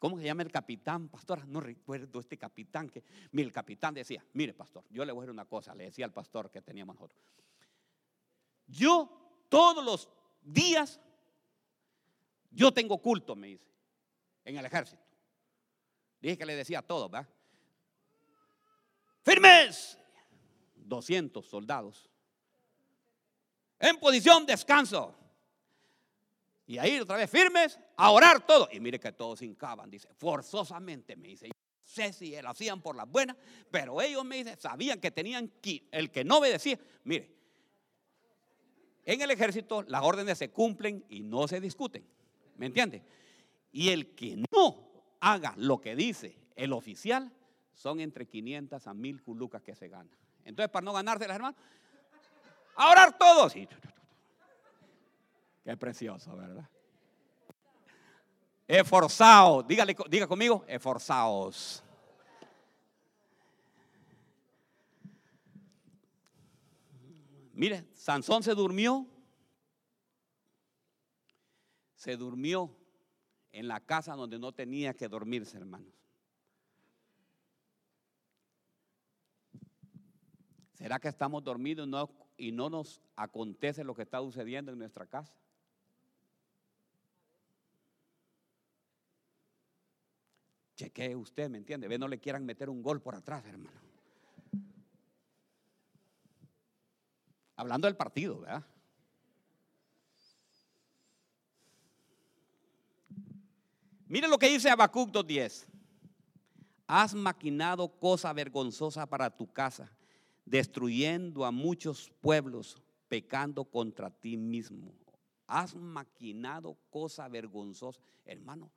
¿cómo 0.00 0.18
se 0.18 0.24
llama 0.24 0.42
el 0.42 0.50
capitán, 0.50 1.08
pastor? 1.08 1.46
No 1.46 1.60
recuerdo 1.60 2.18
este 2.18 2.36
capitán 2.36 2.90
que, 2.90 3.04
mire, 3.30 3.46
el 3.46 3.52
capitán 3.52 3.94
decía, 3.94 4.26
mire, 4.32 4.54
pastor, 4.54 4.84
yo 4.90 5.04
le 5.04 5.12
voy 5.12 5.20
a 5.20 5.22
decir 5.26 5.34
una 5.34 5.44
cosa, 5.44 5.72
le 5.76 5.84
decía 5.84 6.04
al 6.04 6.12
pastor 6.12 6.50
que 6.50 6.62
teníamos 6.62 6.96
nosotros. 6.96 7.22
Yo 8.66 9.46
todos 9.48 9.84
los 9.84 10.08
días, 10.42 11.00
yo 12.50 12.72
tengo 12.72 12.98
culto, 12.98 13.36
me 13.36 13.46
dice 13.46 13.68
en 14.44 14.56
el 14.56 14.66
ejército. 14.66 15.04
Dije 16.20 16.36
que 16.36 16.46
le 16.46 16.56
decía 16.56 16.80
a 16.80 16.82
todos, 16.82 17.08
¿verdad? 17.08 17.28
Firmes. 19.22 19.96
200 20.84 21.46
soldados. 21.46 22.08
En 23.78 23.96
posición 23.98 24.46
de 24.46 24.52
descanso. 24.52 25.14
Y 26.66 26.78
ahí 26.78 26.98
otra 26.98 27.16
vez 27.16 27.30
firmes 27.30 27.78
a 27.96 28.10
orar 28.10 28.46
todos. 28.46 28.68
Y 28.72 28.80
mire 28.80 28.98
que 28.98 29.12
todos 29.12 29.42
hincaban, 29.42 29.90
dice, 29.90 30.08
forzosamente 30.14 31.16
me 31.16 31.28
dice. 31.28 31.50
sé 31.82 32.12
si 32.12 32.40
lo 32.40 32.48
hacían 32.48 32.80
por 32.80 32.96
las 32.96 33.08
buenas, 33.08 33.36
pero 33.70 34.00
ellos 34.00 34.24
me 34.24 34.36
dicen, 34.36 34.58
sabían 34.58 35.00
que 35.00 35.10
tenían 35.10 35.48
que, 35.60 35.86
el 35.90 36.10
que 36.10 36.24
no 36.24 36.38
obedecía, 36.38 36.78
mire, 37.04 37.34
en 39.04 39.20
el 39.20 39.30
ejército 39.30 39.82
las 39.82 40.02
órdenes 40.02 40.38
se 40.38 40.50
cumplen 40.50 41.04
y 41.08 41.22
no 41.22 41.46
se 41.46 41.60
discuten. 41.60 42.06
¿Me 42.56 42.66
entiende? 42.66 43.02
Y 43.72 43.90
el 43.90 44.14
que 44.14 44.36
no 44.50 44.92
haga 45.20 45.54
lo 45.56 45.80
que 45.80 45.94
dice 45.94 46.38
el 46.56 46.72
oficial, 46.72 47.32
son 47.74 48.00
entre 48.00 48.26
500 48.26 48.86
a 48.86 48.94
1000 48.94 49.22
culucas 49.22 49.62
que 49.62 49.74
se 49.74 49.88
gana. 49.88 50.10
Entonces, 50.44 50.70
para 50.70 50.84
no 50.84 50.92
ganarse 50.92 51.26
las 51.26 51.36
hermanas, 51.36 51.56
a 52.76 52.90
orar 52.90 53.16
todos. 53.16 53.54
Qué 55.64 55.76
precioso, 55.76 56.36
¿verdad? 56.36 56.68
Esforzados, 58.66 59.66
dígale, 59.66 59.96
diga 60.08 60.26
conmigo, 60.26 60.64
esforzados. 60.66 61.82
Mire, 67.52 67.86
Sansón 67.94 68.42
se 68.42 68.54
durmió. 68.54 69.06
Se 71.94 72.16
durmió 72.16 72.76
en 73.52 73.68
la 73.68 73.80
casa 73.80 74.14
donde 74.14 74.38
no 74.38 74.52
tenía 74.52 74.92
que 74.92 75.08
dormirse, 75.08 75.56
hermanos. 75.56 76.03
¿Será 80.84 80.98
que 80.98 81.08
estamos 81.08 81.42
dormidos 81.42 81.86
y 81.86 81.90
no, 81.90 82.10
y 82.36 82.52
no 82.52 82.68
nos 82.68 83.00
acontece 83.16 83.82
lo 83.84 83.94
que 83.94 84.02
está 84.02 84.18
sucediendo 84.18 84.70
en 84.70 84.78
nuestra 84.78 85.06
casa? 85.06 85.32
Chequee 90.76 91.16
usted, 91.16 91.48
¿me 91.48 91.56
entiende? 91.56 91.88
Ve, 91.88 91.96
no 91.96 92.06
le 92.06 92.20
quieran 92.20 92.44
meter 92.44 92.68
un 92.68 92.82
gol 92.82 93.00
por 93.00 93.14
atrás, 93.14 93.46
hermano. 93.46 93.80
Hablando 97.56 97.86
del 97.86 97.96
partido, 97.96 98.40
¿verdad? 98.40 98.66
Mire 104.06 104.28
lo 104.28 104.38
que 104.38 104.50
dice 104.50 104.68
Habacuc 104.68 105.08
2.10. 105.10 105.64
Has 106.86 107.14
maquinado 107.14 107.88
cosa 107.88 108.30
vergonzosa 108.34 109.06
para 109.06 109.34
tu 109.34 109.50
casa, 109.50 109.90
destruyendo 110.44 111.44
a 111.44 111.50
muchos 111.50 112.12
pueblos, 112.20 112.82
pecando 113.08 113.64
contra 113.64 114.10
ti 114.10 114.36
mismo. 114.36 114.94
Has 115.46 115.74
maquinado 115.74 116.76
cosa 116.90 117.28
vergonzosa. 117.28 118.00
Hermano, 118.24 118.70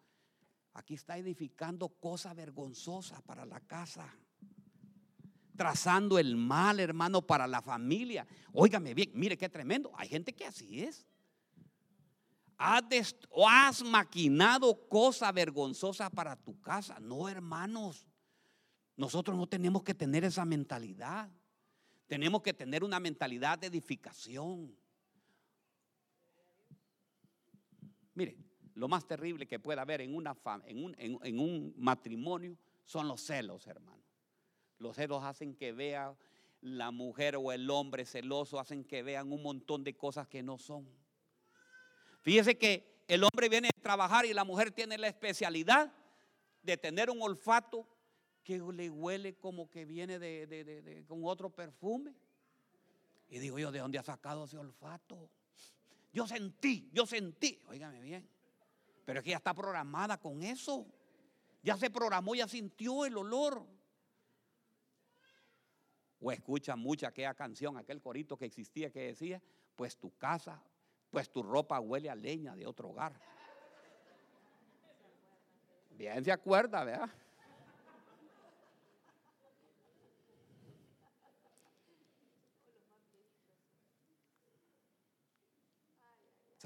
aquí 0.73 0.93
está 0.93 1.17
edificando 1.17 1.89
cosa 1.89 2.33
vergonzosa 2.33 3.21
para 3.21 3.45
la 3.45 3.59
casa. 3.61 4.13
Trazando 5.55 6.19
el 6.19 6.35
mal, 6.35 6.79
hermano, 6.79 7.21
para 7.21 7.47
la 7.47 7.61
familia. 7.61 8.27
Óigame 8.53 8.93
bien, 8.93 9.11
mire 9.13 9.37
qué 9.37 9.49
tremendo. 9.49 9.91
Hay 9.95 10.07
gente 10.07 10.33
que 10.33 10.45
así 10.45 10.83
es 10.83 11.07
has 12.57 13.83
maquinado 13.83 14.87
cosa 14.87 15.31
vergonzosa 15.31 16.09
para 16.09 16.35
tu 16.35 16.59
casa. 16.61 16.99
No, 16.99 17.29
hermanos. 17.29 18.05
Nosotros 18.95 19.37
no 19.37 19.47
tenemos 19.47 19.83
que 19.83 19.93
tener 19.93 20.23
esa 20.23 20.43
mentalidad. 20.43 21.29
Tenemos 22.07 22.41
que 22.41 22.53
tener 22.53 22.83
una 22.83 22.99
mentalidad 22.99 23.59
de 23.59 23.67
edificación. 23.67 24.75
Mire, 28.13 28.37
lo 28.73 28.87
más 28.87 29.05
terrible 29.05 29.45
que 29.45 29.59
puede 29.59 29.79
haber 29.79 30.01
en, 30.01 30.15
un, 30.15 30.95
en 30.97 31.39
un 31.39 31.73
matrimonio 31.77 32.57
son 32.85 33.07
los 33.07 33.21
celos, 33.21 33.67
hermano. 33.67 34.03
Los 34.79 34.95
celos 34.95 35.23
hacen 35.23 35.55
que 35.55 35.73
vea 35.73 36.15
la 36.61 36.91
mujer 36.91 37.35
o 37.35 37.51
el 37.51 37.69
hombre 37.69 38.05
celoso, 38.05 38.59
hacen 38.59 38.83
que 38.83 39.03
vean 39.03 39.31
un 39.31 39.43
montón 39.43 39.83
de 39.83 39.95
cosas 39.95 40.27
que 40.27 40.41
no 40.41 40.57
son. 40.57 40.87
Fíjese 42.21 42.57
que 42.57 43.03
el 43.07 43.23
hombre 43.23 43.49
viene 43.49 43.69
a 43.69 43.81
trabajar 43.81 44.25
y 44.25 44.33
la 44.33 44.43
mujer 44.43 44.71
tiene 44.71 44.97
la 44.97 45.07
especialidad 45.07 45.93
de 46.61 46.77
tener 46.77 47.09
un 47.09 47.21
olfato 47.21 47.87
que 48.47 48.59
le 48.59 48.89
huele 48.89 49.35
como 49.35 49.69
que 49.69 49.83
viene 49.83 50.19
de, 50.19 51.03
con 51.05 51.25
otro 51.25 51.49
perfume. 51.49 52.15
Y 53.27 53.39
digo 53.39 53.59
yo, 53.59 53.73
¿de 53.73 53.79
dónde 53.79 53.99
ha 53.99 54.03
sacado 54.03 54.45
ese 54.45 54.57
olfato? 54.57 55.29
Yo 56.13 56.25
sentí, 56.25 56.89
yo 56.93 57.05
sentí, 57.05 57.59
óigame 57.67 57.99
bien, 57.99 58.25
pero 59.03 59.19
es 59.19 59.25
que 59.25 59.31
ya 59.31 59.35
está 59.35 59.53
programada 59.53 60.17
con 60.17 60.41
eso. 60.41 60.85
Ya 61.61 61.75
se 61.75 61.89
programó, 61.89 62.35
ya 62.35 62.47
sintió 62.47 63.03
el 63.03 63.17
olor. 63.17 63.67
O 66.21 66.31
escucha 66.31 66.77
mucha 66.77 67.09
aquella 67.09 67.33
canción, 67.33 67.75
aquel 67.75 68.01
corito 68.01 68.37
que 68.37 68.45
existía 68.45 68.89
que 68.89 69.07
decía, 69.07 69.41
pues 69.75 69.97
tu 69.97 70.15
casa 70.17 70.63
pues 71.09 71.29
tu 71.29 71.43
ropa 71.43 71.79
huele 71.81 72.09
a 72.09 72.15
leña 72.15 72.55
de 72.55 72.65
otro 72.65 72.89
hogar. 72.89 73.13
Bien 75.91 76.23
se 76.23 76.31
acuerda, 76.31 76.83
¿verdad? 76.85 77.09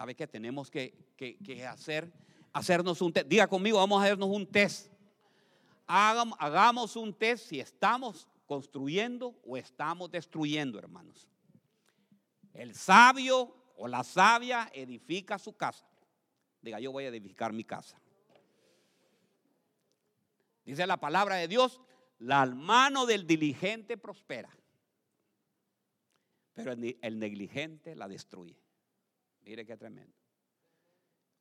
¿Sabe 0.02 0.16
qué 0.16 0.26
tenemos 0.26 0.72
que, 0.72 0.96
hacer? 1.70 2.12
Hacernos 2.54 3.04
un 3.04 3.14
test. 3.14 3.28
Diga 3.28 3.46
conmigo, 3.48 3.78
vamos 3.78 4.02
a 4.02 4.06
hacernos 4.06 4.30
un 4.30 4.48
test. 4.48 4.92
hagamos 5.86 6.96
un 6.96 7.14
test 7.14 7.50
si 7.50 7.60
estamos 7.60 8.28
construyendo 8.48 9.40
o 9.46 9.58
estamos 9.58 10.10
destruyendo, 10.10 10.80
hermanos. 10.80 11.30
El 12.52 12.74
sabio 12.74 13.56
o 13.78 13.88
la 13.88 14.04
sabia 14.04 14.72
edifica 14.74 15.38
su 15.38 15.56
casa. 15.56 15.88
Diga, 16.64 16.80
yo 16.80 16.92
voy 16.92 17.04
a 17.04 17.10
edificar 17.10 17.54
mi 17.54 17.64
casa. 17.64 18.02
Dice 20.66 20.88
la 20.88 20.98
palabra 20.98 21.36
de 21.36 21.48
Dios, 21.48 21.80
la 22.18 22.48
mano 22.48 23.06
del 23.06 23.28
diligente 23.28 23.98
prospera, 24.00 24.50
pero 26.56 26.72
el 26.72 27.20
negligente 27.20 27.96
la 27.96 28.08
destruye. 28.08 28.61
Mire 29.44 29.66
qué 29.66 29.76
tremendo. 29.76 30.14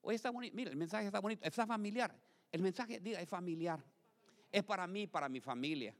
Hoy 0.03 0.14
está 0.14 0.30
bonito, 0.30 0.57
mire, 0.57 0.70
el 0.70 0.76
mensaje 0.76 1.07
está 1.07 1.20
bonito, 1.20 1.44
está 1.44 1.66
familiar. 1.66 2.14
El 2.51 2.62
mensaje, 2.62 3.01
diga, 3.01 3.20
es 3.20 3.28
familiar. 3.28 3.84
Es 4.51 4.64
para 4.64 4.86
mí, 4.86 5.07
para 5.07 5.28
mi 5.28 5.40
familia. 5.40 5.94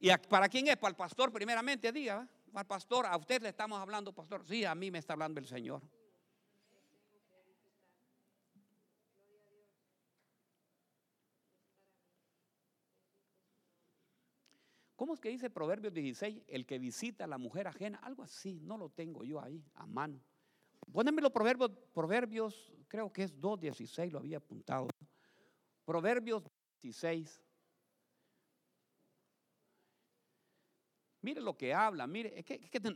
¿Y 0.00 0.10
para 0.28 0.48
quién 0.48 0.68
es? 0.68 0.76
Para 0.76 0.90
el 0.90 0.96
pastor 0.96 1.32
primeramente, 1.32 1.92
diga. 1.92 2.26
pastor, 2.66 3.06
a 3.06 3.16
usted 3.16 3.42
le 3.42 3.50
estamos 3.50 3.78
hablando, 3.78 4.12
pastor. 4.12 4.44
Sí, 4.46 4.64
a 4.64 4.74
mí 4.74 4.90
me 4.90 4.98
está 4.98 5.12
hablando 5.12 5.40
el 5.40 5.46
Señor. 5.46 5.82
¿Cómo 14.96 15.14
es 15.14 15.20
que 15.20 15.28
dice 15.28 15.48
Proverbios 15.48 15.94
16? 15.94 16.42
El 16.48 16.66
que 16.66 16.80
visita 16.80 17.22
a 17.22 17.26
la 17.28 17.38
mujer 17.38 17.68
ajena, 17.68 17.98
algo 17.98 18.24
así, 18.24 18.58
no 18.62 18.76
lo 18.76 18.88
tengo 18.88 19.22
yo 19.22 19.40
ahí 19.40 19.64
a 19.74 19.86
mano. 19.86 20.20
Pónganme 20.92 21.22
los 21.22 21.32
proverbios, 21.32 21.70
proverbios, 21.92 22.72
creo 22.88 23.12
que 23.12 23.24
es 23.24 23.38
2.16, 23.38 24.10
lo 24.10 24.18
había 24.18 24.38
apuntado. 24.38 24.88
Proverbios 25.84 26.42
16. 26.80 27.40
Mire 31.20 31.40
lo 31.40 31.56
que 31.56 31.74
habla, 31.74 32.06
mire, 32.06 32.44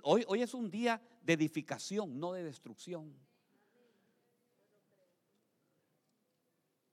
hoy, 0.03 0.25
hoy 0.27 0.43
es 0.43 0.55
un 0.55 0.71
día 0.71 1.01
de 1.23 1.33
edificación, 1.33 2.19
no 2.19 2.33
de 2.33 2.45
destrucción. 2.45 3.15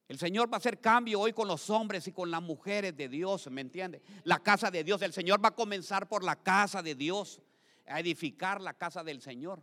El 0.09 0.17
Señor 0.17 0.51
va 0.51 0.55
a 0.55 0.57
hacer 0.57 0.81
cambio 0.81 1.19
hoy 1.19 1.33
con 1.33 1.47
los 1.47 1.69
hombres 1.69 2.07
y 2.07 2.11
con 2.11 2.31
las 2.31 2.41
mujeres 2.41 2.97
de 2.97 3.07
Dios, 3.07 3.49
¿me 3.51 3.61
entiende? 3.61 4.01
La 4.23 4.39
casa 4.39 4.71
de 4.71 4.83
Dios, 4.83 5.03
el 5.03 5.13
Señor 5.13 5.43
va 5.43 5.49
a 5.49 5.55
comenzar 5.55 6.09
por 6.09 6.23
la 6.23 6.35
casa 6.35 6.81
de 6.81 6.95
Dios, 6.95 7.39
a 7.85 7.99
edificar 7.99 8.59
la 8.59 8.73
casa 8.73 9.03
del 9.03 9.21
Señor. 9.21 9.61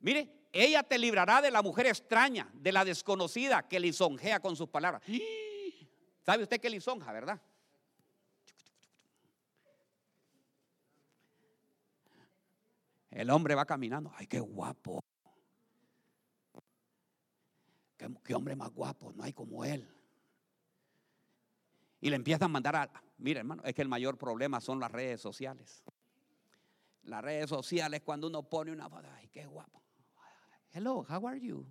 Mire, 0.00 0.46
ella 0.52 0.82
te 0.82 0.98
librará 0.98 1.40
de 1.40 1.50
la 1.50 1.62
mujer 1.62 1.86
extraña, 1.86 2.50
de 2.54 2.72
la 2.72 2.84
desconocida 2.84 3.68
que 3.68 3.78
lisonjea 3.78 4.40
con 4.40 4.56
sus 4.56 4.68
palabras. 4.68 5.02
¿Sabe 6.22 6.42
usted 6.42 6.60
que 6.60 6.70
lisonja, 6.70 7.12
verdad? 7.12 7.40
El 13.10 13.30
hombre 13.30 13.54
va 13.54 13.64
caminando, 13.64 14.12
ay, 14.16 14.26
qué 14.26 14.40
guapo. 14.40 15.00
¿Qué, 18.24 18.34
hombre 18.34 18.56
más 18.56 18.70
guapo, 18.70 19.12
no 19.12 19.24
hay 19.24 19.34
como 19.34 19.62
él. 19.62 19.86
Y 22.00 22.08
le 22.08 22.16
empiezan 22.16 22.44
a 22.44 22.48
mandar 22.48 22.76
a, 22.76 22.90
mira 23.18 23.40
hermano, 23.40 23.62
es 23.64 23.74
que 23.74 23.82
el 23.82 23.88
mayor 23.88 24.16
problema 24.16 24.60
son 24.60 24.80
las 24.80 24.90
redes 24.90 25.20
sociales. 25.20 25.82
Las 27.02 27.22
redes 27.22 27.50
sociales 27.50 28.00
cuando 28.02 28.28
uno 28.28 28.42
pone 28.42 28.72
una 28.72 28.88
foto, 28.88 29.06
ay, 29.16 29.28
qué 29.28 29.44
guapo. 29.44 29.82
Hello, 30.72 31.04
how 31.08 31.26
are 31.26 31.40
you? 31.40 31.66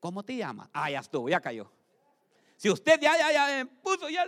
¿Cómo 0.00 0.22
te 0.22 0.36
llamas? 0.36 0.68
Ah, 0.72 0.90
ya 0.90 1.00
estuvo, 1.00 1.28
ya 1.28 1.40
cayó. 1.40 1.70
Si 2.56 2.70
usted 2.70 3.00
ya, 3.00 3.16
ya, 3.16 3.32
ya 3.32 3.68
puso, 3.82 4.08
ya. 4.08 4.24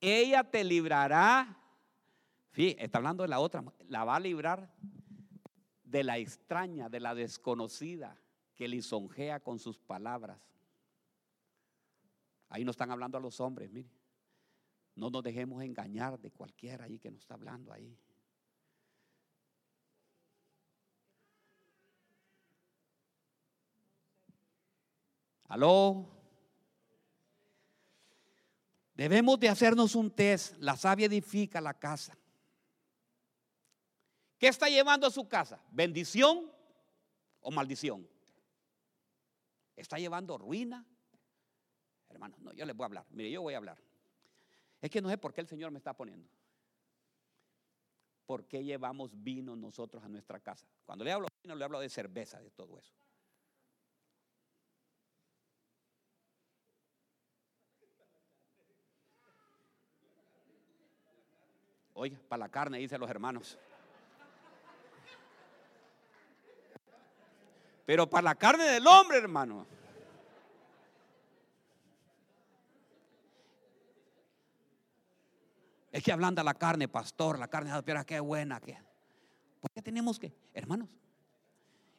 Ella 0.00 0.44
te 0.44 0.62
librará 0.62 1.64
Fíjate, 2.54 2.84
está 2.84 2.98
hablando 2.98 3.24
de 3.24 3.28
la 3.28 3.40
otra, 3.40 3.64
la 3.88 4.04
va 4.04 4.14
a 4.14 4.20
librar 4.20 4.72
de 5.82 6.04
la 6.04 6.18
extraña, 6.18 6.88
de 6.88 7.00
la 7.00 7.12
desconocida, 7.12 8.16
que 8.54 8.68
lisonjea 8.68 9.40
con 9.40 9.58
sus 9.58 9.80
palabras. 9.80 10.38
Ahí 12.48 12.64
no 12.64 12.70
están 12.70 12.92
hablando 12.92 13.18
a 13.18 13.20
los 13.20 13.40
hombres, 13.40 13.72
mire. 13.72 13.90
No 14.94 15.10
nos 15.10 15.22
dejemos 15.22 15.62
engañar 15.62 16.18
de 16.20 16.30
cualquiera 16.30 16.84
ahí 16.84 16.98
que 16.98 17.10
nos 17.10 17.20
está 17.20 17.34
hablando 17.34 17.72
ahí. 17.72 17.98
Aló. 25.48 26.10
Debemos 28.94 29.38
de 29.40 29.48
hacernos 29.48 29.94
un 29.94 30.10
test. 30.10 30.54
La 30.58 30.76
sabia 30.76 31.06
edifica 31.06 31.60
la 31.60 31.74
casa. 31.74 32.16
¿Qué 34.38 34.48
está 34.48 34.68
llevando 34.68 35.06
a 35.06 35.10
su 35.10 35.28
casa? 35.28 35.60
¿Bendición 35.70 36.50
o 37.40 37.50
maldición? 37.50 38.08
¿Está 39.74 39.98
llevando 39.98 40.38
ruina? 40.38 40.86
Hermano, 42.08 42.36
no, 42.40 42.52
yo 42.52 42.64
les 42.64 42.76
voy 42.76 42.84
a 42.84 42.86
hablar. 42.86 43.06
Mire, 43.10 43.30
yo 43.30 43.42
voy 43.42 43.54
a 43.54 43.56
hablar. 43.56 43.83
Es 44.84 44.90
que 44.90 45.00
no 45.00 45.08
sé 45.08 45.16
por 45.16 45.32
qué 45.32 45.40
el 45.40 45.46
Señor 45.46 45.70
me 45.70 45.78
está 45.78 45.94
poniendo. 45.94 46.28
¿Por 48.26 48.44
qué 48.44 48.62
llevamos 48.62 49.12
vino 49.14 49.56
nosotros 49.56 50.04
a 50.04 50.08
nuestra 50.10 50.40
casa? 50.40 50.66
Cuando 50.84 51.02
le 51.06 51.10
hablo 51.10 51.26
de 51.26 51.34
vino, 51.42 51.56
le 51.56 51.64
hablo 51.64 51.80
de 51.80 51.88
cerveza, 51.88 52.38
de 52.38 52.50
todo 52.50 52.78
eso. 52.78 52.92
Oiga, 61.94 62.18
para 62.28 62.40
la 62.40 62.50
carne, 62.50 62.76
dicen 62.76 63.00
los 63.00 63.08
hermanos. 63.08 63.58
Pero 67.86 68.06
para 68.06 68.24
la 68.24 68.34
carne 68.34 68.64
del 68.64 68.86
hombre, 68.86 69.16
hermano. 69.16 69.66
Es 75.94 76.02
que 76.02 76.10
ablanda 76.10 76.42
la 76.42 76.54
carne, 76.54 76.88
pastor, 76.88 77.38
la 77.38 77.46
carne 77.46 77.72
de 77.72 77.80
piedra, 77.84 78.04
qué 78.04 78.18
buena 78.18 78.58
que. 78.58 78.76
¿Por 79.60 79.70
qué 79.70 79.80
tenemos 79.80 80.18
que, 80.18 80.34
hermanos? 80.52 80.90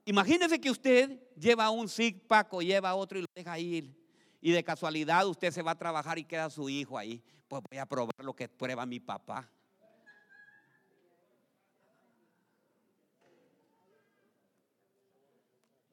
Imagínese 0.03 0.59
que 0.59 0.69
usted 0.69 1.17
lleva 1.39 1.69
un 1.69 1.87
zig 1.87 2.27
pack 2.27 2.53
o 2.55 2.61
lleva 2.61 2.93
otro 2.93 3.17
y 3.17 3.21
lo 3.21 3.27
deja 3.33 3.57
ir. 3.57 3.97
Y 4.41 4.51
de 4.51 4.65
casualidad 4.65 5.25
usted 5.25 5.49
se 5.49 5.61
va 5.61 5.71
a 5.71 5.77
trabajar 5.77 6.19
y 6.19 6.25
queda 6.25 6.49
su 6.49 6.67
hijo 6.67 6.97
ahí. 6.97 7.23
Pues 7.47 7.61
voy 7.71 7.79
a 7.79 7.85
probar 7.85 8.21
lo 8.21 8.35
que 8.35 8.49
prueba 8.49 8.85
mi 8.85 8.99
papá. 8.99 9.49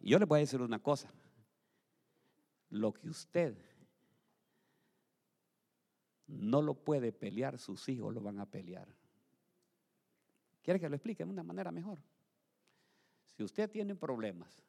Yo 0.00 0.18
le 0.18 0.24
voy 0.24 0.38
a 0.38 0.40
decir 0.40 0.60
una 0.60 0.80
cosa. 0.80 1.08
Lo 2.68 2.92
que 2.92 3.08
usted 3.08 3.56
no 6.32 6.62
lo 6.62 6.74
puede 6.74 7.12
pelear, 7.12 7.58
sus 7.58 7.88
hijos 7.88 8.14
lo 8.14 8.20
van 8.20 8.40
a 8.40 8.46
pelear. 8.46 8.88
¿Quiere 10.62 10.80
que 10.80 10.88
lo 10.88 10.96
explique 10.96 11.24
de 11.24 11.30
una 11.30 11.42
manera 11.42 11.70
mejor? 11.70 11.98
Si 13.36 13.42
usted 13.42 13.70
tiene 13.70 13.94
problemas 13.94 14.62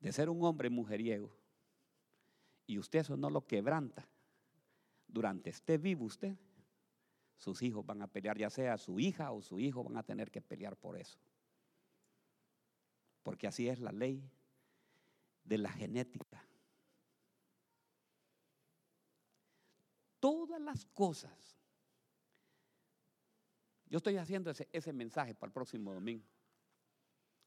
de 0.00 0.12
ser 0.12 0.28
un 0.28 0.42
hombre 0.44 0.70
mujeriego 0.70 1.30
y 2.66 2.78
usted 2.78 3.00
eso 3.00 3.16
no 3.16 3.30
lo 3.30 3.46
quebranta 3.46 4.08
durante 5.08 5.50
esté 5.50 5.78
vivo 5.78 6.04
usted, 6.04 6.36
sus 7.36 7.62
hijos 7.62 7.84
van 7.84 8.02
a 8.02 8.06
pelear, 8.06 8.38
ya 8.38 8.50
sea 8.50 8.78
su 8.78 9.00
hija 9.00 9.32
o 9.32 9.42
su 9.42 9.58
hijo 9.58 9.82
van 9.82 9.96
a 9.96 10.02
tener 10.02 10.30
que 10.30 10.40
pelear 10.40 10.76
por 10.76 10.96
eso 10.96 11.18
porque 13.22 13.46
así 13.46 13.68
es 13.68 13.80
la 13.80 13.92
ley 13.92 14.28
de 15.44 15.58
la 15.58 15.70
genética. 15.70 16.44
Todas 20.20 20.60
las 20.60 20.84
cosas. 20.84 21.56
Yo 23.86 23.96
estoy 23.96 24.18
haciendo 24.18 24.50
ese, 24.50 24.92
mensaje 24.92 25.34
para 25.34 25.48
el 25.48 25.52
próximo 25.52 25.92
domingo, 25.92 26.24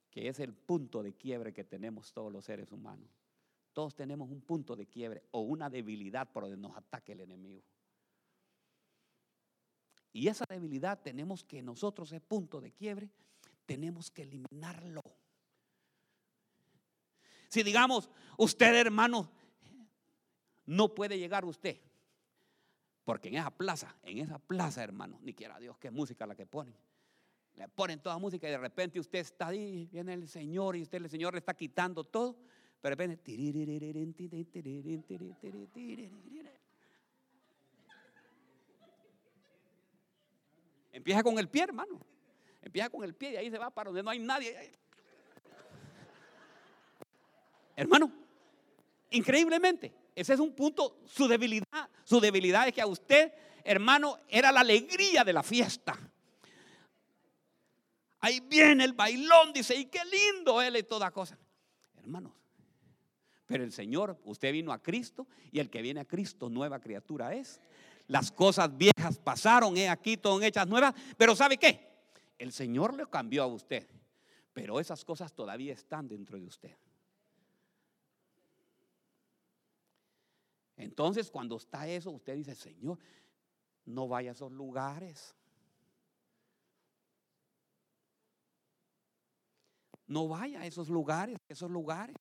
que 0.10 0.28
es 0.28 0.40
el 0.40 0.54
punto 0.54 1.02
de 1.02 1.14
quiebre 1.14 1.54
que 1.54 1.64
tenemos 1.64 2.12
todos 2.12 2.34
los 2.34 2.44
seres 2.44 2.72
humanos. 2.72 3.10
Todos 3.72 3.96
tenemos 3.96 4.30
un 4.30 4.42
punto 4.42 4.76
de 4.76 4.86
quiebre 4.86 5.24
o 5.32 5.40
una 5.40 5.70
debilidad 5.70 6.30
por 6.30 6.44
donde 6.44 6.58
nos 6.58 6.76
ataque 6.76 7.14
el 7.14 7.22
enemigo. 7.22 7.64
Y 10.12 10.28
esa 10.28 10.46
debilidad 10.50 11.02
tenemos 11.02 11.44
que 11.44 11.64
nosotros, 11.64 12.12
ese 12.12 12.20
punto 12.20 12.60
de 12.60 12.72
quiebre, 12.72 13.10
tenemos 13.66 14.12
que 14.12 14.24
eliminarlo. 14.24 15.02
Si 17.48 17.64
digamos, 17.64 18.10
usted 18.38 18.76
hermano, 18.76 19.32
no 20.66 20.94
puede 20.94 21.18
llegar 21.18 21.46
usted. 21.46 21.80
Porque 23.04 23.28
en 23.30 23.36
esa 23.36 23.52
plaza, 23.52 23.96
en 24.04 24.20
esa 24.20 24.40
plaza, 24.40 24.84
hermano, 24.84 25.20
ni 25.22 25.34
quiera 25.34 25.60
Dios 25.60 25.78
qué 25.78 25.92
música 25.92 26.26
la 26.26 26.36
que 26.36 26.46
ponen. 26.46 26.76
Le 27.56 27.68
ponen 27.68 28.00
toda 28.00 28.18
música 28.18 28.48
y 28.48 28.52
de 28.52 28.58
repente 28.58 29.00
usted 29.00 29.20
está 29.20 29.48
ahí, 29.48 29.88
viene 29.92 30.14
el 30.14 30.28
Señor 30.28 30.76
y 30.76 30.82
usted, 30.82 31.04
el 31.04 31.10
Señor 31.10 31.34
le 31.34 31.40
está 31.40 31.54
quitando 31.54 32.04
todo. 32.04 32.38
Pero 32.82 32.96
de 32.96 33.06
repente, 33.06 33.32
empieza 40.92 41.24
con 41.24 41.40
el 41.40 41.48
pie, 41.48 41.64
hermano. 41.64 42.00
Empieza 42.62 42.90
con 42.90 43.04
el 43.04 43.14
pie 43.14 43.34
y 43.34 43.36
ahí 43.36 43.52
se 43.52 43.58
va 43.58 43.70
para 43.70 43.90
donde 43.90 44.04
no 44.04 44.10
hay 44.10 44.20
nadie. 44.20 44.72
Hermano, 47.76 48.12
increíblemente, 49.12 49.94
ese 50.16 50.34
es 50.34 50.40
un 50.40 50.54
punto, 50.54 51.00
su 51.06 51.28
debilidad, 51.28 51.90
su 52.04 52.20
debilidad 52.20 52.68
es 52.68 52.74
que 52.74 52.82
a 52.82 52.88
usted, 52.88 53.34
hermano, 53.64 54.20
era 54.28 54.52
la 54.52 54.62
alegría 54.62 55.24
de 55.24 55.34
la 55.34 55.44
fiesta. 55.44 55.98
Ahí 58.20 58.40
viene 58.40 58.86
el 58.86 58.94
bailón, 58.94 59.52
dice, 59.54 59.76
y 59.76 59.86
qué 59.86 60.00
lindo 60.06 60.62
él 60.62 60.78
y 60.78 60.84
toda 60.84 61.12
cosa. 61.12 61.38
Hermanos, 61.98 62.32
Pero 63.46 63.64
el 63.64 63.72
Señor, 63.72 64.20
usted 64.24 64.52
vino 64.52 64.72
a 64.72 64.82
Cristo 64.82 65.28
y 65.52 65.60
el 65.60 65.70
que 65.70 65.82
viene 65.82 66.00
a 66.00 66.06
Cristo, 66.06 66.50
nueva 66.50 66.80
criatura 66.80 67.34
es. 67.34 67.60
Las 68.08 68.32
cosas 68.32 68.78
viejas 68.78 69.18
pasaron, 69.18 69.76
he 69.78 69.90
aquí, 69.90 70.18
todo 70.18 70.42
hechas 70.42 70.68
nuevas. 70.68 70.94
Pero 71.18 71.36
¿sabe 71.36 71.58
qué? 71.58 71.90
El 72.38 72.52
Señor 72.52 72.94
le 72.94 73.06
cambió 73.08 73.44
a 73.44 73.48
usted. 73.48 73.88
Pero 74.54 74.80
esas 74.80 75.04
cosas 75.04 75.34
todavía 75.34 75.74
están 75.74 76.08
dentro 76.08 76.38
de 76.38 76.46
usted. 76.46 76.78
Entonces, 80.84 81.32
cuando 81.32 81.56
está 81.58 81.88
eso, 81.88 82.12
usted 82.12 82.36
dice, 82.36 82.56
Señor, 82.56 83.00
no 83.86 84.08
vaya 84.08 84.32
a 84.32 84.34
esos 84.34 84.52
lugares. 84.52 85.34
No 90.06 90.28
vaya 90.28 90.60
a 90.62 90.66
esos 90.66 90.90
lugares, 90.90 91.38
esos 91.48 91.72
lugares. 91.72 92.16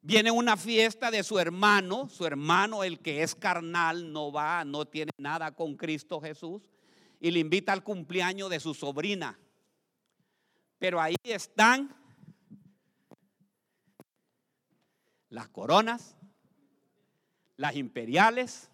Viene 0.00 0.30
una 0.30 0.56
fiesta 0.56 1.10
de 1.10 1.22
su 1.22 1.38
hermano, 1.38 2.08
su 2.08 2.24
hermano, 2.24 2.84
el 2.84 3.00
que 3.00 3.22
es 3.22 3.34
carnal, 3.34 4.12
no 4.12 4.32
va, 4.32 4.64
no 4.64 4.86
tiene 4.86 5.12
nada 5.18 5.52
con 5.52 5.76
Cristo 5.76 6.20
Jesús, 6.20 6.70
y 7.20 7.30
le 7.30 7.40
invita 7.40 7.72
al 7.72 7.84
cumpleaños 7.84 8.48
de 8.50 8.60
su 8.60 8.74
sobrina. 8.74 9.38
Pero 10.78 11.00
ahí 11.00 11.16
están 11.24 11.94
las 15.28 15.48
coronas, 15.48 16.16
las 17.56 17.76
imperiales, 17.76 18.70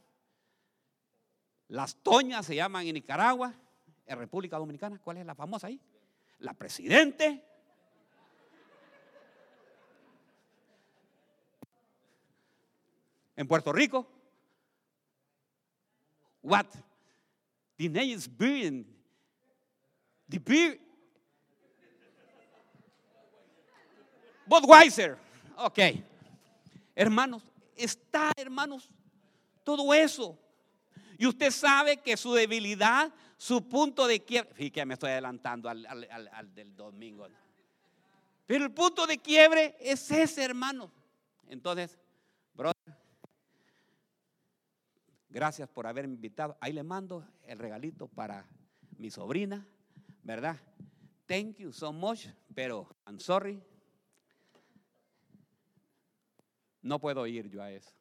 las 1.69 1.97
toñas 1.97 2.47
se 2.47 2.55
llaman 2.55 2.87
en 2.87 2.95
Nicaragua, 2.95 3.55
en 4.07 4.19
República 4.19 4.57
Dominicana. 4.57 4.99
¿Cuál 4.99 5.19
es 5.19 5.27
la 5.27 5.35
famosa 5.35 5.67
ahí? 5.67 5.81
La 6.39 6.55
presidente. 6.55 7.45
En 13.37 13.47
Puerto 13.47 13.73
Rico. 13.73 14.07
What? 16.43 16.67
The 17.77 17.89
name 17.89 18.13
is 18.13 18.29
beer. 18.29 18.85
The 20.29 20.39
beer. 20.39 20.81
Budweiser. 24.47 25.19
Ok. 25.57 25.79
Hermanos, 26.97 27.45
está, 27.79 28.33
hermanos, 28.37 28.91
todo 29.65 29.93
eso. 29.95 30.39
Y 31.19 31.27
usted 31.27 31.51
sabe 31.51 31.97
que 31.99 32.17
su 32.17 32.33
debilidad, 32.33 33.13
su 33.37 33.69
punto 33.69 34.07
de 34.07 34.25
quiebre, 34.25 34.53
fíjate 34.55 34.87
me 34.87 34.95
estoy 34.95 35.11
adelantando 35.11 35.69
al, 35.69 36.55
del 36.55 36.77
domingo. 36.77 37.27
Pero 38.47 38.65
el 38.65 38.73
punto 38.73 39.07
de 39.07 39.19
quiebre 39.19 39.77
es 39.81 40.11
ese, 40.11 40.45
hermano. 40.45 40.91
Entonces, 41.49 41.99
brother, 42.55 42.97
gracias 45.29 45.69
por 45.69 45.87
haberme 45.87 46.15
invitado. 46.15 46.57
Ahí 46.61 46.73
le 46.73 46.83
mando 46.83 47.27
el 47.47 47.59
regalito 47.59 48.09
para 48.09 48.47
mi 48.97 49.11
sobrina, 49.11 49.67
¿verdad? 50.23 50.57
Thank 51.27 51.57
you 51.59 51.73
so 51.73 51.93
much, 51.93 52.27
pero 52.55 52.89
I'm 53.07 53.21
sorry. 53.21 53.63
No 56.83 57.01
puedo 57.01 57.27
ir 57.27 57.49
yo 57.49 57.63
a 57.63 57.71
eso. 57.71 57.93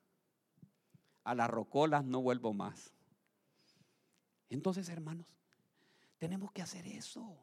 A 1.23 1.35
las 1.35 1.49
rocolas 1.49 2.05
no 2.05 2.21
vuelvo 2.21 2.53
más. 2.53 2.93
Entonces, 4.49 4.87
hermanos, 4.89 5.27
tenemos 6.17 6.51
que 6.51 6.61
hacer 6.61 6.87
eso. 6.87 7.37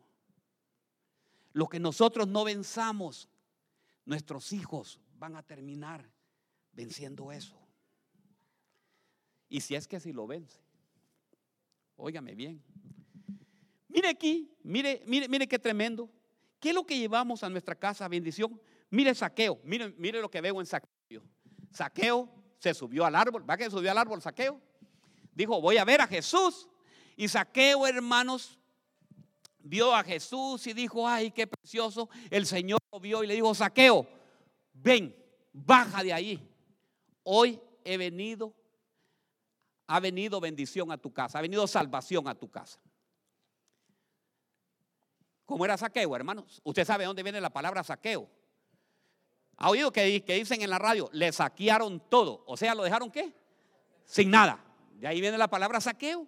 Lo 1.52 1.68
que 1.68 1.78
nosotros 1.78 2.26
no 2.26 2.44
venzamos, 2.44 3.28
nuestros 4.04 4.52
hijos 4.52 5.00
van 5.18 5.36
a 5.36 5.42
terminar 5.42 6.08
venciendo 6.72 7.30
eso. 7.30 7.58
Y 9.48 9.60
si 9.60 9.74
es 9.74 9.86
que 9.86 10.00
si 10.00 10.12
lo 10.12 10.26
vence, 10.26 10.58
óigame 11.96 12.34
bien. 12.34 12.62
Mire 13.88 14.08
aquí, 14.08 14.52
mire, 14.64 15.02
mire, 15.06 15.28
mire 15.28 15.46
qué 15.46 15.58
tremendo. 15.58 16.10
¿Qué 16.58 16.70
es 16.70 16.74
lo 16.74 16.84
que 16.84 16.98
llevamos 16.98 17.44
a 17.44 17.48
nuestra 17.48 17.74
casa? 17.74 18.08
Bendición. 18.08 18.60
Mire 18.90 19.14
saqueo, 19.14 19.60
mire, 19.64 19.94
mire 19.98 20.20
lo 20.20 20.30
que 20.30 20.40
veo 20.40 20.60
en 20.60 20.66
saqueo. 20.66 20.93
Saqueo 21.74 22.28
se 22.58 22.72
subió 22.72 23.04
al 23.04 23.16
árbol, 23.16 23.48
¿va 23.48 23.56
que 23.56 23.68
subió 23.68 23.90
al 23.90 23.98
árbol 23.98 24.22
Saqueo? 24.22 24.60
Dijo, 25.34 25.60
voy 25.60 25.76
a 25.76 25.84
ver 25.84 26.00
a 26.00 26.06
Jesús. 26.06 26.68
Y 27.16 27.28
Saqueo, 27.28 27.86
hermanos, 27.86 28.58
vio 29.58 29.94
a 29.94 30.04
Jesús 30.04 30.66
y 30.66 30.72
dijo, 30.72 31.06
ay, 31.06 31.32
qué 31.32 31.46
precioso. 31.46 32.08
El 32.30 32.46
Señor 32.46 32.80
lo 32.92 33.00
vio 33.00 33.24
y 33.24 33.26
le 33.26 33.34
dijo, 33.34 33.52
Saqueo, 33.54 34.06
ven, 34.72 35.14
baja 35.52 36.02
de 36.02 36.12
ahí. 36.12 36.50
Hoy 37.24 37.60
he 37.84 37.96
venido, 37.96 38.54
ha 39.88 39.98
venido 39.98 40.40
bendición 40.40 40.92
a 40.92 40.98
tu 40.98 41.12
casa, 41.12 41.38
ha 41.38 41.42
venido 41.42 41.66
salvación 41.66 42.28
a 42.28 42.34
tu 42.34 42.48
casa. 42.50 42.80
¿Cómo 45.44 45.64
era 45.64 45.76
saqueo, 45.76 46.16
hermanos? 46.16 46.60
Usted 46.64 46.86
sabe 46.86 47.04
dónde 47.04 47.22
viene 47.22 47.40
la 47.40 47.50
palabra 47.50 47.84
saqueo. 47.84 48.30
¿Ha 49.56 49.70
oído 49.70 49.92
que, 49.92 50.04
dicen 50.04 50.62
en 50.62 50.70
la 50.70 50.78
radio? 50.78 51.08
Le 51.12 51.30
saquearon 51.32 52.00
todo. 52.08 52.42
O 52.46 52.56
sea, 52.56 52.74
¿lo 52.74 52.82
dejaron 52.82 53.10
qué? 53.10 53.32
Sin 54.04 54.30
nada. 54.30 54.64
De 54.94 55.06
ahí 55.06 55.20
viene 55.20 55.38
la 55.38 55.48
palabra 55.48 55.80
saqueo. 55.80 56.26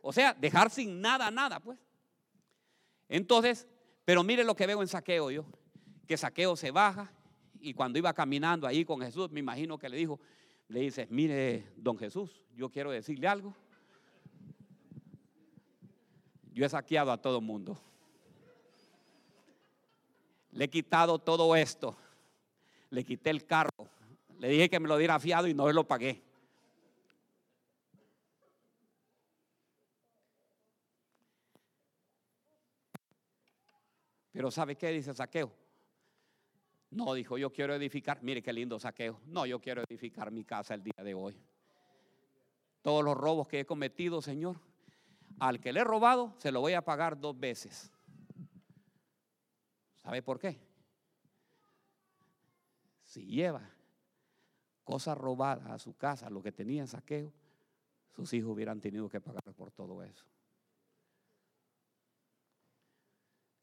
O 0.00 0.12
sea, 0.12 0.34
dejar 0.34 0.70
sin 0.70 1.00
nada, 1.00 1.30
nada, 1.30 1.60
pues. 1.60 1.78
Entonces, 3.08 3.68
pero 4.04 4.22
mire 4.22 4.42
lo 4.42 4.56
que 4.56 4.66
veo 4.66 4.80
en 4.82 4.88
saqueo 4.88 5.30
yo. 5.30 5.44
Que 6.06 6.16
saqueo 6.16 6.56
se 6.56 6.70
baja 6.70 7.12
y 7.60 7.74
cuando 7.74 7.98
iba 7.98 8.12
caminando 8.12 8.66
ahí 8.66 8.84
con 8.84 9.00
Jesús, 9.00 9.30
me 9.30 9.40
imagino 9.40 9.78
que 9.78 9.88
le 9.88 9.96
dijo, 9.96 10.18
le 10.68 10.80
dice, 10.80 11.06
mire, 11.10 11.72
don 11.76 11.96
Jesús, 11.98 12.44
yo 12.54 12.70
quiero 12.70 12.90
decirle 12.90 13.28
algo. 13.28 13.54
Yo 16.52 16.66
he 16.66 16.68
saqueado 16.68 17.12
a 17.12 17.20
todo 17.20 17.40
mundo. 17.40 17.78
Le 20.50 20.64
he 20.64 20.70
quitado 20.70 21.18
todo 21.18 21.54
esto 21.54 21.96
le 22.92 23.04
quité 23.04 23.30
el 23.30 23.46
carro. 23.46 23.88
Le 24.38 24.48
dije 24.48 24.68
que 24.68 24.78
me 24.78 24.86
lo 24.86 24.98
diera 24.98 25.18
fiado 25.18 25.48
y 25.48 25.54
no 25.54 25.70
lo 25.72 25.88
pagué. 25.88 26.22
Pero 34.30 34.50
¿sabe 34.50 34.76
qué 34.76 34.90
dice 34.90 35.14
Saqueo? 35.14 35.50
No, 36.90 37.14
dijo, 37.14 37.38
yo 37.38 37.50
quiero 37.50 37.74
edificar. 37.74 38.22
Mire 38.22 38.42
qué 38.42 38.52
lindo 38.52 38.78
Saqueo. 38.78 39.20
No, 39.26 39.46
yo 39.46 39.58
quiero 39.58 39.82
edificar 39.88 40.30
mi 40.30 40.44
casa 40.44 40.74
el 40.74 40.82
día 40.82 41.02
de 41.02 41.14
hoy. 41.14 41.42
Todos 42.82 43.02
los 43.02 43.16
robos 43.16 43.48
que 43.48 43.60
he 43.60 43.64
cometido, 43.64 44.20
Señor, 44.20 44.60
al 45.38 45.60
que 45.60 45.72
le 45.72 45.80
he 45.80 45.84
robado, 45.84 46.34
se 46.38 46.52
lo 46.52 46.60
voy 46.60 46.74
a 46.74 46.84
pagar 46.84 47.18
dos 47.18 47.38
veces. 47.38 47.90
¿Sabe 49.96 50.20
por 50.20 50.38
qué? 50.38 50.71
Si 53.12 53.26
lleva 53.26 53.70
cosas 54.84 55.18
robadas 55.18 55.68
a 55.68 55.78
su 55.78 55.94
casa, 55.94 56.30
lo 56.30 56.42
que 56.42 56.50
tenía 56.50 56.80
en 56.80 56.88
saqueo, 56.88 57.30
sus 58.10 58.32
hijos 58.32 58.52
hubieran 58.52 58.80
tenido 58.80 59.06
que 59.10 59.20
pagar 59.20 59.52
por 59.54 59.70
todo 59.70 60.02
eso. 60.02 60.24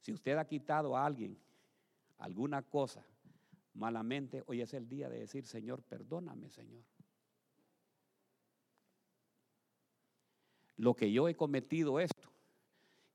Si 0.01 0.13
usted 0.13 0.37
ha 0.37 0.45
quitado 0.45 0.95
a 0.95 1.03
alguien 1.03 1.35
alguna 2.19 2.61
cosa 2.61 3.03
malamente, 3.73 4.43
hoy 4.45 4.61
es 4.61 4.71
el 4.75 4.87
día 4.87 5.09
de 5.09 5.21
decir, 5.21 5.47
Señor, 5.47 5.81
perdóname, 5.81 6.51
Señor. 6.51 6.83
Lo 10.77 10.93
que 10.93 11.11
yo 11.11 11.27
he 11.27 11.35
cometido 11.35 11.99
esto. 11.99 12.29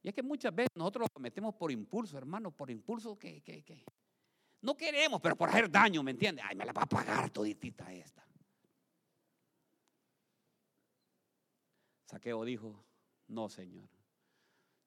Y 0.03 0.09
es 0.09 0.15
que 0.15 0.23
muchas 0.25 0.53
veces 0.53 0.71
nosotros 0.75 1.07
lo 1.09 1.15
cometemos 1.15 1.55
por 1.55 1.71
impulso, 1.71 2.19
hermano, 2.19 2.51
por 2.51 2.73
impulso 2.73 3.17
que, 3.17 3.41
que, 3.41 3.63
que, 3.63 3.85
no 4.65 4.75
queremos, 4.75 5.21
pero 5.21 5.37
por 5.37 5.51
hacer 5.51 5.71
daño, 5.71 6.03
¿me 6.03 6.13
entiende? 6.13 6.41
Ay, 6.43 6.57
me 6.57 6.65
la 6.65 6.73
va 6.73 6.83
a 6.83 6.87
pagar 6.87 7.29
toditita 7.29 7.93
esta. 7.93 8.27
Saqueo 12.07 12.45
dijo, 12.45 12.83
no, 13.29 13.51
Señor. 13.51 13.87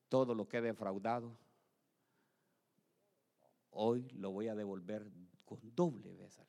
Todo 0.10 0.34
lo 0.34 0.48
que 0.48 0.58
he 0.58 0.62
defraudado, 0.62 1.38
hoy 3.70 4.10
lo 4.16 4.32
voy 4.32 4.48
a 4.48 4.56
devolver 4.56 5.12
con 5.46 5.60
doble 5.76 6.16
vez. 6.16 6.42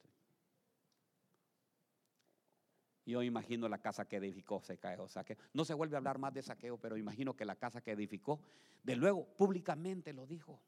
Yo 3.04 3.22
imagino 3.22 3.68
la 3.68 3.78
casa 3.78 4.06
que 4.06 4.16
edificó 4.16 4.62
se 4.62 4.78
cae, 4.78 4.96
saqueo. 5.08 5.36
No 5.52 5.66
se 5.66 5.74
vuelve 5.74 5.96
a 5.96 5.98
hablar 5.98 6.18
más 6.18 6.32
de 6.32 6.42
saqueo, 6.42 6.78
pero 6.78 6.96
imagino 6.96 7.34
que 7.34 7.44
la 7.44 7.56
casa 7.56 7.82
que 7.82 7.92
edificó, 7.92 8.40
de 8.82 8.96
luego 8.96 9.26
públicamente 9.36 10.14
lo 10.14 10.26
dijo. 10.26 10.62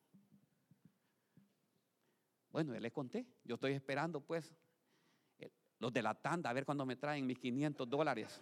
Bueno, 2.51 2.73
ya 2.75 2.81
le 2.81 2.91
conté. 2.91 3.27
Yo 3.45 3.55
estoy 3.55 3.73
esperando, 3.73 4.21
pues, 4.21 4.55
los 5.79 5.93
de 5.93 6.03
la 6.03 6.15
tanda, 6.15 6.51
a 6.51 6.53
ver 6.53 6.65
cuándo 6.65 6.85
me 6.85 6.97
traen 6.97 7.27
mis 7.27 7.39
500 7.39 7.89
dólares. 7.89 8.41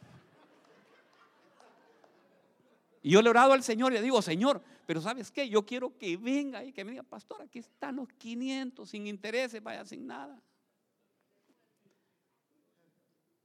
Y 3.02 3.10
yo 3.10 3.22
le 3.22 3.28
he 3.28 3.30
orado 3.30 3.52
al 3.52 3.62
Señor 3.62 3.92
y 3.92 3.96
le 3.96 4.02
digo, 4.02 4.20
Señor, 4.20 4.60
pero 4.86 5.00
¿sabes 5.00 5.30
qué? 5.30 5.48
Yo 5.48 5.64
quiero 5.64 5.96
que 5.96 6.16
venga 6.16 6.64
y 6.64 6.72
que 6.72 6.84
me 6.84 6.90
diga, 6.90 7.04
pastor, 7.04 7.42
aquí 7.42 7.60
están 7.60 7.96
los 7.96 8.08
500 8.08 8.88
sin 8.88 9.06
intereses, 9.06 9.62
vaya 9.62 9.84
sin 9.84 10.06
nada. 10.06 10.42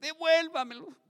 devuélvamelo. 0.04 1.03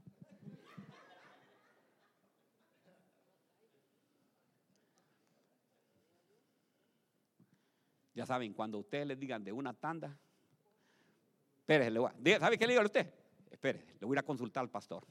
Ya 8.14 8.24
saben, 8.24 8.52
cuando 8.52 8.78
ustedes 8.78 9.06
les 9.06 9.18
digan 9.18 9.42
de 9.42 9.52
una 9.52 9.74
tanda, 9.74 10.16
espérese, 11.58 12.38
¿sabe 12.38 12.56
qué 12.56 12.66
le 12.66 12.72
digo 12.72 12.82
a 12.82 12.86
usted? 12.86 13.12
Espere, 13.50 13.84
le 14.00 14.06
voy 14.06 14.16
a 14.16 14.22
consultar 14.22 14.62
al 14.62 14.70
pastor. 14.70 15.04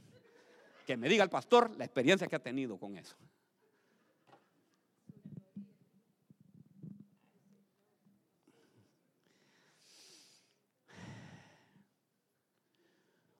Que 0.85 0.95
me 0.95 1.09
diga 1.09 1.23
el 1.23 1.29
pastor 1.29 1.75
la 1.77 1.85
experiencia 1.85 2.27
que 2.27 2.35
ha 2.35 2.43
tenido 2.43 2.77
con 2.77 2.97
eso. 2.97 3.15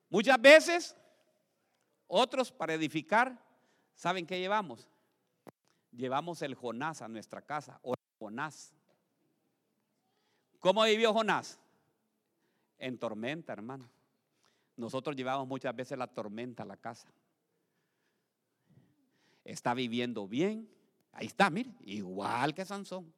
Muchas 0.09 0.39
veces, 0.39 0.95
otros 2.05 2.51
para 2.51 2.75
edificar, 2.75 3.43
¿saben 3.95 4.27
qué 4.27 4.39
llevamos? 4.39 4.87
Llevamos 5.91 6.41
el 6.43 6.53
Jonás 6.53 7.01
a 7.01 7.07
nuestra 7.07 7.41
casa, 7.41 7.79
o 7.81 7.95
Jonás. 8.19 8.73
¿Cómo 10.63 10.83
vivió 10.85 11.13
Jonás? 11.13 11.59
En 12.79 12.97
tormenta, 12.97 13.53
hermano. 13.53 13.87
Nosotros 14.75 15.15
llevamos 15.15 15.47
muchas 15.47 15.75
veces 15.75 15.97
la 15.97 16.07
tormenta 16.07 16.63
a 16.63 16.65
la 16.65 16.77
casa. 16.77 17.07
Está 19.43 19.75
viviendo 19.75 20.27
bien. 20.27 20.67
Ahí 21.11 21.27
está, 21.27 21.51
mire, 21.51 21.75
igual 21.81 22.55
que 22.55 22.65
Sansón. 22.65 23.13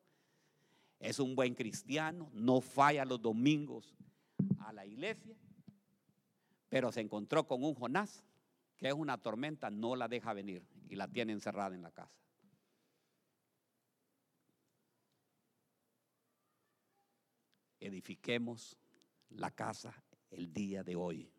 Es 0.99 1.19
un 1.19 1.35
buen 1.35 1.53
cristiano, 1.53 2.29
no 2.33 2.59
falla 2.59 3.05
los 3.05 3.21
domingos 3.21 3.95
a 4.59 4.73
la 4.73 4.85
iglesia 4.85 5.37
pero 6.75 6.91
se 6.91 6.99
encontró 6.99 7.47
con 7.47 7.63
un 7.63 7.73
Jonás, 7.73 8.21
que 8.75 8.89
es 8.89 8.93
una 8.93 9.17
tormenta, 9.17 9.69
no 9.69 9.95
la 9.95 10.09
deja 10.09 10.33
venir 10.33 10.61
y 10.89 10.97
la 10.97 11.07
tiene 11.07 11.31
encerrada 11.31 11.73
en 11.73 11.81
la 11.81 11.91
casa. 11.91 12.24
Edifiquemos 17.85 18.77
la 19.29 19.51
casa 19.51 19.93
el 20.31 20.51
día 20.51 20.83
de 20.83 20.95
hoy. 20.95 21.31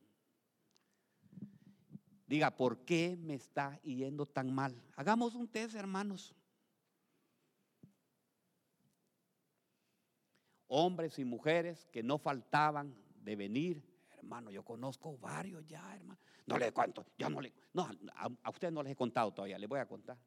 Diga, 2.27 2.57
¿por 2.57 2.85
qué 2.85 3.17
me 3.17 3.35
está 3.35 3.81
yendo 3.83 4.27
tan 4.27 4.53
mal? 4.53 4.83
Hagamos 4.97 5.35
un 5.35 5.49
test, 5.49 5.75
hermanos. 5.75 6.35
Hombres 10.69 11.19
y 11.19 11.25
mujeres 11.25 11.87
que 11.93 12.03
no 12.03 12.19
faltaban 12.19 12.97
de 13.23 13.37
venir 13.37 13.97
hermano, 14.27 14.51
yo 14.51 14.65
conozco 14.65 15.17
varios 15.19 15.65
ya, 15.69 15.95
hermano. 15.95 16.21
No 16.47 16.59
le 16.59 16.73
cuento, 16.73 17.07
ya 17.17 17.29
no 17.29 17.41
le. 17.41 17.53
No, 17.73 17.89
a, 18.15 18.51
usted 18.51 18.73
no 18.73 18.83
les 18.83 18.93
he 18.93 18.97
contado 18.97 19.33
todavía, 19.33 19.57
les 19.57 19.69
voy 19.69 19.79
a 19.79 19.87
contar. 19.87 20.19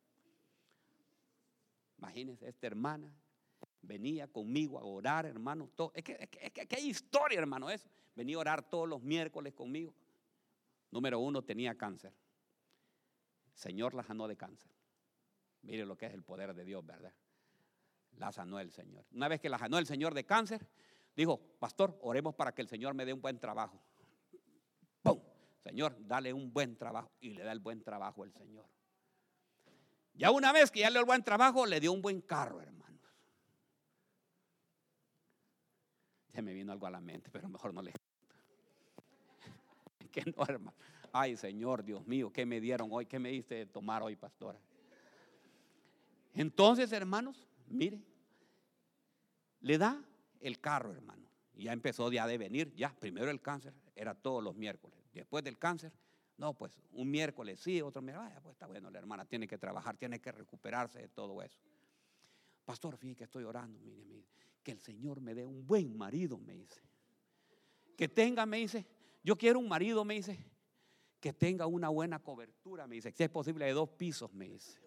Imagínense, 1.97 2.47
esta 2.47 2.67
hermana 2.67 3.13
venía 3.82 4.28
conmigo 4.28 4.80
a 4.80 4.84
orar, 4.84 5.26
hermano. 5.26 5.70
Todo, 5.76 5.92
es, 5.96 6.04
que, 6.04 6.18
es, 6.20 6.52
que, 6.52 6.76
hay 6.76 6.90
historia, 6.90 7.40
hermano, 7.40 7.70
eso. 7.70 7.90
Venía 8.16 8.38
a 8.38 8.40
orar 8.40 8.70
todos 8.70 8.88
los 8.88 9.02
miércoles 9.02 9.54
conmigo. 9.54 9.94
Número 10.92 11.20
uno, 11.20 11.44
tenía 11.44 11.78
cáncer. 11.78 12.14
Señor 13.54 13.94
la 13.94 14.04
sanó 14.04 14.28
de 14.28 14.36
cáncer. 14.36 14.72
Mire 15.62 15.86
lo 15.86 15.98
que 15.98 16.06
es 16.06 16.14
el 16.14 16.24
poder 16.24 16.54
de 16.54 16.64
Dios, 16.64 16.86
¿verdad? 16.86 17.14
La 18.18 18.32
sanó 18.32 18.60
el 18.60 18.72
Señor. 18.72 19.06
Una 19.12 19.28
vez 19.28 19.40
que 19.40 19.50
la 19.50 19.58
sanó 19.58 19.78
el 19.78 19.86
Señor 19.86 20.14
de 20.14 20.26
cáncer, 20.26 20.66
dijo, 21.16 21.40
pastor, 21.60 21.98
oremos 22.02 22.36
para 22.36 22.54
que 22.54 22.62
el 22.62 22.68
Señor 22.68 22.94
me 22.94 23.06
dé 23.06 23.14
un 23.14 23.22
buen 23.22 23.40
trabajo. 23.40 23.82
¡Pum! 25.02 25.20
Señor, 25.64 25.96
dale 26.00 26.34
un 26.34 26.52
buen 26.52 26.78
trabajo. 26.78 27.12
Y 27.20 27.32
le 27.32 27.44
da 27.44 27.52
el 27.52 27.60
buen 27.60 27.84
trabajo 27.84 28.24
el 28.24 28.34
Señor. 28.34 28.66
Ya 30.14 30.32
una 30.32 30.52
vez 30.52 30.72
que 30.72 30.82
ya 30.82 30.90
le 30.90 30.94
dio 30.94 31.02
el 31.02 31.06
buen 31.06 31.24
trabajo, 31.24 31.66
le 31.66 31.80
dio 31.80 31.94
un 31.94 32.02
buen 32.02 32.22
carro, 32.22 32.62
hermanos. 32.62 32.89
Ya 36.34 36.42
me 36.42 36.54
vino 36.54 36.72
algo 36.72 36.88
a 36.88 36.92
la 36.92 37.02
mente, 37.02 37.30
pero 37.32 37.50
mejor 37.50 37.74
no 37.74 37.82
le. 37.82 37.92
que. 40.12 40.34
Ay, 41.12 41.36
Señor, 41.36 41.84
Dios 41.84 42.06
mío, 42.06 42.32
¿qué 42.32 42.46
me 42.46 42.62
dieron 42.62 42.90
hoy? 42.92 43.06
¿Qué 43.06 43.20
me 43.20 43.30
diste 43.30 43.56
de 43.56 43.66
tomar 43.66 44.04
hoy, 44.04 44.16
pastora? 44.16 44.60
Entonces, 46.34 46.92
hermanos, 46.92 47.48
mire, 47.68 48.02
le 49.62 49.78
da 49.78 50.02
el 50.40 50.60
carro, 50.60 50.94
hermano. 50.94 51.28
Ya 51.56 51.74
empezó 51.74 52.12
ya 52.12 52.26
de 52.26 52.38
venir, 52.38 52.74
ya, 52.76 52.96
primero 52.98 53.30
el 53.30 53.42
cáncer, 53.42 53.74
era 53.96 54.16
todos 54.16 54.44
los 54.44 54.56
miércoles. 54.56 54.98
Después 55.14 55.44
del 55.44 55.58
cáncer, 55.58 55.92
no, 56.38 56.54
pues 56.54 56.72
un 56.94 57.12
miércoles 57.12 57.60
sí, 57.60 57.82
otro 57.82 58.02
miércoles, 58.02 58.30
vaya, 58.30 58.42
pues 58.42 58.54
está 58.54 58.68
bueno, 58.68 58.90
la 58.90 59.00
hermana 59.00 59.26
tiene 59.26 59.46
que 59.46 59.58
trabajar, 59.58 59.98
tiene 59.98 60.22
que 60.22 60.32
recuperarse 60.32 61.00
de 61.00 61.10
todo 61.10 61.42
eso. 61.42 61.60
Pastor, 62.64 62.96
fíjate 62.96 63.18
que 63.18 63.24
estoy 63.26 63.44
orando, 63.44 63.78
mire, 63.82 64.06
mire, 64.06 64.26
que 64.70 64.74
el 64.74 64.82
Señor 64.82 65.20
me 65.20 65.34
dé 65.34 65.47
un 65.47 65.65
buen 65.65 65.97
marido, 65.97 66.38
me 66.38 66.53
dice. 66.53 66.80
Que 67.97 68.07
tenga, 68.07 68.45
me 68.45 68.57
dice, 68.57 68.86
yo 69.24 69.36
quiero 69.36 69.57
un 69.57 69.67
marido, 69.67 70.05
me 70.05 70.13
dice, 70.13 70.38
que 71.20 71.34
tenga 71.34 71.65
una 71.65 71.89
buena 71.89 72.20
cobertura, 72.20 72.86
me 72.86 72.93
dice, 72.93 73.11
si 73.11 73.24
es 73.24 73.32
posible 73.32 73.65
de 73.65 73.74
dos 73.74 73.89
pisos, 73.89 74.32
me 74.32 74.47
dice. 74.47 74.80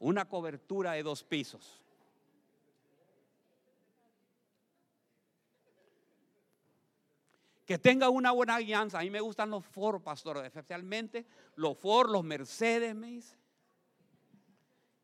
una 0.00 0.28
cobertura 0.28 0.92
de 0.92 1.02
dos 1.02 1.24
pisos. 1.24 1.80
Que 7.64 7.78
tenga 7.78 8.10
una 8.10 8.32
buena 8.32 8.56
alianza. 8.56 8.98
A 8.98 9.02
mí 9.02 9.08
me 9.08 9.20
gustan 9.22 9.48
los 9.48 9.64
Ford, 9.64 10.02
pastor, 10.02 10.44
especialmente 10.44 11.24
los 11.56 11.78
Ford, 11.78 12.10
los 12.10 12.22
Mercedes, 12.22 12.94
me 12.94 13.06
dice. 13.06 13.41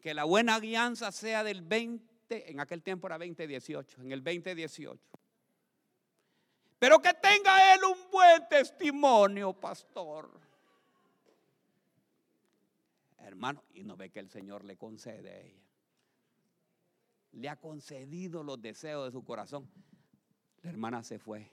Que 0.01 0.15
la 0.15 0.25
buena 0.25 0.57
alianza 0.57 1.11
sea 1.13 1.43
del 1.43 1.63
20, 1.63 2.51
en 2.51 2.61
aquel 2.61 2.83
tiempo 2.83 3.07
era 3.07 3.19
2018, 3.19 4.03
en 4.03 4.13
el 4.13 4.23
2018. 4.23 5.01
Pero 6.79 7.01
que 7.01 7.13
tenga 7.15 7.75
él 7.75 7.81
un 7.85 8.11
buen 8.11 8.49
testimonio, 8.49 9.53
pastor 9.53 10.49
hermano, 13.29 13.63
y 13.75 13.85
no 13.85 13.97
ve 13.97 14.11
que 14.11 14.21
el 14.21 14.29
Señor 14.29 14.65
le 14.65 14.77
concede 14.77 15.31
a 15.31 15.41
ella. 15.41 15.63
Le 17.33 17.49
ha 17.49 17.57
concedido 17.57 18.43
los 18.43 18.61
deseos 18.61 19.07
de 19.07 19.13
su 19.13 19.23
corazón. 19.23 19.69
La 20.63 20.71
hermana 20.71 21.03
se 21.03 21.19
fue. 21.19 21.49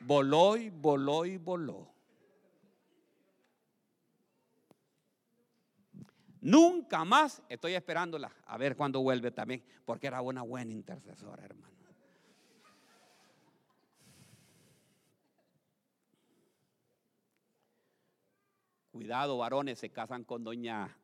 Voló 0.00 0.56
y 0.56 0.70
voló 0.70 1.24
y 1.24 1.36
voló. 1.36 1.88
Nunca 6.48 7.04
más 7.04 7.42
estoy 7.50 7.74
esperándola 7.74 8.32
a 8.46 8.56
ver 8.56 8.74
cuándo 8.74 9.02
vuelve 9.02 9.30
también, 9.30 9.62
porque 9.84 10.06
era 10.06 10.22
una 10.22 10.40
buena 10.40 10.72
intercesora, 10.72 11.44
hermano. 11.44 11.76
Cuidado, 18.90 19.36
varones, 19.36 19.78
se 19.78 19.90
casan 19.90 20.24
con 20.24 20.42
doña 20.42 20.96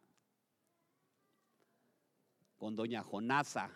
con 2.57 2.74
doña 2.74 3.03
Jonasa, 3.03 3.70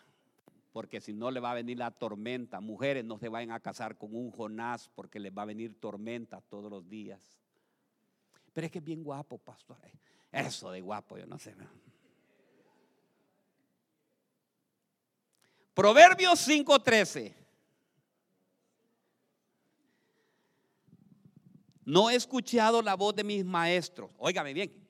porque 0.73 1.03
si 1.03 1.13
no 1.13 1.31
le 1.31 1.41
va 1.41 1.51
a 1.51 1.55
venir 1.55 1.77
la 1.77 1.91
tormenta. 1.91 2.63
Mujeres 2.63 3.05
no 3.05 3.19
se 3.19 3.29
vayan 3.29 3.51
a 3.51 3.61
casar 3.61 3.99
con 3.99 4.17
un 4.17 4.31
Jonás 4.31 4.89
porque 4.95 5.21
les 5.21 5.37
va 5.37 5.43
a 5.43 5.45
venir 5.45 5.79
tormenta 5.79 6.41
todos 6.41 6.71
los 6.71 6.89
días. 6.89 7.39
Pero 8.55 8.65
es 8.65 8.73
que 8.73 8.79
es 8.79 8.85
bien 8.85 9.05
guapo, 9.05 9.37
pastor. 9.37 9.77
Eso 10.31 10.71
de 10.71 10.81
guapo, 10.81 11.17
yo 11.17 11.27
no 11.27 11.39
sé. 11.39 11.55
Proverbios 15.75 16.41
5:13. 16.41 17.35
No 21.85 22.11
he 22.11 22.17
escuchado 22.17 22.83
la 22.83 22.97
voz 22.97 23.15
de 23.15 23.25
mis 23.25 23.45
maestros. 23.45 24.11
Óigame 24.19 24.53
bien. 24.53 24.89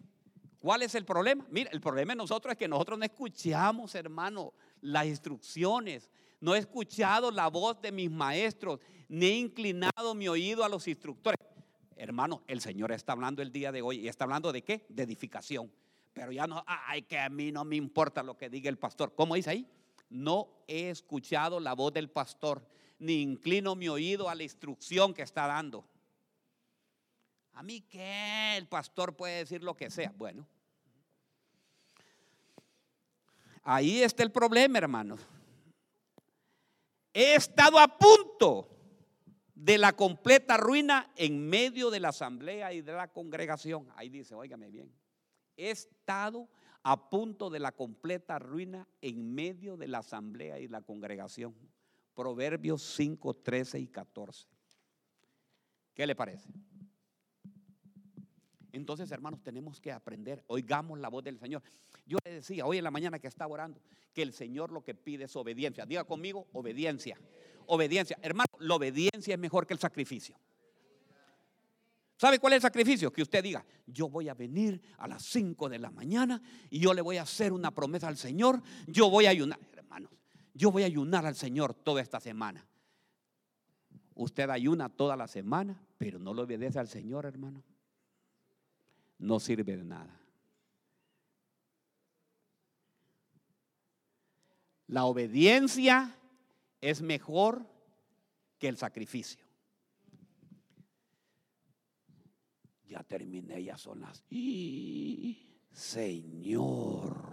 ¿Cuál 0.58 0.82
es 0.82 0.94
el 0.96 1.04
problema? 1.04 1.46
Mira, 1.50 1.70
el 1.70 1.80
problema 1.80 2.12
de 2.12 2.16
nosotros 2.16 2.52
es 2.52 2.58
que 2.58 2.66
nosotros 2.66 2.98
no 2.98 3.04
escuchamos, 3.04 3.94
hermano, 3.94 4.52
las 4.80 5.06
instrucciones. 5.06 6.10
No 6.40 6.54
he 6.54 6.58
escuchado 6.58 7.30
la 7.30 7.48
voz 7.48 7.80
de 7.80 7.92
mis 7.92 8.10
maestros, 8.10 8.80
ni 9.08 9.26
he 9.26 9.36
inclinado 9.36 10.14
mi 10.14 10.26
oído 10.26 10.64
a 10.64 10.68
los 10.68 10.88
instructores. 10.88 11.38
Hermano, 11.98 12.44
el 12.46 12.60
Señor 12.60 12.92
está 12.92 13.12
hablando 13.12 13.42
el 13.42 13.50
día 13.50 13.72
de 13.72 13.82
hoy 13.82 13.98
y 13.98 14.08
está 14.08 14.22
hablando 14.22 14.52
de 14.52 14.62
qué? 14.62 14.86
De 14.88 15.02
edificación. 15.02 15.68
Pero 16.12 16.30
ya 16.30 16.46
no, 16.46 16.62
ay, 16.64 17.02
que 17.02 17.18
a 17.18 17.28
mí 17.28 17.50
no 17.50 17.64
me 17.64 17.74
importa 17.74 18.22
lo 18.22 18.36
que 18.36 18.48
diga 18.48 18.70
el 18.70 18.78
pastor. 18.78 19.16
¿Cómo 19.16 19.34
dice 19.34 19.50
ahí? 19.50 19.66
No 20.08 20.48
he 20.68 20.90
escuchado 20.90 21.58
la 21.58 21.74
voz 21.74 21.92
del 21.92 22.08
pastor, 22.08 22.64
ni 23.00 23.20
inclino 23.20 23.74
mi 23.74 23.88
oído 23.88 24.28
a 24.28 24.36
la 24.36 24.44
instrucción 24.44 25.12
que 25.12 25.22
está 25.22 25.48
dando. 25.48 25.84
A 27.54 27.64
mí 27.64 27.80
que 27.80 28.56
el 28.56 28.68
pastor 28.68 29.16
puede 29.16 29.38
decir 29.38 29.64
lo 29.64 29.76
que 29.76 29.90
sea. 29.90 30.12
Bueno, 30.16 30.46
ahí 33.64 34.02
está 34.02 34.22
el 34.22 34.30
problema, 34.30 34.78
hermanos. 34.78 35.20
He 37.12 37.34
estado 37.34 37.76
a 37.80 37.88
punto 37.88 38.77
de 39.58 39.76
la 39.76 39.94
completa 39.94 40.56
ruina 40.56 41.10
en 41.16 41.48
medio 41.48 41.90
de 41.90 41.98
la 41.98 42.10
asamblea 42.10 42.72
y 42.72 42.80
de 42.80 42.92
la 42.92 43.08
congregación. 43.08 43.88
Ahí 43.96 44.08
dice, 44.08 44.36
óigame 44.36 44.70
bien, 44.70 44.92
he 45.56 45.70
estado 45.70 46.48
a 46.84 47.10
punto 47.10 47.50
de 47.50 47.58
la 47.58 47.72
completa 47.72 48.38
ruina 48.38 48.86
en 49.00 49.34
medio 49.34 49.76
de 49.76 49.88
la 49.88 49.98
asamblea 49.98 50.60
y 50.60 50.68
la 50.68 50.80
congregación. 50.82 51.56
Proverbios 52.14 52.82
5, 52.94 53.34
13 53.34 53.80
y 53.80 53.88
14. 53.88 54.46
¿Qué 55.92 56.06
le 56.06 56.14
parece? 56.14 56.48
Entonces, 58.70 59.10
hermanos, 59.10 59.42
tenemos 59.42 59.80
que 59.80 59.90
aprender. 59.90 60.44
Oigamos 60.46 61.00
la 61.00 61.08
voz 61.08 61.24
del 61.24 61.38
Señor. 61.40 61.62
Yo 62.06 62.18
le 62.24 62.34
decía 62.34 62.64
hoy 62.64 62.78
en 62.78 62.84
la 62.84 62.92
mañana 62.92 63.18
que 63.18 63.26
estaba 63.26 63.52
orando 63.52 63.80
que 64.12 64.22
el 64.22 64.32
Señor 64.32 64.70
lo 64.70 64.84
que 64.84 64.94
pide 64.94 65.24
es 65.24 65.34
obediencia. 65.34 65.84
Diga 65.84 66.04
conmigo, 66.04 66.46
obediencia. 66.52 67.18
Obediencia. 67.68 68.18
Hermano, 68.20 68.48
la 68.58 68.74
obediencia 68.74 69.34
es 69.34 69.40
mejor 69.40 69.66
que 69.66 69.74
el 69.74 69.80
sacrificio. 69.80 70.36
¿Sabe 72.16 72.38
cuál 72.38 72.54
es 72.54 72.56
el 72.56 72.62
sacrificio? 72.62 73.12
Que 73.12 73.22
usted 73.22 73.42
diga, 73.42 73.64
yo 73.86 74.08
voy 74.08 74.28
a 74.28 74.34
venir 74.34 74.80
a 74.98 75.06
las 75.06 75.22
5 75.22 75.68
de 75.68 75.78
la 75.78 75.90
mañana 75.90 76.42
y 76.68 76.80
yo 76.80 76.92
le 76.92 77.00
voy 77.00 77.16
a 77.16 77.22
hacer 77.22 77.52
una 77.52 77.70
promesa 77.70 78.08
al 78.08 78.16
Señor. 78.16 78.60
Yo 78.86 79.08
voy 79.08 79.26
a 79.26 79.30
ayunar, 79.30 79.60
hermanos. 79.72 80.10
Yo 80.52 80.72
voy 80.72 80.82
a 80.82 80.86
ayunar 80.86 81.24
al 81.24 81.36
Señor 81.36 81.74
toda 81.74 82.02
esta 82.02 82.18
semana. 82.18 82.66
Usted 84.14 84.50
ayuna 84.50 84.88
toda 84.88 85.16
la 85.16 85.28
semana, 85.28 85.80
pero 85.96 86.18
no 86.18 86.34
lo 86.34 86.42
obedece 86.42 86.80
al 86.80 86.88
Señor, 86.88 87.24
hermano 87.24 87.62
no 89.18 89.40
sirve 89.40 89.76
de 89.76 89.84
nada. 89.84 90.20
La 94.86 95.04
obediencia 95.04 96.16
es 96.80 97.02
mejor 97.02 97.66
que 98.58 98.68
el 98.68 98.76
sacrificio. 98.76 99.44
Ya 102.86 103.02
terminé, 103.02 103.62
ya 103.62 103.76
son 103.76 104.00
las... 104.00 104.24
Señor. 105.70 107.28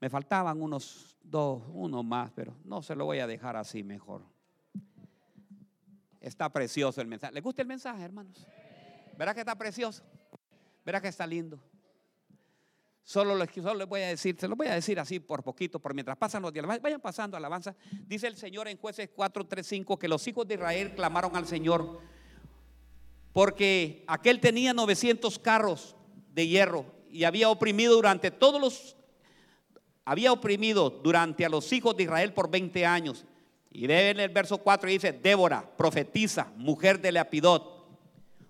Me 0.00 0.10
faltaban 0.10 0.60
unos 0.60 1.16
dos, 1.22 1.62
uno 1.72 2.02
más, 2.02 2.30
pero 2.32 2.56
no 2.64 2.82
se 2.82 2.94
lo 2.94 3.06
voy 3.06 3.18
a 3.18 3.26
dejar 3.26 3.56
así 3.56 3.82
mejor. 3.82 4.22
Está 6.20 6.52
precioso 6.52 7.00
el 7.00 7.06
mensaje. 7.06 7.32
¿Le 7.32 7.40
gusta 7.40 7.62
el 7.62 7.68
mensaje, 7.68 8.02
hermanos? 8.02 8.46
¿Verá 9.16 9.32
que 9.32 9.40
está 9.40 9.56
precioso? 9.56 10.04
¿Verá 10.84 11.00
que 11.00 11.08
está 11.08 11.26
lindo? 11.26 11.58
Solo 13.06 13.36
les, 13.36 13.48
solo 13.54 13.86
voy 13.86 14.00
a 14.00 14.08
decir, 14.08 14.36
se 14.36 14.48
lo 14.48 14.56
voy 14.56 14.66
a 14.66 14.74
decir 14.74 14.98
así 14.98 15.20
por 15.20 15.44
poquito, 15.44 15.78
por 15.78 15.94
mientras 15.94 16.16
pasan 16.16 16.42
los 16.42 16.52
días. 16.52 16.66
Vayan 16.66 17.00
pasando 17.00 17.36
alabanza. 17.36 17.76
Dice 18.04 18.26
el 18.26 18.36
Señor 18.36 18.66
en 18.66 18.76
jueces 18.78 19.10
4, 19.14 19.46
3, 19.46 19.64
5 19.64 19.96
que 19.96 20.08
los 20.08 20.26
hijos 20.26 20.48
de 20.48 20.54
Israel 20.54 20.92
clamaron 20.92 21.36
al 21.36 21.46
Señor 21.46 22.00
porque 23.32 24.02
aquel 24.08 24.40
tenía 24.40 24.74
900 24.74 25.38
carros 25.38 25.94
de 26.32 26.48
hierro 26.48 26.84
y 27.08 27.22
había 27.22 27.48
oprimido 27.48 27.94
durante 27.94 28.32
todos 28.32 28.60
los, 28.60 28.96
había 30.04 30.32
oprimido 30.32 30.90
durante 30.90 31.44
a 31.44 31.48
los 31.48 31.72
hijos 31.72 31.96
de 31.96 32.02
Israel 32.02 32.32
por 32.32 32.50
20 32.50 32.84
años 32.86 33.24
y 33.70 33.86
ve 33.86 34.10
en 34.10 34.18
el 34.18 34.30
verso 34.30 34.58
4 34.58 34.90
y 34.90 34.94
dice, 34.94 35.12
Débora, 35.12 35.64
profetiza, 35.76 36.50
mujer 36.56 37.00
de 37.00 37.12
Leapidot, 37.12 37.86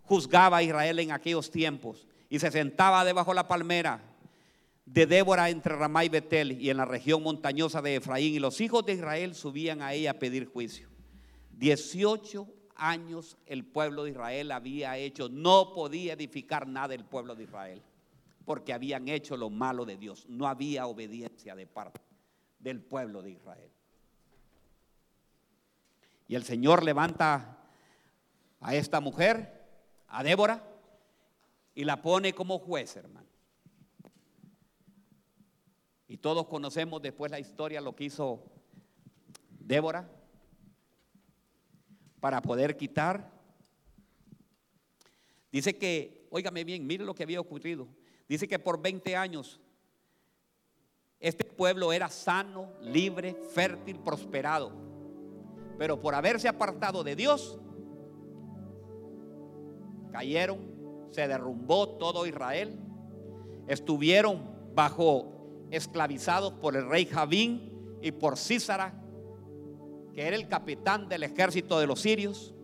juzgaba 0.04 0.56
a 0.56 0.62
Israel 0.62 0.98
en 0.98 1.12
aquellos 1.12 1.50
tiempos 1.50 2.06
y 2.30 2.38
se 2.38 2.50
sentaba 2.50 3.04
debajo 3.04 3.32
de 3.32 3.34
la 3.34 3.48
palmera 3.48 4.15
de 4.86 5.04
Débora 5.04 5.50
entre 5.50 5.74
Ramá 5.74 6.04
y 6.04 6.08
Betel 6.08 6.52
y 6.52 6.70
en 6.70 6.76
la 6.76 6.84
región 6.84 7.22
montañosa 7.22 7.82
de 7.82 7.96
Efraín 7.96 8.34
y 8.34 8.38
los 8.38 8.60
hijos 8.60 8.86
de 8.86 8.94
Israel 8.94 9.34
subían 9.34 9.82
a 9.82 9.92
ella 9.92 10.12
a 10.12 10.18
pedir 10.18 10.46
juicio. 10.46 10.88
18 11.58 12.46
años 12.76 13.36
el 13.46 13.64
pueblo 13.64 14.04
de 14.04 14.10
Israel 14.10 14.52
había 14.52 14.96
hecho, 14.96 15.28
no 15.28 15.72
podía 15.74 16.12
edificar 16.12 16.68
nada 16.68 16.94
el 16.94 17.04
pueblo 17.04 17.34
de 17.34 17.44
Israel, 17.44 17.82
porque 18.44 18.72
habían 18.72 19.08
hecho 19.08 19.36
lo 19.36 19.50
malo 19.50 19.84
de 19.84 19.96
Dios, 19.96 20.24
no 20.28 20.46
había 20.46 20.86
obediencia 20.86 21.56
de 21.56 21.66
parte 21.66 22.00
del 22.60 22.80
pueblo 22.80 23.22
de 23.22 23.32
Israel. 23.32 23.70
Y 26.28 26.36
el 26.36 26.44
Señor 26.44 26.84
levanta 26.84 27.58
a 28.60 28.74
esta 28.74 29.00
mujer, 29.00 29.64
a 30.08 30.22
Débora, 30.22 30.64
y 31.74 31.84
la 31.84 32.00
pone 32.02 32.32
como 32.34 32.58
juez, 32.58 32.96
hermano. 32.96 33.35
Y 36.08 36.18
todos 36.18 36.46
conocemos 36.46 37.02
después 37.02 37.30
la 37.30 37.40
historia, 37.40 37.80
lo 37.80 37.96
que 37.96 38.04
hizo 38.04 38.42
Débora 39.58 40.08
para 42.20 42.40
poder 42.42 42.76
quitar. 42.76 43.32
Dice 45.50 45.76
que, 45.76 46.28
óigame 46.30 46.64
bien, 46.64 46.86
mire 46.86 47.04
lo 47.04 47.14
que 47.14 47.22
había 47.22 47.40
ocurrido. 47.40 47.88
Dice 48.28 48.46
que 48.48 48.58
por 48.58 48.80
20 48.80 49.16
años 49.16 49.60
este 51.18 51.44
pueblo 51.44 51.92
era 51.92 52.08
sano, 52.08 52.72
libre, 52.82 53.34
fértil, 53.52 53.98
prosperado. 53.98 54.72
Pero 55.78 56.00
por 56.00 56.14
haberse 56.14 56.48
apartado 56.48 57.02
de 57.02 57.16
Dios, 57.16 57.58
cayeron, 60.12 61.08
se 61.10 61.26
derrumbó 61.26 61.88
todo 61.90 62.26
Israel, 62.26 62.78
estuvieron 63.66 64.72
bajo 64.74 65.35
esclavizados 65.70 66.52
por 66.54 66.76
el 66.76 66.88
rey 66.88 67.06
Javín 67.06 67.72
y 68.00 68.12
por 68.12 68.36
Císara, 68.36 68.94
que 70.14 70.26
era 70.26 70.36
el 70.36 70.48
capitán 70.48 71.08
del 71.08 71.22
ejército 71.22 71.78
de 71.78 71.86
los 71.86 72.00
sirios. 72.00 72.54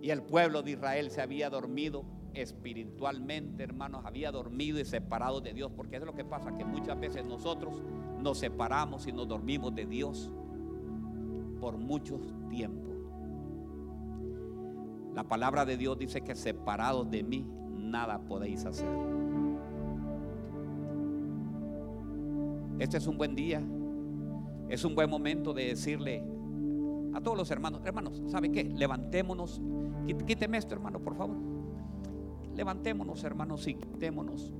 Y 0.00 0.10
el 0.10 0.22
pueblo 0.22 0.62
de 0.62 0.72
Israel 0.72 1.10
se 1.10 1.20
había 1.20 1.50
dormido 1.50 2.04
espiritualmente, 2.34 3.62
hermanos, 3.62 4.04
había 4.04 4.30
dormido 4.30 4.78
y 4.80 4.84
separado 4.84 5.40
de 5.40 5.52
Dios, 5.52 5.70
porque 5.76 5.96
es 5.96 6.02
lo 6.02 6.14
que 6.14 6.24
pasa, 6.24 6.56
que 6.56 6.64
muchas 6.64 6.98
veces 6.98 7.26
nosotros 7.26 7.82
nos 8.18 8.38
separamos 8.38 9.06
y 9.06 9.12
nos 9.12 9.28
dormimos 9.28 9.74
de 9.74 9.86
Dios 9.86 10.30
por 11.60 11.76
mucho 11.76 12.20
tiempo. 12.48 12.90
La 15.14 15.24
palabra 15.24 15.64
de 15.64 15.76
Dios 15.76 15.98
dice 15.98 16.22
que 16.22 16.34
separados 16.34 17.10
de 17.10 17.22
mí 17.22 17.46
nada 17.76 18.20
podéis 18.20 18.64
hacer. 18.64 18.88
Este 22.80 22.96
es 22.96 23.06
un 23.06 23.18
buen 23.18 23.34
día. 23.34 23.62
Es 24.70 24.84
un 24.84 24.94
buen 24.94 25.10
momento 25.10 25.52
de 25.52 25.66
decirle 25.66 26.24
a 27.12 27.20
todos 27.20 27.36
los 27.36 27.50
hermanos, 27.50 27.82
hermanos, 27.84 28.22
¿sabe 28.26 28.50
qué? 28.50 28.64
Levantémonos. 28.64 29.60
Quíteme 30.26 30.56
esto, 30.56 30.74
hermano, 30.74 30.98
por 30.98 31.14
favor. 31.14 31.36
Levantémonos, 32.54 33.22
hermanos, 33.22 33.68
y 33.68 33.74
quitémonos 33.74 34.52